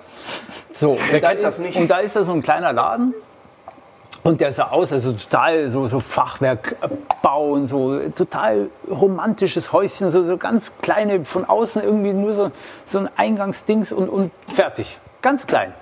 So, 0.73 0.97
Wer 1.09 1.15
und 1.15 1.23
da, 1.23 1.29
kennt 1.29 1.43
das 1.43 1.59
nicht? 1.59 1.77
und 1.77 1.87
da 1.89 1.97
ist 1.99 2.15
da 2.15 2.23
so 2.23 2.31
ein 2.33 2.41
kleiner 2.41 2.73
Laden. 2.73 3.13
Und 4.23 4.39
der 4.39 4.53
sah 4.53 4.69
aus, 4.69 4.93
also 4.93 5.11
total 5.11 5.69
so, 5.69 5.85
so 5.89 5.99
Fachwerkbau 5.99 7.49
und 7.49 7.67
so, 7.67 7.99
total 8.15 8.69
romantisches 8.89 9.73
Häuschen, 9.73 10.11
so, 10.11 10.23
so 10.23 10.37
ganz 10.37 10.77
kleine, 10.81 11.25
von 11.25 11.43
außen 11.43 11.83
irgendwie 11.83 12.13
nur 12.13 12.33
so, 12.33 12.51
so 12.85 12.99
ein 12.99 13.09
Eingangsdings 13.17 13.91
und, 13.91 14.07
und 14.07 14.31
fertig. 14.47 14.97
Ganz 15.21 15.45
klein. 15.45 15.73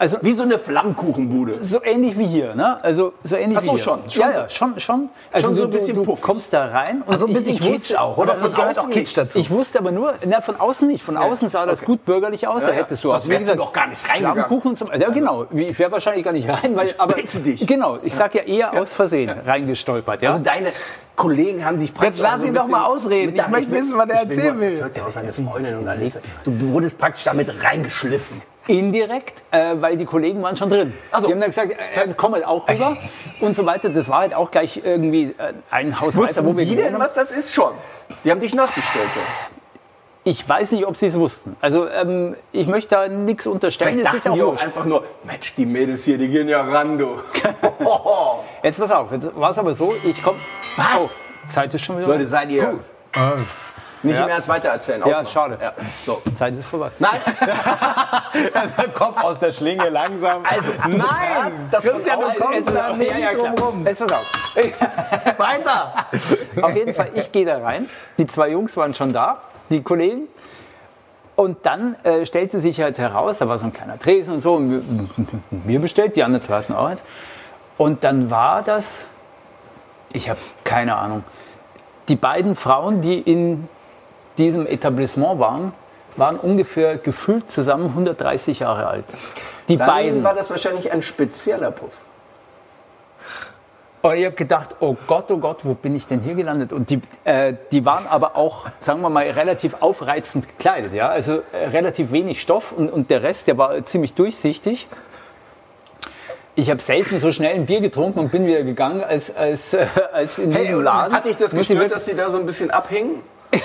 Also 0.00 0.18
Wie 0.22 0.32
so 0.32 0.44
eine 0.44 0.58
Flammkuchenbude. 0.58 1.56
so 1.60 1.82
ähnlich 1.82 2.16
wie 2.18 2.26
hier, 2.26 2.54
ne? 2.54 2.82
Also 2.84 3.14
so 3.24 3.34
ähnlich 3.34 3.58
Ach 3.58 3.62
so, 3.62 3.72
wie 3.72 3.74
hier. 3.76 3.82
schon, 3.84 4.00
schon 4.10 4.22
ja, 4.22 4.30
ja, 4.30 4.48
schon, 4.48 4.78
schon. 4.78 5.08
Also 5.32 5.48
Schon 5.48 5.56
so 5.56 5.62
du, 5.62 5.68
ein 5.68 5.72
bisschen 5.72 5.94
du, 5.96 6.00
du 6.02 6.06
puffig. 6.06 6.22
kommst 6.24 6.52
da 6.52 6.66
rein 6.66 7.02
und 7.04 7.12
Also 7.12 7.26
ein 7.26 7.32
ich- 7.32 7.38
bisschen 7.38 7.54
ich 7.56 7.60
Kitsch 7.60 7.72
wusste, 7.74 8.00
auch, 8.00 8.16
oder? 8.16 8.34
von 8.36 8.48
Das 8.50 8.56
gehört 8.56 8.78
außen 8.78 8.90
auch 8.90 8.94
Kitsch 8.94 9.16
dazu. 9.16 9.38
Ich 9.40 9.50
wusste 9.50 9.80
aber 9.80 9.90
nur, 9.90 10.14
na, 10.24 10.40
von 10.40 10.54
außen 10.60 10.86
nicht. 10.86 11.02
Von 11.02 11.16
außen 11.16 11.48
sah 11.48 11.66
das 11.66 11.82
gut 11.82 12.04
bürgerlich 12.04 12.46
aus. 12.46 12.62
da 12.62 12.68
ja. 12.68 12.74
hättest 12.76 13.02
du 13.02 13.10
Sonst 13.10 13.22
auch, 13.24 13.26
wie 13.26 13.30
wärst 13.30 13.48
du 13.50 13.56
doch 13.56 13.72
gar 13.72 13.88
nicht 13.88 14.08
reingegangen. 14.08 14.44
Flammkuchen 14.44 14.76
so. 14.76 14.86
Ja, 14.92 15.10
genau. 15.10 15.46
Ich 15.50 15.78
wäre 15.78 15.90
wahrscheinlich 15.90 16.24
gar 16.24 16.32
nicht 16.32 16.48
rein, 16.48 16.76
weil. 16.76 16.94
Aber, 16.96 17.14
dich. 17.14 17.66
Genau. 17.66 17.98
Ich 18.02 18.14
sag 18.14 18.34
ja 18.36 18.42
eher 18.42 18.80
aus 18.80 18.92
Versehen 18.92 19.30
reingestolpert. 19.44 20.22
Ja? 20.22 20.30
Also 20.30 20.42
deine 20.42 20.72
Kollegen 21.16 21.64
haben 21.64 21.80
dich 21.80 21.92
praktisch 21.92 22.20
Jetzt 22.20 22.30
lass 22.30 22.44
ihn 22.44 22.54
doch 22.54 22.68
mal 22.68 22.84
ausreden. 22.84 23.34
Ich 23.34 23.48
möchte 23.48 23.72
wissen, 23.72 23.98
was 23.98 24.08
er 24.08 24.22
ich 24.22 24.30
erzählen 24.30 24.60
will. 24.60 24.70
Das 24.74 24.80
hört 24.82 24.96
ja 24.96 25.06
auch 25.06 25.10
seine 25.10 25.32
Freundin 25.32 25.76
und 25.76 25.88
alles. 25.88 26.20
Du 26.44 26.68
wurdest 26.70 26.98
praktisch 26.98 27.24
damit 27.24 27.52
reingeschliffen. 27.64 28.40
Indirekt, 28.68 29.42
äh, 29.50 29.74
weil 29.80 29.96
die 29.96 30.04
Kollegen 30.04 30.42
waren 30.42 30.56
schon 30.56 30.70
drin. 30.70 30.92
Ach 31.10 31.20
so. 31.20 31.26
Die 31.26 31.32
haben 31.32 31.40
dann 31.40 31.50
gesagt, 31.50 31.72
äh, 31.72 32.04
äh, 32.04 32.14
komm 32.16 32.34
halt 32.34 32.44
auch 32.46 32.68
rüber 32.68 32.96
und 33.40 33.56
so 33.56 33.66
weiter. 33.66 33.88
Das 33.88 34.08
war 34.08 34.20
halt 34.20 34.34
auch 34.34 34.50
gleich 34.50 34.80
irgendwie 34.84 35.34
äh, 35.38 35.54
ein 35.70 36.00
Haus 36.00 36.16
weiter, 36.16 36.44
wo 36.44 36.48
Wussten 36.50 36.58
wir 36.58 36.66
die 36.66 36.76
denn, 36.76 36.92
haben. 36.94 37.00
was 37.00 37.14
das 37.14 37.30
ist? 37.32 37.52
Schon. 37.52 37.72
Die 38.24 38.30
haben 38.30 38.40
dich 38.40 38.54
nachgestellt. 38.54 39.08
So. 39.14 39.20
Ich 40.24 40.46
weiß 40.46 40.72
nicht, 40.72 40.86
ob 40.86 40.96
sie 40.98 41.06
es 41.06 41.18
wussten. 41.18 41.56
Also 41.62 41.88
ähm, 41.88 42.36
ich 42.52 42.66
möchte 42.66 42.94
da 42.94 43.08
nichts 43.08 43.46
unterstellen. 43.46 43.94
Vielleicht 43.94 44.08
Es 44.08 44.18
ist 44.18 44.24
ja 44.26 44.30
dachten 44.32 44.38
die 44.38 44.42
auch 44.42 44.48
auch 44.48 44.52
wurscht. 44.52 44.64
einfach 44.64 44.84
nur, 44.84 45.04
Mensch, 45.24 45.54
die 45.54 45.64
Mädels 45.64 46.04
hier, 46.04 46.18
die 46.18 46.28
gehen 46.28 46.48
ja 46.48 46.60
ran, 46.62 46.98
du. 46.98 47.18
Jetzt 48.62 48.78
pass 48.78 48.90
auf, 48.90 49.10
jetzt 49.12 49.34
war 49.34 49.50
es 49.50 49.58
aber 49.58 49.72
so, 49.74 49.94
ich 50.04 50.22
komme... 50.22 50.38
Was? 50.76 50.86
Oh, 51.00 51.48
Zeit 51.48 51.72
ist 51.72 51.82
schon 51.82 51.96
wieder... 51.96 52.08
Leute, 52.08 52.26
seid 52.26 52.50
ihr 52.52 52.78
nicht 54.02 54.16
Ja. 54.18 54.24
im 54.24 54.30
Ernst 54.30 54.48
weitererzählen. 54.48 55.02
Ja, 55.06 55.24
schade. 55.26 55.58
Ja. 55.60 55.72
So. 56.06 56.22
Zeit 56.34 56.54
ist 56.54 56.66
vorbei. 56.66 56.90
Nein, 56.98 57.20
Kopf 58.94 59.22
aus 59.22 59.38
der 59.38 59.50
Schlinge 59.50 59.88
langsam. 59.88 60.42
also 60.44 60.70
Nein, 60.86 60.96
bezahlst 60.98 61.72
das 61.74 61.84
Christian, 61.84 62.20
du 62.20 62.26
kommst 62.44 62.68
da 62.74 62.96
nicht 62.96 63.18
Ja, 63.18 63.32
drum 63.34 63.54
rum. 63.58 63.86
Jetzt 63.86 63.98
pass 63.98 64.12
auf. 64.12 65.38
Weiter. 65.38 66.06
Auf 66.62 66.74
jeden 66.76 66.94
Fall, 66.94 67.10
ich 67.14 67.32
gehe 67.32 67.44
da 67.46 67.58
rein. 67.58 67.86
Die 68.18 68.26
zwei 68.26 68.50
Jungs 68.50 68.76
waren 68.76 68.94
schon 68.94 69.12
da, 69.12 69.38
die 69.70 69.82
Kollegen. 69.82 70.28
Und 71.36 71.64
dann 71.66 71.94
äh, 72.04 72.26
stellte 72.26 72.58
sich 72.58 72.80
halt 72.80 72.98
heraus, 72.98 73.38
da 73.38 73.48
war 73.48 73.58
so 73.58 73.66
ein 73.66 73.72
kleiner 73.72 73.96
Tresen 73.98 74.34
und 74.34 74.40
so, 74.40 74.54
und 74.54 74.70
wir, 74.72 74.82
wir 75.50 75.80
bestellt, 75.80 76.16
die 76.16 76.24
anderen 76.24 76.42
zwei 76.42 76.56
hatten 76.56 76.72
auch 76.74 76.86
eins. 76.86 77.04
Und 77.76 78.02
dann 78.02 78.28
war 78.28 78.62
das, 78.62 79.06
ich 80.12 80.28
habe 80.28 80.40
keine 80.64 80.96
Ahnung, 80.96 81.22
die 82.08 82.16
beiden 82.16 82.56
Frauen, 82.56 83.02
die 83.02 83.20
in 83.20 83.68
diesem 84.38 84.66
Etablissement 84.66 85.38
waren, 85.38 85.72
waren 86.16 86.38
ungefähr 86.38 86.96
gefühlt 86.96 87.50
zusammen 87.50 87.86
130 87.86 88.60
Jahre 88.60 88.86
alt. 88.86 89.04
Die 89.68 89.76
Dann 89.76 89.86
beiden. 89.86 90.24
war 90.24 90.34
das 90.34 90.50
wahrscheinlich 90.50 90.90
ein 90.90 91.02
spezieller 91.02 91.70
Puff. 91.70 91.92
Und 94.00 94.14
ich 94.14 94.24
habe 94.24 94.36
gedacht, 94.36 94.76
oh 94.80 94.96
Gott, 95.06 95.30
oh 95.30 95.38
Gott, 95.38 95.58
wo 95.64 95.74
bin 95.74 95.96
ich 95.96 96.06
denn 96.06 96.20
hier 96.20 96.34
gelandet? 96.34 96.72
Und 96.72 96.88
die, 96.88 97.00
äh, 97.24 97.54
die 97.72 97.84
waren 97.84 98.06
aber 98.06 98.36
auch, 98.36 98.66
sagen 98.78 99.00
wir 99.00 99.10
mal, 99.10 99.28
relativ 99.28 99.76
aufreizend 99.80 100.48
gekleidet. 100.48 100.94
Ja? 100.94 101.08
Also 101.08 101.42
äh, 101.52 101.68
relativ 101.72 102.12
wenig 102.12 102.40
Stoff 102.40 102.72
und, 102.72 102.90
und 102.90 103.10
der 103.10 103.22
Rest, 103.22 103.48
der 103.48 103.58
war 103.58 103.84
ziemlich 103.84 104.14
durchsichtig. 104.14 104.86
Ich 106.54 106.70
habe 106.70 106.80
selten 106.80 107.18
so 107.18 107.32
schnell 107.32 107.54
ein 107.54 107.66
Bier 107.66 107.80
getrunken 107.80 108.20
und 108.20 108.30
bin 108.30 108.46
wieder 108.46 108.62
gegangen, 108.62 109.02
als, 109.02 109.34
als, 109.34 109.74
äh, 109.74 109.86
als 110.12 110.38
in 110.38 110.52
diesem 110.52 110.80
Laden. 110.80 111.12
Hat 111.12 111.26
dich 111.26 111.36
das 111.36 111.52
Muss 111.52 111.68
ich 111.68 111.68
gestört, 111.70 111.92
dass 111.92 112.04
sie 112.04 112.14
da 112.14 112.30
so 112.30 112.38
ein 112.38 112.46
bisschen 112.46 112.70
abhingen? 112.70 113.16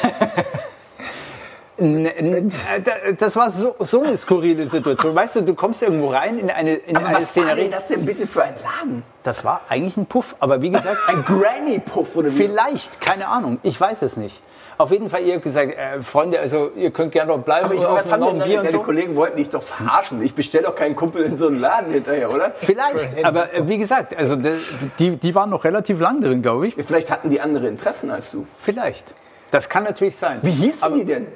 Äh, 1.78 2.44
da- 2.84 3.12
Das 3.18 3.36
war 3.36 3.50
so, 3.50 3.76
so 3.80 4.02
eine 4.04 4.16
skurrile 4.18 4.66
Situation. 4.68 5.16
Weißt 5.16 5.36
du, 5.38 5.42
du 5.42 5.54
kommst 5.56 5.82
irgendwo 5.84 6.10
rein 6.10 6.38
in 6.40 6.50
eine, 6.50 6.76
in 6.76 6.96
Aber 6.96 7.08
eine 7.08 7.16
was 7.18 7.22
war 7.24 7.28
Szenerie. 7.44 7.62
denn 7.62 7.72
das 7.72 7.88
denn 7.88 8.06
bitte 8.06 8.28
für 8.28 8.44
ein 8.44 8.54
Laden? 8.64 9.04
Das 9.24 9.44
war 9.44 9.62
eigentlich 9.70 9.98
ein 9.98 10.06
Puff, 10.06 10.36
aber 10.40 10.62
wie 10.62 10.70
gesagt, 10.70 10.98
Ein 11.08 11.24
Granny-Puff 11.24 12.16
oder 12.16 12.30
wie? 12.32 12.36
Vielleicht, 12.36 13.00
keine 13.02 13.28
Ahnung, 13.28 13.60
ich 13.64 13.80
weiß 13.80 14.02
es 14.04 14.18
nicht. 14.18 14.42
Auf 14.78 14.92
jeden 14.92 15.10
Fall, 15.10 15.22
ihr 15.22 15.36
habt 15.36 15.44
gesagt, 15.44 15.72
äh, 15.78 16.02
Freunde, 16.02 16.40
also 16.40 16.72
ihr 16.76 16.90
könnt 16.92 17.12
gerne 17.12 17.32
noch 17.32 17.44
bleiben 17.44 17.66
Aber 17.66 17.76
ich, 17.76 17.82
was 17.84 18.12
haben 18.12 18.40
denn 18.40 18.40
Bier 18.48 18.60
und 18.62 18.72
so. 18.72 18.80
Kollegen 18.80 19.16
wollten 19.16 19.38
dich 19.38 19.50
doch 19.52 19.62
verarschen. 19.62 20.22
Ich 20.24 20.34
bestelle 20.34 20.66
doch 20.66 20.76
keinen 20.76 20.96
Kumpel 20.96 21.24
in 21.24 21.36
so 21.38 21.48
einen 21.48 21.60
Laden 21.60 21.94
hinterher, 21.94 22.34
oder? 22.34 22.52
Vielleicht, 22.60 23.24
aber 23.24 23.54
äh, 23.54 23.68
wie 23.68 23.78
gesagt, 23.78 24.18
also 24.18 24.36
das- 24.36 24.76
die, 25.00 25.16
die 25.16 25.36
waren 25.36 25.52
noch 25.52 25.64
relativ 25.64 26.00
lang 26.00 26.22
drin, 26.22 26.42
glaube 26.42 26.68
ich. 26.68 26.76
Vielleicht 26.76 27.12
hatten 27.12 27.30
die 27.30 27.40
andere 27.40 27.68
Interessen 27.68 28.10
als 28.10 28.32
du. 28.32 28.48
Vielleicht. 28.64 29.14
Das 29.54 29.70
kann 29.70 29.84
natürlich 29.84 30.16
sein. 30.16 30.40
Wie 30.42 30.50
hießen 30.50 30.96
die 30.96 31.06
denn? 31.06 31.28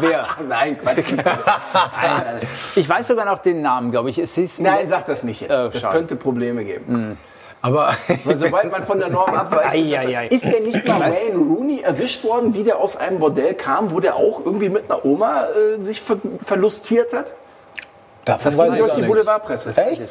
Wer? 0.00 0.26
Nein, 0.48 0.76
Quatsch. 0.80 1.12
Ich 2.74 2.88
weiß 2.88 3.06
sogar 3.06 3.24
noch 3.24 3.38
den 3.38 3.62
Namen, 3.62 3.92
glaube 3.92 4.10
ich. 4.10 4.18
Es 4.18 4.34
hieß 4.34 4.58
nein, 4.58 4.88
sag 4.88 5.06
das 5.06 5.22
nicht 5.22 5.42
jetzt. 5.42 5.54
Oh, 5.54 5.68
das 5.68 5.80
schade. 5.80 5.96
könnte 5.96 6.16
Probleme 6.16 6.64
geben. 6.64 7.16
Aber 7.60 7.94
Weil 8.24 8.36
sobald 8.36 8.72
man 8.72 8.82
von 8.82 8.98
der 8.98 9.10
Norm 9.10 9.32
abweicht, 9.34 9.76
Ei, 9.76 9.96
ei, 9.96 10.18
ei. 10.18 10.26
ist 10.26 10.44
der 10.44 10.58
nicht 10.58 10.84
mal 10.88 11.02
Wayne 11.02 11.36
Rooney 11.36 11.82
erwischt 11.82 12.24
worden, 12.24 12.52
wie 12.54 12.64
der 12.64 12.78
aus 12.78 12.96
einem 12.96 13.20
Bordell 13.20 13.54
kam, 13.54 13.92
wo 13.92 14.00
der 14.00 14.16
auch 14.16 14.44
irgendwie 14.44 14.68
mit 14.68 14.90
einer 14.90 15.04
Oma 15.04 15.44
äh, 15.44 15.80
sich 15.80 16.00
ver 16.00 16.16
verlustiert 16.44 17.12
hat? 17.12 17.32
davon 18.24 18.56
Das 18.56 18.56
ging 18.60 18.72
ich 18.72 18.78
durch 18.80 18.94
die. 18.94 19.02
Boulevardpresse. 19.02 19.80
Echt? 19.80 20.02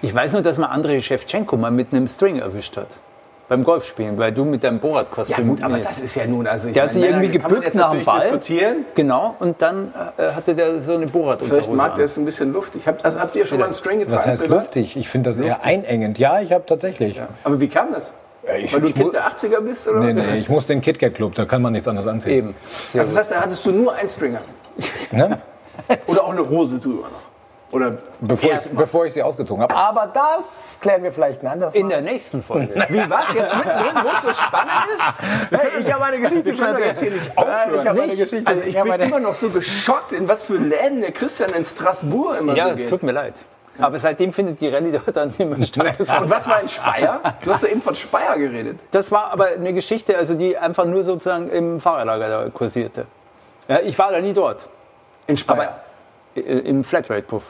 Ich 0.00 0.14
weiß 0.14 0.32
nur, 0.32 0.40
dass 0.40 0.56
man 0.56 0.70
Andrei 0.70 1.02
Shevchenko 1.02 1.58
mal 1.58 1.70
mit 1.70 1.92
einem 1.92 2.08
String 2.08 2.38
erwischt 2.38 2.78
hat. 2.78 3.00
Beim 3.48 3.64
Golfspielen, 3.64 4.18
weil 4.18 4.30
du 4.32 4.44
mit 4.44 4.62
deinem 4.62 4.76
Ja 4.76 4.80
Borat-Kostüm. 4.82 5.48
gut, 5.48 5.62
aber 5.62 5.78
das 5.78 6.00
ist 6.00 6.14
ja 6.16 6.26
nun, 6.26 6.46
also 6.46 6.68
ich 6.68 6.74
Der 6.74 6.82
hat 6.82 6.92
sich 6.92 7.02
irgendwie 7.02 7.28
gebückt 7.28 7.74
nach 7.74 7.92
dem 7.92 8.04
Ball. 8.04 8.20
diskutieren. 8.20 8.84
Genau, 8.94 9.36
und 9.38 9.62
dann 9.62 9.92
äh, 10.18 10.32
hatte 10.32 10.54
der 10.54 10.80
so 10.82 10.92
eine 10.94 11.06
borat 11.06 11.40
Vielleicht 11.42 11.72
mag 11.72 11.94
der 11.94 12.04
es 12.04 12.16
ein 12.18 12.26
bisschen 12.26 12.52
luftig. 12.52 12.86
Habt, 12.86 13.04
also 13.06 13.20
habt 13.20 13.34
ihr 13.36 13.46
schon 13.46 13.58
mal 13.58 13.64
einen 13.64 13.74
String 13.74 14.00
getragen? 14.00 14.18
Was 14.20 14.26
heißt 14.26 14.42
privat? 14.44 14.58
luftig? 14.64 14.96
Ich 14.98 15.08
finde 15.08 15.30
das 15.30 15.40
eher 15.40 15.64
einengend. 15.64 16.18
Ja, 16.18 16.40
ich 16.40 16.52
habe 16.52 16.66
tatsächlich. 16.66 17.20
Aber 17.42 17.58
wie 17.58 17.68
kam 17.68 17.90
das? 17.92 18.12
ich- 18.62 18.72
Weil 18.72 18.80
du 18.82 18.92
Kind 18.92 19.14
der 19.14 19.26
80er 19.26 19.60
bist 19.62 19.88
oder 19.88 20.00
Nee, 20.00 20.08
was? 20.08 20.14
nee, 20.16 20.36
ich 20.38 20.48
muss 20.50 20.66
den 20.66 20.80
KitKat 20.82 21.14
Club, 21.14 21.34
da 21.34 21.44
kann 21.46 21.62
man 21.62 21.72
nichts 21.72 21.88
anderes 21.88 22.06
anziehen. 22.06 22.32
Eben. 22.32 22.54
Sehr 22.92 23.00
Also 23.02 23.14
das 23.14 23.20
heißt, 23.24 23.32
da 23.32 23.40
hattest 23.42 23.64
du 23.64 23.72
nur 23.72 23.94
einen 23.94 24.08
Stringer. 24.10 24.40
Ne? 25.10 25.38
Oder 26.06 26.24
auch 26.24 26.30
eine 26.32 26.48
Hose 26.48 26.78
drüber 26.78 27.04
noch. 27.08 27.27
Oder 27.70 27.98
Bevor, 28.20 28.52
ich, 28.54 28.70
bevor 28.70 29.04
ich 29.06 29.12
sie 29.12 29.22
ausgezogen 29.22 29.62
habe. 29.62 29.74
Aber 29.74 30.10
das 30.12 30.78
klären 30.80 31.02
wir 31.02 31.12
vielleicht 31.12 31.42
ein 31.42 31.48
anderes 31.48 31.74
In 31.74 31.88
der 31.90 32.00
nächsten 32.00 32.42
Folge. 32.42 32.74
Wie 32.88 33.10
was? 33.10 33.24
Jetzt 33.34 33.54
mittendrin, 33.54 33.94
wo 34.02 34.08
es 34.08 34.22
so 34.36 34.42
spannend 34.42 34.72
ist? 34.96 35.18
Hey, 35.50 35.82
ich 35.82 35.92
habe 35.92 36.04
eine 36.06 36.18
Geschichte 36.20 36.52
doch 36.52 36.78
jetzt 36.78 37.00
hier 37.02 37.10
nicht 37.10 37.36
aufhören. 37.36 37.80
Ich 37.82 37.88
habe 37.88 38.02
eine 38.02 38.16
Geschichte. 38.16 38.46
Also 38.50 38.62
ich, 38.62 38.74
ich 38.74 38.82
bin 38.82 39.00
immer 39.00 39.20
noch 39.20 39.34
so 39.34 39.50
geschockt, 39.50 40.12
in 40.12 40.26
was 40.26 40.44
für 40.44 40.54
Läden 40.56 41.02
der 41.02 41.12
Christian 41.12 41.50
in 41.50 41.62
Strasbourg 41.64 42.38
immer 42.40 42.54
Ja, 42.54 42.70
so 42.70 42.76
geht. 42.76 42.88
tut 42.88 43.02
mir 43.02 43.12
leid. 43.12 43.34
Aber 43.80 43.98
seitdem 43.98 44.32
findet 44.32 44.60
die 44.60 44.68
Rallye 44.68 44.90
dort 44.92 45.16
dann 45.16 45.32
mehr 45.38 45.66
statt. 45.66 46.00
Und 46.00 46.30
was 46.30 46.48
war 46.48 46.60
in 46.62 46.68
Speyer? 46.68 47.20
Du 47.44 47.52
hast 47.52 47.62
ja 47.62 47.68
eben 47.68 47.82
von 47.82 47.94
Speyer 47.94 48.36
geredet. 48.38 48.80
Das 48.90 49.12
war 49.12 49.30
aber 49.30 49.48
eine 49.48 49.72
Geschichte, 49.74 50.16
also 50.16 50.34
die 50.34 50.56
einfach 50.56 50.84
nur 50.86 51.02
sozusagen 51.04 51.48
im 51.50 51.80
Fahrerlager 51.80 52.28
da 52.44 52.50
kursierte. 52.50 53.04
Ja, 53.68 53.78
ich 53.80 53.96
war 53.98 54.10
da 54.10 54.20
nie 54.20 54.32
dort, 54.32 54.68
In 55.28 55.36
Speyer. 55.36 55.80
äh, 56.34 56.40
im 56.40 56.82
Flatrate-Puff. 56.82 57.44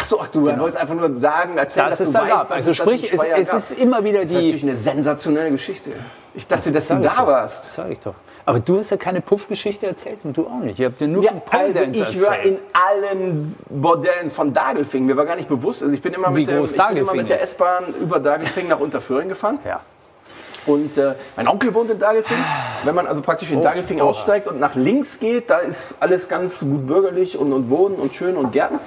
Ach 0.00 0.04
so, 0.04 0.20
ach 0.20 0.28
du 0.28 0.42
wolltest 0.44 0.76
einfach 0.76 0.94
nur 0.94 1.20
sagen, 1.20 1.56
erzählen, 1.58 1.90
Das 1.90 1.98
dass 1.98 2.06
es 2.08 2.12
du 2.12 2.18
da 2.18 2.26
gab. 2.28 2.40
dass 2.42 2.52
Also 2.52 2.70
es 2.70 2.76
das 2.78 2.86
sprich, 2.86 3.12
es, 3.12 3.20
es 3.22 3.70
ist 3.70 3.78
immer 3.80 4.04
wieder 4.04 4.20
Das 4.22 4.30
ist 4.30 4.34
natürlich 4.36 4.60
die... 4.60 4.68
eine 4.68 4.78
sensationelle 4.78 5.50
Geschichte. 5.50 5.90
Ich 6.34 6.46
dachte, 6.46 6.70
dass 6.70 6.86
du 6.88 6.94
da 6.96 7.14
doch. 7.16 7.26
warst. 7.26 7.66
Das 7.66 7.74
sag 7.74 7.90
ich 7.90 7.98
doch. 7.98 8.14
Aber 8.46 8.60
du 8.60 8.78
hast 8.78 8.90
ja 8.90 8.96
keine 8.96 9.20
Puff-Geschichte 9.20 9.86
erzählt 9.86 10.20
und 10.22 10.36
du 10.36 10.46
auch 10.46 10.60
nicht. 10.60 10.78
Ihr 10.78 10.86
habt 10.86 11.00
dir 11.00 11.08
nur 11.08 11.22
Ja, 11.24 11.32
von 11.32 11.60
also 11.60 11.80
ich 11.80 12.22
war 12.22 12.40
in 12.40 12.58
allen 12.72 13.56
Bordellen 13.68 14.30
von 14.30 14.54
Dagelfing. 14.54 15.04
Mir 15.04 15.16
war 15.16 15.26
gar 15.26 15.36
nicht 15.36 15.48
bewusst. 15.48 15.82
Also 15.82 15.92
ich 15.92 16.00
bin 16.00 16.14
immer, 16.14 16.28
Wie 16.34 16.40
mit, 16.40 16.48
der, 16.48 16.62
ich 16.62 16.76
bin 16.76 16.96
immer 16.96 17.14
mit 17.14 17.28
der. 17.28 17.42
S-Bahn 17.42 17.92
über 18.00 18.20
Dagelfing 18.20 18.68
nach 18.68 18.80
Unterföhring 18.80 19.28
gefahren. 19.28 19.58
Ja. 19.66 19.80
Und 20.66 20.96
äh, 20.96 21.14
mein 21.36 21.48
Onkel 21.48 21.74
wohnt 21.74 21.90
in 21.90 21.98
Dagelfing. 21.98 22.36
Wenn 22.84 22.94
man 22.94 23.06
also 23.06 23.20
praktisch 23.22 23.50
in 23.50 23.62
Dagelfing 23.62 24.00
oha. 24.00 24.10
aussteigt 24.10 24.48
und 24.48 24.60
nach 24.60 24.74
links 24.74 25.18
geht, 25.18 25.50
da 25.50 25.58
ist 25.58 25.94
alles 26.00 26.28
ganz 26.28 26.60
gut 26.60 26.86
bürgerlich 26.86 27.36
und, 27.36 27.52
und 27.52 27.68
Wohnen 27.68 27.96
und 27.96 28.14
schön 28.14 28.36
und 28.36 28.52
Gärten. 28.52 28.78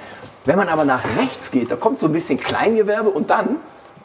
Wenn 0.44 0.56
man 0.56 0.68
aber 0.68 0.84
nach 0.84 1.04
rechts 1.18 1.50
geht, 1.50 1.70
da 1.70 1.76
kommt 1.76 1.98
so 1.98 2.06
ein 2.06 2.12
bisschen 2.12 2.38
Kleingewerbe 2.38 3.10
und 3.10 3.30
dann 3.30 3.56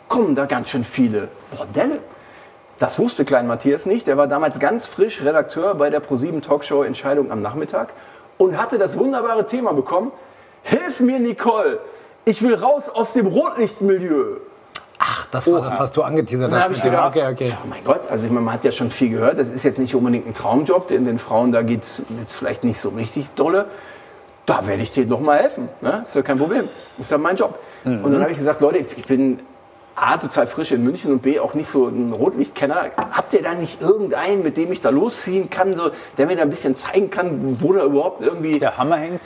kommen 0.08 0.36
da 0.36 0.46
ganz 0.46 0.70
schön 0.70 0.84
viele 0.84 1.30
Bordelle. 1.56 2.00
Das 2.80 3.00
wusste 3.00 3.26
Klein 3.26 3.48
Matthias 3.48 3.88
nicht. 3.88 4.06
Der 4.06 4.18
war 4.18 4.28
damals 4.28 4.60
ganz 4.60 4.86
frisch 4.86 5.24
Redakteur 5.24 5.74
bei 5.76 5.90
der 5.90 6.00
ProSieben 6.00 6.44
Talkshow 6.44 6.84
Entscheidung 6.84 7.32
am 7.32 7.42
Nachmittag 7.42 7.90
und 8.38 8.56
hatte 8.58 8.78
das 8.78 9.00
wunderbare 9.00 9.48
Thema 9.48 9.74
bekommen: 9.74 10.12
Hilf 10.62 11.00
mir, 11.00 11.20
Nicole! 11.20 11.80
Ich 12.26 12.44
will 12.44 12.54
raus 12.54 12.90
aus 12.90 13.14
dem 13.14 13.26
Rotlichtmilieu. 13.26 14.38
Ach, 15.00 15.28
das 15.32 15.52
war 15.52 15.62
das, 15.62 15.80
was 15.80 15.92
du 15.92 16.04
angeteasert 16.04 16.52
hast. 16.52 16.64
habe 16.64 16.74
ich 16.74 16.82
gedacht, 16.82 17.16
okay, 17.16 17.32
okay. 17.32 17.54
oh 17.64 17.68
mein 17.68 17.84
Gott, 17.84 18.02
also 18.10 18.26
ich 18.26 18.32
meine, 18.32 18.46
man 18.46 18.56
hat 18.56 18.66
ja 18.66 18.72
schon 18.72 18.90
viel 18.90 19.10
gehört, 19.10 19.38
das 19.38 19.50
ist 19.50 19.64
jetzt 19.64 19.78
nicht 19.78 19.94
unbedingt 19.96 20.28
ein 20.28 20.34
Traumjob, 20.34 20.88
denn 20.88 21.06
den 21.06 21.20
Frauen, 21.20 21.52
da 21.52 21.62
geht 21.62 21.84
es 21.84 22.02
jetzt 22.20 22.34
vielleicht 22.34 22.64
nicht 22.64 22.80
so 22.80 22.90
richtig 22.90 23.30
dolle. 23.36 23.66
Da 24.48 24.66
werde 24.66 24.82
ich 24.82 24.92
dir 24.92 25.06
doch 25.06 25.20
mal 25.20 25.38
helfen, 25.38 25.70
ne? 25.82 26.02
ist 26.04 26.16
ja 26.16 26.22
kein 26.24 26.40
Problem, 26.40 26.68
ist 26.98 27.12
ja 27.12 27.18
mein 27.20 27.36
Job. 27.36 27.60
Und 27.84 28.12
dann 28.12 28.22
habe 28.22 28.32
ich 28.32 28.38
gesagt, 28.38 28.60
Leute, 28.62 28.80
ich 28.96 29.06
bin 29.06 29.40
A, 29.96 30.18
total 30.18 30.48
frisch 30.48 30.72
in 30.72 30.84
München 30.84 31.12
und 31.12 31.22
B, 31.22 31.40
auch 31.40 31.54
nicht 31.54 31.70
so 31.70 31.88
ein 31.88 32.14
Rotlichtkenner. 32.14 32.92
Habt 33.12 33.34
ihr 33.34 33.42
da 33.42 33.54
nicht 33.54 33.82
irgendeinen, 33.82 34.44
mit 34.44 34.56
dem 34.58 34.72
ich 34.72 34.80
da 34.80 34.90
losziehen 34.90 35.50
kann, 35.50 35.74
so, 35.74 35.92
der 36.18 36.28
mir 36.28 36.36
da 36.38 36.44
ein 36.44 36.50
bisschen 36.50 36.76
zeigen 36.76 37.10
kann, 37.10 37.58
wo 37.62 37.74
da 37.74 37.84
überhaupt 37.84 38.22
irgendwie 38.22 38.60
Der 38.60 38.78
Hammer 38.78 38.98
hängt. 38.98 39.22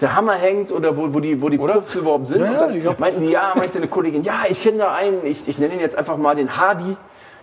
der 0.00 0.14
Hammer 0.14 0.34
hängt 0.34 0.70
oder 0.72 0.96
wo, 0.96 1.14
wo 1.14 1.20
die, 1.20 1.40
wo 1.40 1.48
die 1.48 1.56
Puffs 1.56 1.94
überhaupt 1.94 2.26
sind. 2.26 2.40
Ja, 2.42 2.50
und 2.66 2.84
dann 2.84 2.96
meinten 2.98 3.20
die, 3.22 3.30
ja, 3.30 3.52
meinte 3.54 3.78
eine 3.78 3.88
Kollegin, 3.88 4.22
ja, 4.22 4.42
ich 4.48 4.62
kenne 4.62 4.78
da 4.78 4.92
einen, 4.94 5.24
ich, 5.24 5.48
ich 5.48 5.58
nenne 5.58 5.74
ihn 5.74 5.80
jetzt 5.80 5.96
einfach 5.96 6.16
mal 6.18 6.34
den 6.34 6.56
Hardy. 6.58 6.96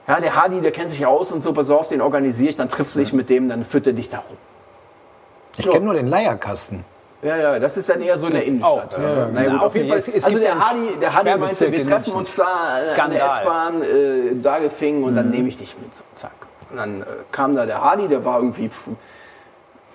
Ja, 0.08 0.20
der 0.20 0.36
Hardy, 0.36 0.62
der 0.62 0.72
kennt 0.72 0.92
sich 0.92 1.06
aus 1.08 1.32
und 1.32 1.42
so, 1.42 1.54
pass 1.54 1.72
auf, 1.72 1.88
den 1.88 2.02
organisiere 2.02 2.50
ich, 2.52 2.56
dann 2.56 2.70
triffst 2.70 2.96
du 2.96 3.00
dich 3.00 3.14
mit 3.14 3.30
dem, 3.32 3.50
dann 3.50 3.66
führt 3.66 3.88
er 3.88 3.94
dich 3.94 4.10
da 4.12 4.18
rum. 4.20 4.38
Ich 5.58 5.68
kenne 5.70 5.86
nur 5.86 5.94
den 5.96 6.08
Leierkasten. 6.08 6.86
Ja, 7.22 7.38
ja, 7.38 7.60
das 7.60 7.76
ist 7.78 7.90
dann 7.90 8.02
eher 8.02 8.18
so 8.18 8.28
in 8.28 8.34
der 8.34 8.44
Innenstadt. 8.46 8.96
auch, 8.96 9.02
Ja, 9.02 9.10
ja, 9.16 9.30
Na 9.34 9.44
ja, 9.44 9.52
gut, 9.52 9.62
auf 9.64 9.76
jeden 9.76 9.90
Fall. 9.90 9.98
es- 9.98 10.08
es 10.08 10.24
also 10.26 10.38
der 10.38 10.60
Hardy, 10.60 10.98
der 11.02 11.14
Hardy 11.16 11.38
meinte, 11.38 11.72
wir 11.72 11.82
treffen 11.84 12.14
uns 12.14 12.36
da 12.36 12.44
äh, 12.44 12.48
an 12.48 12.82
der 12.82 12.86
Skandal. 12.94 13.28
S-Bahn 13.28 13.82
äh, 13.82 14.28
in 14.28 14.44
Dagelfingen 14.44 15.04
und 15.04 15.12
Mhm. 15.12 15.16
dann 15.16 15.30
nehme 15.32 15.48
ich 15.50 15.58
dich 15.58 15.76
mit. 15.82 15.90
Zack. 16.14 16.32
Und 16.70 16.78
dann 16.78 17.02
äh, 17.02 17.06
kam 17.32 17.56
da 17.56 17.66
der 17.66 17.82
Hardy, 17.84 18.08
der 18.08 18.24
war 18.26 18.40
irgendwie 18.40 18.70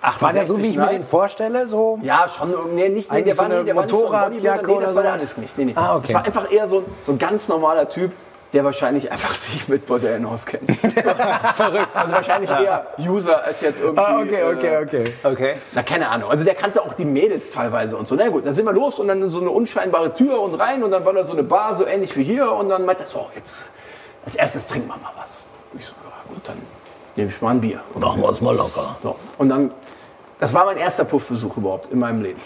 Ach, 0.03 0.19
war 0.21 0.33
der 0.33 0.45
so, 0.45 0.57
wie 0.57 0.61
ich 0.61 0.75
mir 0.75 0.81
68 0.83 0.97
den 0.97 1.03
vorstelle? 1.07 1.67
So? 1.67 1.99
Ja, 2.01 2.27
schon 2.27 2.51
irgendwie, 2.51 2.73
nee, 2.75 2.89
nicht, 2.89 3.11
nee, 3.13 3.21
der 3.21 3.37
war, 3.37 3.45
so 3.45 3.51
eine 3.51 3.59
nie, 3.59 3.65
der 3.65 3.75
war 3.75 3.83
nicht 3.83 3.91
so 3.91 3.97
ein 3.97 4.01
Motorradjacke 4.03 4.65
nee, 4.67 4.73
oder 4.73 4.85
das 4.87 4.95
war 4.95 5.03
der 5.03 5.11
so? 5.11 5.17
alles 5.19 5.37
nicht. 5.37 5.57
Nee, 5.59 5.65
nee. 5.65 5.73
Ah, 5.75 5.95
okay. 5.95 6.07
Das 6.07 6.15
war 6.15 6.25
einfach 6.25 6.51
eher 6.51 6.67
so, 6.67 6.83
so 7.03 7.11
ein 7.11 7.19
ganz 7.19 7.47
normaler 7.47 7.87
Typ, 7.87 8.11
der 8.53 8.63
wahrscheinlich 8.63 9.11
einfach 9.11 9.33
sich 9.35 9.67
mit 9.67 9.85
Bordellen 9.85 10.25
auskennt. 10.25 10.69
Verrückt. 11.55 11.87
Also 11.93 12.13
wahrscheinlich 12.13 12.49
eher 12.51 12.87
User 12.99 13.43
als 13.43 13.61
jetzt 13.61 13.81
irgendwie. 13.81 14.01
Ah, 14.03 14.19
okay, 14.19 14.43
okay, 14.43 14.75
Äh, 14.75 14.83
okay. 14.83 15.03
Okay. 15.23 15.53
na, 15.73 15.83
keine 15.83 16.09
Ahnung. 16.09 16.29
Also 16.29 16.43
der 16.43 16.55
kannte 16.55 16.81
auch 16.81 16.93
die 16.93 17.05
Mädels 17.05 17.51
teilweise 17.51 17.97
und 17.97 18.07
so. 18.07 18.15
Na 18.15 18.27
gut, 18.29 18.45
dann 18.45 18.53
sind 18.53 18.65
wir 18.65 18.73
los 18.73 18.99
und 18.99 19.07
dann 19.07 19.29
so 19.29 19.39
eine 19.39 19.49
unscheinbare 19.49 20.13
Tür 20.13 20.39
und 20.41 20.55
rein 20.55 20.83
und 20.83 20.91
dann 20.91 21.05
war 21.05 21.13
da 21.13 21.23
so 21.23 21.33
eine 21.33 21.43
Bar, 21.43 21.75
so 21.75 21.85
ähnlich 21.85 22.15
wie 22.17 22.23
hier 22.23 22.51
und 22.51 22.69
dann 22.69 22.85
meinte 22.85 23.03
er 23.03 23.07
so, 23.07 23.29
jetzt 23.35 23.55
als 24.25 24.35
erstes 24.35 24.67
trinken 24.67 24.87
wir 24.89 24.97
mal 24.97 25.11
was. 25.17 25.43
Ich 25.73 25.85
so, 25.85 25.93
ja 26.03 26.33
gut, 26.33 26.47
dann 26.47 26.57
nehme 27.15 27.29
ich 27.29 27.41
mal 27.41 27.51
ein 27.51 27.61
Bier. 27.61 27.79
Machen 27.95 28.21
wir 28.21 28.27
uns 28.29 28.41
mal 28.41 28.55
locker. 28.55 28.95
So. 29.01 29.15
Und 29.37 29.49
dann, 29.49 29.71
das 30.39 30.53
war 30.53 30.65
mein 30.65 30.77
erster 30.77 31.05
Puffbesuch 31.05 31.57
überhaupt 31.57 31.87
in 31.91 31.99
meinem 31.99 32.21
Leben. 32.21 32.39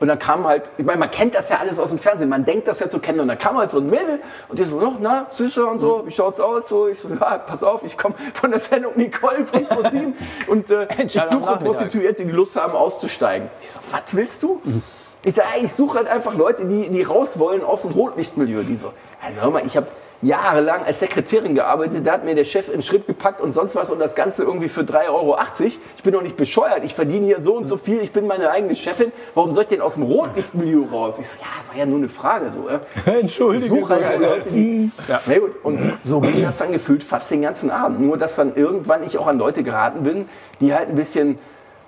Und 0.00 0.08
dann 0.08 0.18
kam 0.18 0.46
halt, 0.46 0.70
ich 0.76 0.84
meine, 0.84 0.98
man 0.98 1.10
kennt 1.10 1.34
das 1.34 1.48
ja 1.48 1.58
alles 1.58 1.78
aus 1.78 1.90
dem 1.90 1.98
Fernsehen, 1.98 2.28
man 2.28 2.44
denkt 2.44 2.66
das 2.66 2.80
ja 2.80 2.90
zu 2.90 2.98
kennen. 2.98 3.20
Und 3.20 3.28
dann 3.28 3.38
kam 3.38 3.56
halt 3.56 3.70
so 3.70 3.78
ein 3.78 3.86
Mädel 3.88 4.20
und 4.48 4.58
die 4.58 4.64
so, 4.64 4.78
"No, 4.80 4.96
na, 5.00 5.26
Süßer 5.30 5.70
und 5.70 5.78
so, 5.78 6.02
wie 6.04 6.10
schaut's 6.10 6.40
aus? 6.40 6.68
So, 6.68 6.88
ich 6.88 6.98
so, 6.98 7.08
ja, 7.08 7.38
pass 7.38 7.62
auf, 7.62 7.84
ich 7.84 7.96
komme 7.96 8.14
von 8.34 8.50
der 8.50 8.60
Sendung 8.60 8.92
Nicole 8.96 9.44
von 9.44 9.64
ProSieben 9.64 10.14
und 10.48 10.70
äh, 10.70 10.88
ich 11.06 11.12
suche. 11.12 11.56
Prostituierte, 11.58 12.24
die 12.24 12.32
Lust 12.32 12.56
haben, 12.56 12.74
auszusteigen. 12.74 13.48
Die 13.62 13.66
so, 13.66 13.78
was 13.92 14.14
willst 14.14 14.42
du? 14.42 14.60
Ich 15.24 15.34
sage, 15.34 15.48
ich 15.62 15.72
suche 15.72 15.98
halt 15.98 16.08
einfach 16.08 16.34
Leute, 16.34 16.66
die, 16.66 16.90
die 16.90 17.02
raus 17.02 17.38
wollen 17.38 17.62
aus 17.64 17.82
dem 17.82 17.92
Rotlichtmilieu. 17.92 18.62
Die 18.64 18.76
so, 18.76 18.88
"Ey, 19.26 19.34
hör 19.40 19.50
mal, 19.50 19.64
ich 19.64 19.76
habe 19.76 19.86
jahrelang 20.24 20.84
als 20.84 21.00
Sekretärin 21.00 21.54
gearbeitet, 21.54 22.06
da 22.06 22.12
hat 22.12 22.24
mir 22.24 22.34
der 22.34 22.44
Chef 22.44 22.68
in 22.68 22.74
den 22.74 22.82
Schritt 22.82 23.06
gepackt 23.06 23.40
und 23.40 23.52
sonst 23.52 23.74
was 23.74 23.90
und 23.90 23.98
das 23.98 24.14
Ganze 24.14 24.42
irgendwie 24.42 24.68
für 24.68 24.80
3,80 24.80 25.08
Euro. 25.10 25.38
Ich 25.96 26.02
bin 26.02 26.12
doch 26.14 26.22
nicht 26.22 26.36
bescheuert, 26.36 26.84
ich 26.84 26.94
verdiene 26.94 27.26
hier 27.26 27.40
so 27.40 27.54
und 27.54 27.68
so 27.68 27.76
viel, 27.76 28.00
ich 28.00 28.12
bin 28.12 28.26
meine 28.26 28.50
eigene 28.50 28.74
Chefin. 28.74 29.12
Warum 29.34 29.54
soll 29.54 29.64
ich 29.64 29.68
denn 29.68 29.80
aus 29.82 29.94
dem 29.94 30.04
Rotlichtmilieu 30.04 30.86
raus? 30.90 31.18
Ich 31.18 31.28
so, 31.28 31.38
ja, 31.40 31.46
war 31.68 31.78
ja 31.78 31.86
nur 31.86 31.98
eine 31.98 32.08
Frage. 32.08 32.50
So, 32.52 32.68
ja. 32.68 33.12
Entschuldige. 33.20 33.64
Ich 33.74 33.80
suche 33.80 33.94
halt 33.94 34.20
Leute, 34.20 34.50
die. 34.50 34.90
Ja. 35.08 35.20
Na 35.26 35.38
gut. 35.38 35.62
Und 35.62 35.98
so 36.02 36.20
ging 36.20 36.42
das 36.42 36.58
dann 36.58 36.72
gefühlt 36.72 37.04
fast 37.04 37.30
den 37.30 37.42
ganzen 37.42 37.70
Abend. 37.70 38.00
Nur, 38.00 38.16
dass 38.16 38.36
dann 38.36 38.54
irgendwann 38.54 39.04
ich 39.04 39.18
auch 39.18 39.26
an 39.26 39.38
Leute 39.38 39.62
geraten 39.62 40.04
bin, 40.04 40.26
die 40.60 40.74
halt 40.74 40.88
ein 40.88 40.94
bisschen, 40.94 41.38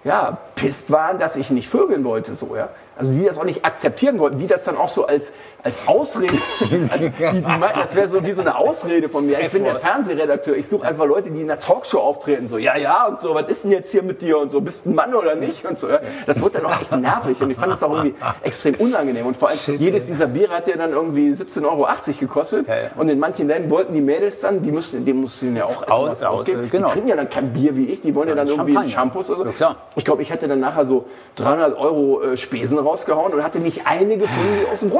ja, 0.05 0.39
pisst 0.55 0.91
waren, 0.91 1.19
dass 1.19 1.37
ich 1.37 1.51
nicht 1.51 1.69
vögeln 1.69 2.05
wollte, 2.05 2.37
so, 2.37 2.55
ja. 2.55 2.69
Also 2.99 3.13
die 3.13 3.25
das 3.25 3.39
auch 3.39 3.45
nicht 3.45 3.65
akzeptieren 3.65 4.19
wollten, 4.19 4.39
die 4.39 4.47
das 4.47 4.65
dann 4.65 4.77
auch 4.77 4.89
so 4.89 5.07
als, 5.07 5.33
als 5.67 5.87
Ausrede, 5.87 6.33
als, 6.91 7.01
die, 7.03 7.11
die 7.43 7.59
meinten, 7.59 7.81
das 7.81 7.95
wäre 7.97 8.09
so 8.09 8.25
wie 8.25 8.31
so 8.33 8.41
eine 8.41 8.57
Ausrede 8.57 9.09
von 9.09 9.27
mir. 9.27 9.41
Ich 9.41 9.51
bin 9.51 9.65
der 9.65 9.75
Fernsehredakteur, 9.75 10.57
ich 10.57 10.69
suche 10.69 10.87
einfach 10.87 11.07
Leute, 11.07 11.31
die 11.33 11.41
in 11.43 11.51
einer 11.51 11.59
Talkshow 11.59 11.99
auftreten, 11.99 12.47
so, 12.47 12.57
ja, 12.57 12.77
ja, 12.77 13.07
und 13.09 13.21
so, 13.21 13.35
was 13.35 13.49
ist 13.51 13.65
denn 13.65 13.73
jetzt 13.73 13.91
hier 13.91 14.03
mit 14.05 14.23
dir 14.23 14.39
und 14.39 14.53
so, 14.53 14.61
bist 14.61 14.87
du 14.87 14.91
ein 14.91 14.95
Mann 14.95 15.13
oder 15.15 15.35
nicht 15.35 15.65
und 15.65 15.79
so. 15.79 15.89
Ja. 15.89 16.01
Das 16.27 16.41
wurde 16.41 16.59
dann 16.61 16.67
auch 16.67 16.81
echt 16.81 16.93
nervig 16.93 17.43
und 17.43 17.51
ich 17.51 17.57
fand 17.57 17.73
das 17.73 17.83
auch 17.83 17.93
irgendwie 17.93 18.15
extrem 18.43 18.77
unangenehm 18.77 19.27
und 19.27 19.37
vor 19.37 19.49
allem 19.49 19.59
jedes 19.77 20.07
dieser 20.07 20.29
Biere 20.29 20.55
hat 20.55 20.69
ja 20.69 20.77
dann 20.77 20.93
irgendwie 20.93 21.31
17,80 21.33 21.65
Euro 21.67 21.87
gekostet 22.21 22.69
ja. 22.69 22.75
und 22.97 23.09
in 23.09 23.19
manchen 23.19 23.49
Ländern 23.49 23.71
wollten 23.71 23.93
die 23.93 24.01
Mädels 24.01 24.41
dann, 24.41 24.63
die 24.63 24.71
mussten, 24.71 25.05
dem 25.05 25.21
mussten 25.21 25.57
ja 25.57 25.65
auch 25.65 25.81
erstmal 25.83 25.99
Aus- 25.99 26.09
was 26.11 26.23
aus- 26.23 26.41
ausgeben. 26.41 26.65
äh, 26.65 26.69
genau. 26.69 26.87
Die 26.87 26.93
trinken 26.93 27.09
ja 27.09 27.17
dann 27.17 27.29
kein 27.29 27.53
Bier 27.53 27.77
wie 27.77 27.87
ich, 27.87 28.01
die 28.01 28.15
wollen 28.15 28.29
ja, 28.29 28.35
dann 28.37 28.47
irgendwie 28.47 28.73
Champagner. 28.75 28.91
Shampoos 28.93 29.31
oder 29.31 29.39
so. 29.39 29.45
Ja, 29.47 29.53
klar. 29.53 29.77
Ich 29.97 30.05
glaube, 30.05 30.23
ich 30.23 30.31
hätte 30.31 30.47
dann 30.47 30.61
nachher 30.61 30.85
so 30.85 31.07
300 31.37 31.77
Euro 31.77 32.23
äh, 32.23 32.37
Spesen 32.37 32.79
rausgehauen 32.79 33.33
und 33.35 33.43
hatte 33.43 33.59
nicht 33.59 33.87
eine 33.87 34.17
gefunden, 34.17 34.59
die 34.65 34.71
aus 34.73 34.81
dem 34.81 34.91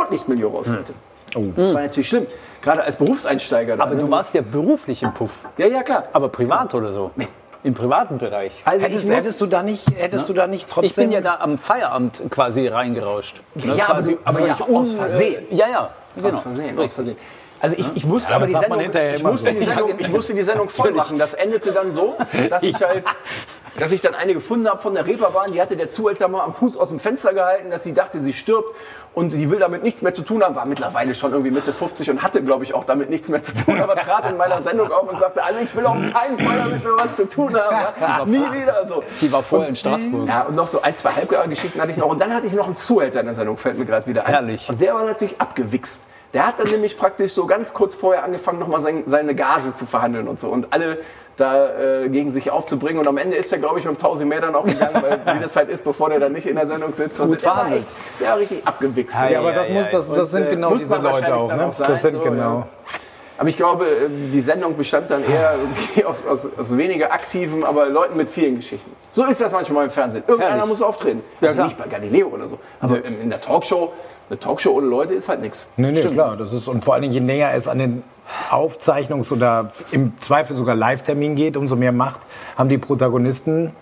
Rotlichtmilieu 0.57 0.59
raus 0.59 0.67
wollte. 0.69 0.93
Das 1.57 1.75
war 1.75 1.83
natürlich 1.83 2.09
schlimm, 2.09 2.27
gerade 2.63 2.83
als 2.85 2.97
Berufseinsteiger. 2.97 3.75
Aber 3.75 3.91
dann, 3.91 3.99
du 3.99 4.05
ne? 4.07 4.11
warst 4.11 4.35
ja 4.35 4.43
beruflich 4.43 5.03
im 5.03 5.13
Puff. 5.13 5.31
Ja, 5.59 5.67
ja, 5.67 5.83
klar. 5.83 6.05
Aber 6.13 6.29
privat 6.29 6.75
oder 6.75 6.93
so? 6.93 7.11
Im 7.63 7.75
privaten 7.75 8.19
Bereich. 8.19 8.53
Also 8.65 8.85
Hättest, 8.87 9.07
muss- 9.07 9.17
hättest 9.17 9.41
du 9.41 9.47
da 9.47 9.63
nicht, 9.63 9.85
hättest 9.97 10.29
du 10.29 10.33
da 10.33 10.47
nicht 10.47 10.69
trotzdem... 10.69 10.87
Ich 10.89 10.95
bin 10.95 11.11
ja 11.11 11.21
da 11.21 11.39
am 11.41 11.59
Feierabend 11.59 12.23
quasi 12.31 12.69
reingerauscht. 12.69 13.41
Ja, 13.57 13.75
ja, 13.75 13.89
aber, 13.89 14.05
aber 14.25 14.47
ja, 14.47 14.57
aus 14.61 14.93
Versehen. 14.93 15.47
Ja, 15.51 15.69
ja. 15.69 15.91
Genau. 16.15 16.29
Aus 16.29 16.41
Versehen, 16.41 16.79
aus 16.79 16.93
Versehen. 16.93 17.17
Also 17.59 17.77
ich, 17.79 17.87
ich 17.97 18.05
musste 18.05 18.31
Ja, 18.31 18.37
aber 18.37 18.47
die 18.47 18.53
Sendung, 18.53 18.81
ich 18.81 19.23
musste, 19.23 19.53
so. 19.53 19.59
die 19.59 19.65
Sendung, 19.65 19.91
ich 19.99 20.09
musste 20.11 20.35
die 20.35 20.43
Sendung 20.43 20.69
voll 20.69 20.93
machen. 20.93 21.19
Das 21.19 21.35
endete 21.35 21.73
dann 21.73 21.91
so, 21.91 22.15
dass 22.51 22.63
ich 22.63 22.75
halt, 22.83 23.05
dass 23.79 23.93
ich 23.93 24.01
dann 24.01 24.15
eine 24.15 24.35
gefunden 24.35 24.69
habe 24.69 24.81
von 24.81 24.95
der 24.95 25.07
Reeperbahn, 25.07 25.53
die 25.53 25.61
hatte 25.61 25.77
der 25.77 25.89
Zuhälter 25.91 26.29
mal 26.29 26.43
am 26.45 26.53
Fuß 26.53 26.77
aus 26.77 26.91
dem 26.91 27.01
Fenster 27.01 27.33
gehalten, 27.33 27.71
dass 27.71 27.83
sie 27.83 27.95
dachte, 27.95 28.21
sie 28.21 28.33
stirbt 28.35 28.75
und 29.17 29.33
die 29.33 29.51
will 29.51 29.59
damit 29.59 29.83
nichts 29.83 30.03
mehr 30.03 30.13
zu 30.13 30.21
tun 30.21 30.43
haben, 30.43 30.55
war 30.57 30.67
mittlerweile 30.67 31.15
schon 31.15 31.33
irgendwie 31.33 31.51
Mitte 31.51 31.73
50 31.73 32.11
und 32.11 32.23
hatte, 32.23 32.43
glaube 32.43 32.65
ich, 32.65 32.75
auch 32.75 32.85
damit 32.85 33.09
nichts 33.09 33.31
mehr 33.31 33.43
zu 33.43 33.55
tun, 33.55 33.81
aber 33.81 33.97
trat 33.97 34.31
in 34.31 34.37
meiner 34.37 34.61
Sendung 34.61 34.93
auf 34.93 35.11
und 35.11 35.19
sagte, 35.19 35.43
also 35.43 35.59
ich 35.59 35.75
will 35.75 35.87
auf 35.87 35.97
keinen 35.97 36.39
Fall 36.39 36.59
damit 36.59 36.85
mehr 36.85 36.93
was 36.99 37.17
zu 37.17 37.27
tun 37.27 37.57
haben, 37.57 37.95
ja? 37.99 38.27
nie 38.27 38.61
wieder 38.61 38.87
so. 38.87 39.03
Die 39.23 39.33
war 39.33 39.43
vorher 39.43 39.69
Und 39.69 39.71
in 39.71 39.77
Straßburg. 39.77 40.29
Ja, 40.29 40.43
und 40.43 40.55
noch 40.55 40.69
so 40.69 40.83
ein, 40.83 40.95
zwei 40.97 41.13
Halbjahrgeschichten 41.13 41.81
hatte 41.81 41.93
ich 41.93 41.97
noch. 41.97 42.09
Und 42.09 42.21
dann 42.21 42.35
hatte 42.35 42.47
ich 42.47 42.53
noch 42.53 42.67
einen 42.67 42.77
Zuhälter 42.77 43.21
in 43.21 43.27
der 43.27 43.35
Sendung, 43.35 43.57
fällt 43.57 43.79
mir 43.79 43.87
gerade 43.87 44.07
wieder 44.07 44.27
ein. 44.27 44.33
Herrlich. 44.33 44.69
Und 44.69 44.83
der 44.83 44.95
war 44.95 45.05
natürlich 45.05 45.41
abgewichst. 45.41 46.03
Der 46.35 46.47
hat 46.47 46.59
dann 46.59 46.69
nämlich 46.69 46.99
praktisch 46.99 47.33
so 47.33 47.47
ganz 47.47 47.73
kurz 47.73 47.95
vorher 47.95 48.25
angefangen, 48.25 48.59
nochmal 48.59 48.81
sein, 48.81 49.05
seine 49.07 49.35
Gage 49.35 49.75
zu 49.75 49.87
verhandeln 49.87 50.29
und 50.29 50.39
so. 50.39 50.49
Und 50.49 50.73
alle 50.73 50.99
da 51.37 52.03
äh, 52.03 52.09
gegen 52.09 52.31
sich 52.31 52.51
aufzubringen. 52.51 52.99
Und 52.99 53.07
am 53.07 53.19
Ende 53.19 53.37
ist 53.37 53.53
er, 53.53 53.59
glaube 53.59 53.79
ich, 53.79 53.85
mit 53.85 53.95
dem 53.95 53.99
Tausimer 53.99 54.41
dann 54.41 54.55
auch 54.55 54.65
gegangen, 54.65 55.03
weil 55.03 55.21
wie 55.37 55.43
das 55.43 55.55
halt 55.57 55.69
ist, 55.69 55.85
bevor 55.85 56.09
der 56.09 56.19
dann 56.21 56.33
nicht 56.33 56.47
in 56.47 56.57
der 56.57 56.67
Sendung 56.67 56.95
sitzt. 56.95 57.21
Und 57.21 57.29
Gut 57.29 57.43
der 57.43 57.49
war 57.49 57.55
verhandelt. 57.57 57.85
echt, 57.85 58.21
der 58.21 58.29
war 58.29 58.39
richtig 58.39 58.67
abgewichst. 58.67 59.17
Ja, 59.31 59.41
aber 59.41 59.53
das, 59.53 59.69
ja, 59.69 59.75
muss, 59.75 59.91
das, 59.91 60.09
das 60.09 60.19
Und, 60.19 60.27
sind 60.27 60.47
äh, 60.47 60.51
genau 60.51 60.75
diese 60.75 60.97
Leute 60.97 61.35
auch. 61.35 61.53
Ne? 61.53 61.67
auch 61.67 61.73
sein, 61.73 61.89
Das 61.89 62.03
sind 62.03 62.15
so, 62.15 62.21
genau. 62.21 62.59
ja. 62.61 62.69
Aber 63.39 63.51
ich 63.51 63.57
glaube, 63.59 63.87
äh, 63.87 64.09
die 64.33 64.41
Sendung 64.41 64.77
bestand 64.77 65.11
dann 65.11 65.23
eher 65.25 65.57
aus, 66.07 66.27
aus, 66.27 66.49
aus 66.59 66.77
weniger 66.77 67.13
aktiven, 67.13 67.65
aber 67.65 67.89
Leuten 67.91 68.17
mit 68.17 68.31
vielen 68.31 68.57
Geschichten. 68.57 68.91
So 69.13 69.25
ist 69.25 69.41
das 69.41 69.53
manchmal 69.53 69.85
im 69.85 69.91
Fernsehen. 69.91 70.25
Irgendeiner 70.27 70.55
Herrlich. 70.57 70.71
muss 70.71 70.83
auftreten. 70.83 71.23
Also 71.41 71.65
nicht 71.65 71.77
bei 71.77 71.87
Galileo 71.87 72.29
oder 72.29 72.49
so. 72.49 72.59
Aber 72.81 73.05
in 73.05 73.29
der 73.29 73.41
Talkshow, 73.41 73.93
eine 74.29 74.39
Talkshow 74.39 74.71
ohne 74.73 74.87
Leute 74.87 75.15
ist 75.15 75.29
halt 75.29 75.41
nichts. 75.41 75.67
Nee, 75.77 75.93
nee, 75.93 76.03
klar. 76.03 76.37
Das 76.37 76.53
ist, 76.53 76.69
und 76.69 76.85
vor 76.85 76.95
allen 76.95 77.03
Dingen, 77.03 77.15
je 77.15 77.21
näher 77.21 77.55
es 77.55 77.69
an 77.69 77.79
den 77.79 78.03
Aufzeichnungs- 78.51 79.33
oder 79.33 79.71
im 79.93 80.19
Zweifel 80.21 80.57
sogar 80.57 80.75
Live-Termin 80.75 81.37
geht, 81.37 81.57
umso 81.57 81.77
mehr 81.77 81.93
Macht 81.93 82.21
haben 82.57 82.69
die 82.69 82.79
Protagonisten, 82.79 83.73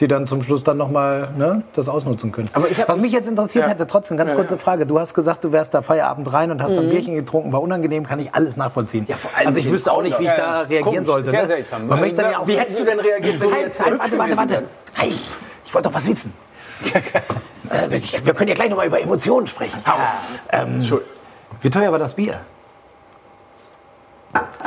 die 0.00 0.08
dann 0.08 0.26
zum 0.26 0.42
Schluss 0.42 0.64
dann 0.64 0.76
nochmal 0.76 1.30
ne, 1.38 1.62
das 1.74 1.88
ausnutzen 1.88 2.32
können. 2.32 2.50
Aber 2.52 2.66
Was 2.86 2.98
mich 2.98 3.12
jetzt 3.12 3.28
interessiert 3.28 3.64
Ja. 3.64 3.70
hätte, 3.70 3.86
trotzdem 3.86 4.16
ganz 4.16 4.32
Ja, 4.32 4.36
kurze 4.36 4.54
ja. 4.56 4.60
Frage. 4.60 4.86
Du 4.86 4.98
hast 4.98 5.14
gesagt, 5.14 5.44
du 5.44 5.52
wärst 5.52 5.72
da 5.72 5.82
Feierabend 5.82 6.30
rein 6.32 6.50
und 6.50 6.60
hast 6.62 6.76
ein 6.76 6.88
Bierchen 6.90 7.14
getrunken, 7.14 7.52
war 7.52 7.62
unangenehm, 7.62 8.04
kann 8.06 8.18
ich 8.18 8.34
alles 8.34 8.56
nachvollziehen. 8.56 9.06
Ja, 9.08 9.16
vor 9.16 9.30
allem 9.36 9.46
also 9.46 9.60
ich 9.60 9.70
wüsste 9.70 9.92
auch 9.92 10.02
nicht, 10.02 10.18
wie 10.18 10.24
ich 10.24 10.32
da 10.32 10.60
reagieren 10.62 10.82
Komisch, 10.82 11.06
sollte. 11.06 11.30
sehr 11.30 11.42
ne? 11.42 11.46
seltsam. 11.46 11.86
Man 11.86 12.00
möchte 12.00 12.22
dann 12.22 12.32
ja 12.32 12.38
auch 12.40 12.46
Wie 12.46 12.58
hättest 12.58 12.80
du 12.80 12.84
denn 12.84 12.98
reagiert, 13.00 13.40
wenn 13.40 13.50
du 13.50 13.56
jetzt 13.56 13.80
warte, 13.80 14.18
warte, 14.18 14.36
warte. 14.36 14.62
Hey, 14.94 15.12
ich 15.64 15.72
wollte 15.74 15.88
doch 15.88 15.94
was 15.94 16.06
wissen. 16.08 16.32
Äh, 17.70 17.90
wir, 17.90 18.26
wir 18.26 18.34
können 18.34 18.48
ja 18.48 18.54
gleich 18.54 18.68
nochmal 18.70 18.86
über 18.86 19.00
Emotionen 19.00 19.46
sprechen. 19.46 19.82
Ähm, 20.52 20.82
wie 21.62 21.70
teuer 21.70 21.90
war 21.92 21.98
das 21.98 22.14
Bier? 22.14 22.40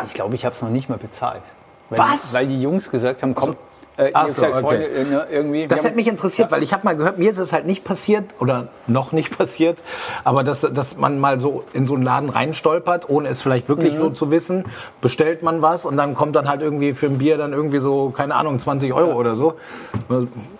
Ich 0.07 0.13
glaube, 0.13 0.35
ich 0.35 0.45
habe 0.45 0.55
es 0.55 0.61
noch 0.61 0.69
nicht 0.69 0.89
mal 0.89 0.97
bezahlt. 0.97 1.43
Weil 1.89 1.99
Was? 1.99 2.33
Weil 2.33 2.47
die 2.47 2.61
Jungs 2.61 2.89
gesagt 2.89 3.21
haben, 3.23 3.35
komm, 3.35 3.55
Äh, 3.97 4.11
Ach 4.13 4.27
so, 4.27 4.41
seid 4.41 4.51
okay. 4.51 4.61
Freunde, 4.61 4.85
äh, 4.87 5.03
ne, 5.05 5.25
irgendwie. 5.31 5.67
Das 5.67 5.83
hätte 5.83 5.95
mich 5.95 6.07
interessiert, 6.07 6.51
weil 6.51 6.61
ich 6.61 6.71
habe 6.71 6.83
mal 6.85 6.95
gehört, 6.95 7.17
mir 7.17 7.31
ist 7.31 7.39
es 7.39 7.51
halt 7.51 7.65
nicht 7.65 7.83
passiert 7.83 8.25
oder 8.39 8.67
noch 8.85 9.11
nicht 9.11 9.35
passiert, 9.37 9.83
aber 10.23 10.43
dass, 10.43 10.61
dass 10.61 10.97
man 10.97 11.17
mal 11.19 11.39
so 11.39 11.63
in 11.73 11.85
so 11.87 11.95
einen 11.95 12.03
Laden 12.03 12.29
reinstolpert, 12.29 13.09
ohne 13.09 13.29
es 13.29 13.41
vielleicht 13.41 13.69
wirklich 13.69 13.93
Mhm. 13.95 13.97
so 13.97 14.09
zu 14.11 14.31
wissen, 14.31 14.65
bestellt 15.01 15.41
man 15.43 15.61
was 15.61 15.83
und 15.85 15.97
dann 15.97 16.13
kommt 16.13 16.35
dann 16.35 16.47
halt 16.47 16.61
irgendwie 16.61 16.93
für 16.93 17.07
ein 17.07 17.17
Bier 17.17 17.37
dann 17.37 17.53
irgendwie 17.53 17.79
so, 17.79 18.11
keine 18.11 18.35
Ahnung, 18.35 18.59
20 18.59 18.93
Euro 18.93 19.13
oder 19.13 19.35
so. 19.35 19.55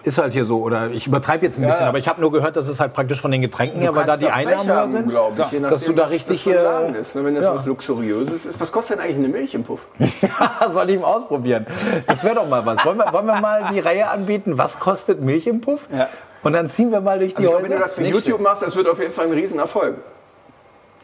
Ist 0.04 0.18
halt 0.18 0.34
hier 0.34 0.46
so. 0.46 0.62
Oder 0.62 0.90
ich 0.92 1.06
übertreibe 1.08 1.46
jetzt 1.46 1.60
ein 1.60 1.66
bisschen, 1.66 1.82
ja. 1.84 1.90
aber 1.90 1.98
ich 2.00 2.08
habe 2.08 2.22
nur 2.22 2.32
gehört, 2.32 2.56
dass 2.56 2.68
es 2.68 2.80
halt 2.80 2.94
praktisch 2.94 3.22
von 3.22 3.32
den 3.32 3.42
Getränken 3.42 3.82
her, 3.82 3.96
weil 3.96 4.06
da 4.06 4.18
die 4.18 4.30
Einnahmen 4.30 4.68
höher 4.68 4.90
sind. 4.90 5.08
ich, 5.08 5.14
dass 5.14 5.60
nachdem, 5.62 5.88
du 5.88 5.94
da 5.94 6.04
was 6.06 6.12
richtig 6.12 6.42
hier. 6.42 6.62
Laden 6.64 6.96
ist, 6.96 7.16
ne? 7.16 7.24
Wenn 7.26 7.36
das 7.36 7.44
Ja. 7.44 7.54
was 7.56 7.66
Luxuriöses 7.66 8.46
ist. 8.46 8.60
Was 8.60 8.72
kostet 8.72 8.98
denn 8.98 9.06
eigentlich 9.06 9.18
eine 9.18 9.28
Milch 9.28 9.54
im 9.54 9.64
Puff? 9.64 9.82
Soll 10.70 10.90
ich 10.90 11.00
mal 11.00 11.08
ausprobieren? 11.08 11.68
Das 12.08 12.24
wäre 12.24 12.36
doch 12.36 12.48
mal 12.48 12.66
was. 12.66 12.84
Wollen 12.86 12.98
wir, 12.98 13.12
wollen 13.14 13.27
wir 13.28 13.40
mal 13.40 13.70
die 13.72 13.80
Reihe 13.80 14.10
anbieten? 14.10 14.58
Was 14.58 14.80
kostet 14.80 15.22
Milch 15.22 15.48
im 15.48 15.62
Puff? 15.62 15.88
Ja. 15.96 16.10
Und 16.44 16.54
dann 16.54 16.70
ziehen 16.70 16.92
wir 16.92 17.02
mal 17.02 17.20
durch 17.20 17.32
die 17.32 17.38
Also 17.38 17.50
ich 17.50 17.56
glaube, 17.56 17.70
wenn 17.70 17.78
du 17.78 17.80
das 17.80 17.94
für 17.94 18.02
Nicht 18.02 18.14
YouTube 18.14 18.42
machst, 18.42 18.64
das 18.64 18.76
wird 18.76 18.88
auf 18.88 19.00
jeden 19.00 19.12
Fall 19.12 19.28
ein 19.28 19.34
Riesenerfolg. 19.34 19.96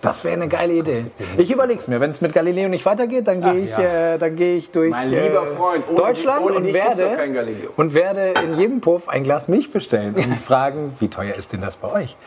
Das 0.04 0.26
wäre 0.26 0.34
eine 0.34 0.50
geile 0.50 0.74
Idee. 0.74 1.06
Ich 1.38 1.50
überleg's 1.50 1.88
mir. 1.88 2.02
Wenn 2.02 2.10
es 2.10 2.20
mit 2.20 2.34
Galileo 2.34 2.68
nicht 2.68 2.86
weitergeht, 2.86 3.26
dann 3.26 3.42
gehe 3.42 3.60
ich, 3.60 3.78
äh, 3.78 4.18
dann 4.18 4.36
gehe 4.36 4.58
ich 4.58 4.70
durch 4.70 4.92
Mein 4.92 5.10
lieber 5.10 5.44
äh, 5.44 5.56
Freund, 5.56 5.86
ohne 5.88 5.96
Deutschland 5.96 6.46
ohne 6.46 6.56
und 6.56 6.74
werde 6.74 7.18
und 7.78 7.94
werde 7.94 8.34
in 8.44 8.58
jedem 8.58 8.82
Puff 8.82 9.08
ein 9.08 9.24
Glas 9.24 9.48
Milch 9.48 9.72
bestellen 9.72 10.14
und 10.16 10.40
fragen, 10.40 10.94
wie 11.00 11.08
teuer 11.08 11.36
ist 11.36 11.54
denn 11.54 11.62
das 11.62 11.78
bei 11.78 11.90
euch? 11.90 12.18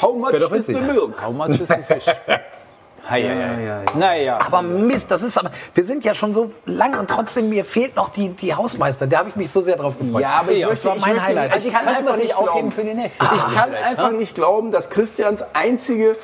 How 0.00 0.16
much 0.16 0.32
is 0.32 0.66
the 0.66 0.74
milk? 0.74 1.20
How 1.20 1.32
much 1.32 1.60
is 1.60 1.68
a 1.68 1.78
fish? 1.78 2.06
Hei, 3.08 3.22
hei, 3.22 3.84
hei. 3.92 3.98
Naja. 3.98 4.38
Aber 4.46 4.62
Mist, 4.62 5.10
das 5.10 5.22
ist 5.22 5.36
aber. 5.36 5.50
Wir 5.74 5.84
sind 5.84 6.04
ja 6.04 6.14
schon 6.14 6.32
so 6.32 6.50
lang 6.64 6.98
und 6.98 7.08
trotzdem 7.10 7.50
mir 7.50 7.64
fehlt 7.66 7.96
noch 7.96 8.08
die, 8.08 8.30
die 8.30 8.54
Hausmeister. 8.54 9.06
Da 9.06 9.18
habe 9.18 9.28
ich 9.28 9.36
mich 9.36 9.50
so 9.50 9.60
sehr 9.60 9.76
drauf 9.76 9.98
gefreut. 9.98 10.22
Ja, 10.22 10.40
aber 10.40 10.52
ich 10.52 10.60
Ja, 10.60 10.68
möchte, 10.68 10.84
das 10.88 10.90
war 10.90 10.96
ich 10.96 11.02
mein 11.02 11.12
möchte, 11.16 11.28
Highlight. 11.28 11.52
Also 11.52 11.68
ich 11.68 11.74
kann 11.74 11.84
wir 11.84 11.96
einfach 11.98 12.16
nicht 12.16 12.34
aufheben 12.34 12.70
glauben. 12.70 12.72
für 12.72 12.84
die 12.84 12.94
nächste 12.94 13.24
Ich 13.24 13.30
kann 13.30 13.68
vielleicht, 13.70 13.86
einfach 13.86 14.10
ne? 14.10 14.16
nicht 14.18 14.34
glauben, 14.34 14.72
dass 14.72 14.88
Christians 14.88 15.44
einzige 15.52 16.16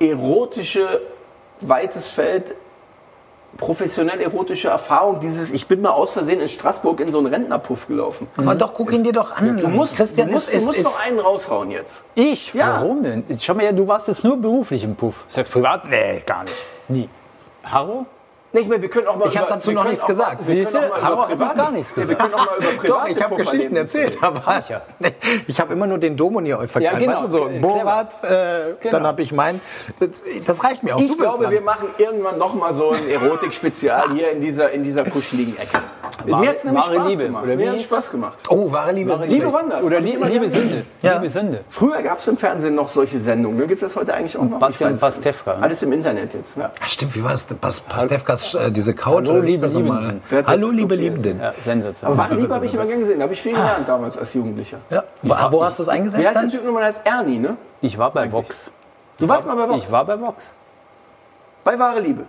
erotische 0.00 1.00
weites 1.62 2.08
Feld 2.08 2.54
professionell 3.60 4.20
erotische 4.20 4.68
Erfahrung 4.68 5.20
dieses 5.20 5.52
ich 5.52 5.68
bin 5.68 5.82
mal 5.82 5.90
aus 5.90 6.10
Versehen 6.10 6.40
in 6.40 6.48
Straßburg 6.48 6.98
in 7.00 7.12
so 7.12 7.18
einen 7.18 7.28
Rentnerpuff 7.28 7.86
gelaufen. 7.86 8.26
aber 8.36 8.54
doch, 8.54 8.74
guck 8.74 8.92
ihn 8.92 9.04
dir 9.04 9.12
doch 9.12 9.36
an. 9.36 9.58
Du 9.58 9.68
musst, 9.68 9.96
Christian 9.96 10.28
du 10.28 10.32
musst, 10.34 10.48
ist, 10.48 10.62
du 10.62 10.66
musst 10.66 10.78
ist, 10.78 10.84
noch 10.84 11.00
einen 11.04 11.20
raushauen 11.20 11.70
jetzt. 11.70 12.02
Ich? 12.14 12.52
Ja. 12.54 12.80
Warum 12.80 13.02
denn? 13.02 13.24
Schau 13.40 13.54
mal 13.54 13.62
her, 13.62 13.72
du 13.72 13.86
warst 13.86 14.08
jetzt 14.08 14.24
nur 14.24 14.36
beruflich 14.36 14.82
im 14.82 14.96
Puff. 14.96 15.24
Sagst 15.28 15.52
privat? 15.52 15.88
Nee, 15.88 16.22
gar 16.26 16.42
nicht. 16.42 16.56
Nie. 16.88 17.08
Harro? 17.62 18.06
Nicht 18.52 18.68
mehr, 18.68 18.82
wir 18.82 18.88
können 18.90 19.06
auch 19.06 19.16
mal 19.16 19.28
Ich 19.28 19.36
hab 19.36 19.46
über- 19.46 19.54
dazu 19.54 19.70
noch 19.70 19.84
nichts 19.84 20.04
gesagt. 20.04 20.42
Hat 20.42 21.02
noch 21.16 21.28
private, 21.28 21.56
gar 21.56 21.70
nichts 21.70 21.94
Ja, 21.96 22.08
wir 22.08 22.14
können 22.16 22.34
auch 22.34 22.46
mal 22.46 22.56
über 22.58 22.66
private 22.68 22.86
Doch, 22.88 23.06
ich 23.08 23.22
habe 23.22 23.36
Geschichten 23.36 23.76
erzählt, 23.76 24.18
aber 24.20 24.62
Ja. 24.68 24.82
ich 25.46 25.60
habe 25.60 25.72
immer 25.72 25.86
nur 25.86 25.98
den 25.98 26.16
Domoni 26.16 26.50
verkauft. 26.50 26.80
Ja, 26.80 26.98
genau. 26.98 27.22
Weißt 27.22 27.26
du, 27.28 27.32
so 27.32 27.48
Äh, 27.48 27.58
Borat, 27.60 28.12
äh, 28.24 28.28
dann 28.28 28.76
Genau. 28.80 29.04
habe 29.06 29.22
ich 29.22 29.32
mein. 29.32 29.60
Das, 30.00 30.22
das 30.44 30.64
reicht 30.64 30.82
mir 30.82 30.96
auch. 30.96 31.00
Ich 31.00 31.08
du 31.12 31.16
glaube, 31.16 31.44
dran. 31.44 31.52
wir 31.52 31.60
machen 31.60 31.88
irgendwann 31.98 32.38
noch 32.38 32.54
mal 32.54 32.74
so 32.74 32.90
ein 32.90 33.08
Erotik-Spezial 33.08 34.10
hier 34.14 34.30
in 34.32 34.40
dieser, 34.40 34.70
in 34.70 34.82
dieser 34.84 35.04
kuscheligen 35.04 35.56
Ecke. 35.56 35.78
Wahre- 36.26 36.40
Mir 36.42 36.48
hat 36.50 36.56
es 36.56 36.64
nämlich 36.64 36.84
wahre 36.84 36.94
Spaß 36.96 37.08
Liebe, 37.08 37.22
gemacht. 37.24 37.44
oder 37.44 37.56
Mir 37.56 37.70
hat 37.72 37.80
Spaß 37.80 38.10
gemacht. 38.10 38.38
Oh, 38.50 38.70
wahre 38.72 38.92
Liebe. 38.92 39.12
ist 39.12 39.24
Liebe. 39.26 39.52
Wanders. 39.52 39.84
Oder 39.84 40.00
Liebe 40.00 40.28
gerne 40.28 40.48
Sünde. 40.48 40.84
Ja. 41.02 41.14
Liebe 41.14 41.28
Sünde. 41.30 41.64
Früher 41.68 42.02
gab 42.02 42.18
es 42.18 42.28
im 42.28 42.36
Fernsehen 42.36 42.74
noch 42.74 42.88
solche 42.88 43.20
Sendungen. 43.20 43.58
Gibt 43.68 43.80
es 43.82 43.92
das 43.92 43.96
heute 44.00 44.12
eigentlich 44.14 44.36
auch 44.36 44.42
noch? 44.44 44.58
Bastian 44.58 44.98
Pastewka, 44.98 45.56
ne? 45.56 45.62
Alles 45.62 45.82
im 45.82 45.92
Internet 45.92 46.34
jetzt. 46.34 46.56
Ach, 46.60 46.88
stimmt, 46.88 47.14
wie 47.14 47.22
war 47.24 47.32
das? 47.32 47.46
Pas 47.46 47.80
Pastewkas, 48.40 48.54
äh, 48.54 48.72
diese 48.72 48.94
Couch? 48.94 49.28
Hallo, 49.28 49.40
liebe 49.40 49.60
das? 49.60 49.74
Liebenden. 49.74 50.22
Das 50.28 50.46
Hallo, 50.46 50.70
liebe 50.70 50.94
okay. 50.94 51.02
Liebenden. 51.02 51.40
Ja, 51.40 51.52
sensationell. 51.62 52.18
Aber 52.18 52.18
wahre 52.18 52.40
Liebe 52.40 52.54
habe 52.54 52.66
ich 52.66 52.74
immer 52.74 52.86
gern 52.86 53.00
gesehen. 53.00 53.18
Da 53.18 53.24
habe 53.24 53.32
ich 53.34 53.42
viel 53.42 53.52
gelernt 53.52 53.88
damals 53.88 54.18
als 54.18 54.34
Jugendlicher. 54.34 54.78
Ja. 54.90 55.04
Wo, 55.22 55.34
wo 55.52 55.64
hast 55.64 55.78
du 55.78 55.82
es 55.82 55.88
eingesetzt 55.88 56.22
Wie 56.22 56.26
heißt 56.26 56.42
der? 56.42 56.48
Typ 56.48 56.64
nochmal? 56.64 56.84
Heißt 56.84 57.06
Ernie, 57.06 57.38
ne? 57.38 57.56
Ich 57.80 57.98
war 57.98 58.10
bei 58.10 58.30
Vox. 58.30 58.70
Du 59.18 59.28
warst 59.28 59.46
mal 59.46 59.56
bei 59.56 59.68
Vox. 59.68 59.84
Ich 59.84 59.92
war 59.92 60.04
bei 60.04 60.20
Vox. 60.20 60.54
Bei 61.64 61.78
Wahre 61.78 62.00
Liebe. 62.00 62.24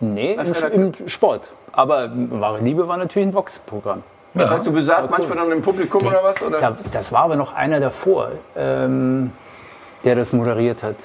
Nee, 0.00 0.38
im, 0.72 0.92
im 0.98 1.08
Sport. 1.08 1.50
Aber 1.72 2.10
wahre 2.14 2.60
Liebe 2.60 2.86
war 2.86 2.96
natürlich 2.96 3.28
ein 3.28 3.34
Vox-Programm. 3.34 4.02
Das 4.34 4.50
heißt, 4.50 4.66
du 4.66 4.72
besaßt 4.72 5.10
manchmal 5.10 5.38
dann 5.38 5.50
im 5.50 5.62
Publikum 5.62 6.06
oder 6.06 6.22
was? 6.22 6.40
Oder? 6.42 6.60
Da, 6.60 6.76
das 6.92 7.10
war 7.10 7.22
aber 7.22 7.34
noch 7.34 7.54
einer 7.54 7.80
davor, 7.80 8.30
ähm, 8.56 9.32
der 10.04 10.14
das 10.14 10.32
moderiert 10.32 10.84
hat. 10.84 10.96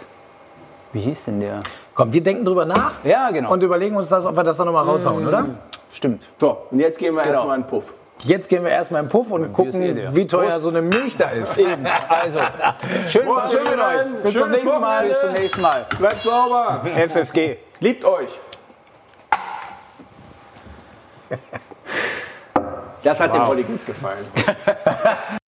Wie 0.91 0.99
hieß 0.99 1.25
denn 1.25 1.39
der? 1.39 1.63
Komm, 1.95 2.11
wir 2.11 2.23
denken 2.23 2.43
drüber 2.45 2.65
nach 2.65 2.93
Ja, 3.03 3.29
genau. 3.31 3.51
und 3.51 3.61
überlegen 3.63 3.95
uns 3.95 4.09
das, 4.09 4.25
ob 4.25 4.35
wir 4.35 4.43
das 4.43 4.57
dann 4.57 4.65
nochmal 4.65 4.83
raushauen, 4.85 5.27
oder? 5.27 5.45
Stimmt. 5.93 6.23
So, 6.39 6.57
und 6.71 6.79
jetzt 6.79 6.97
gehen 6.97 7.13
wir 7.15 7.21
Genau. 7.21 7.35
erstmal 7.35 7.57
in 7.57 7.63
den 7.63 7.69
Puff. 7.69 7.93
Jetzt 8.25 8.47
gehen 8.47 8.63
wir 8.63 8.71
erstmal 8.71 9.03
im 9.03 9.09
Puff 9.09 9.29
und 9.31 9.51
gucken, 9.53 9.99
wie 10.11 10.25
teuer 10.27 10.59
so 10.59 10.69
eine 10.69 10.81
Milch 10.81 11.17
da 11.17 11.29
ist. 11.29 11.57
Eben. 11.57 11.85
Also, 12.07 12.39
schön, 13.07 13.25
Prost, 13.25 13.51
schön 13.51 13.63
mit 13.69 13.79
euch. 13.79 14.23
Bis 14.23 14.33
zum 14.33 14.49
nächsten 14.51 14.79
Mal. 14.79 15.07
Bis 15.07 15.19
zum 15.21 15.31
nächsten 15.33 15.61
Mal. 15.61 15.85
Bleibt 15.99 16.23
sauber. 16.23 16.81
FFG. 17.09 17.57
Liebt 17.79 18.05
euch. 18.05 18.29
Das 23.03 23.19
hat 23.19 23.33
dem 23.33 23.41
Olli 23.43 23.63
gut 23.63 23.85
gefallen. 23.85 24.25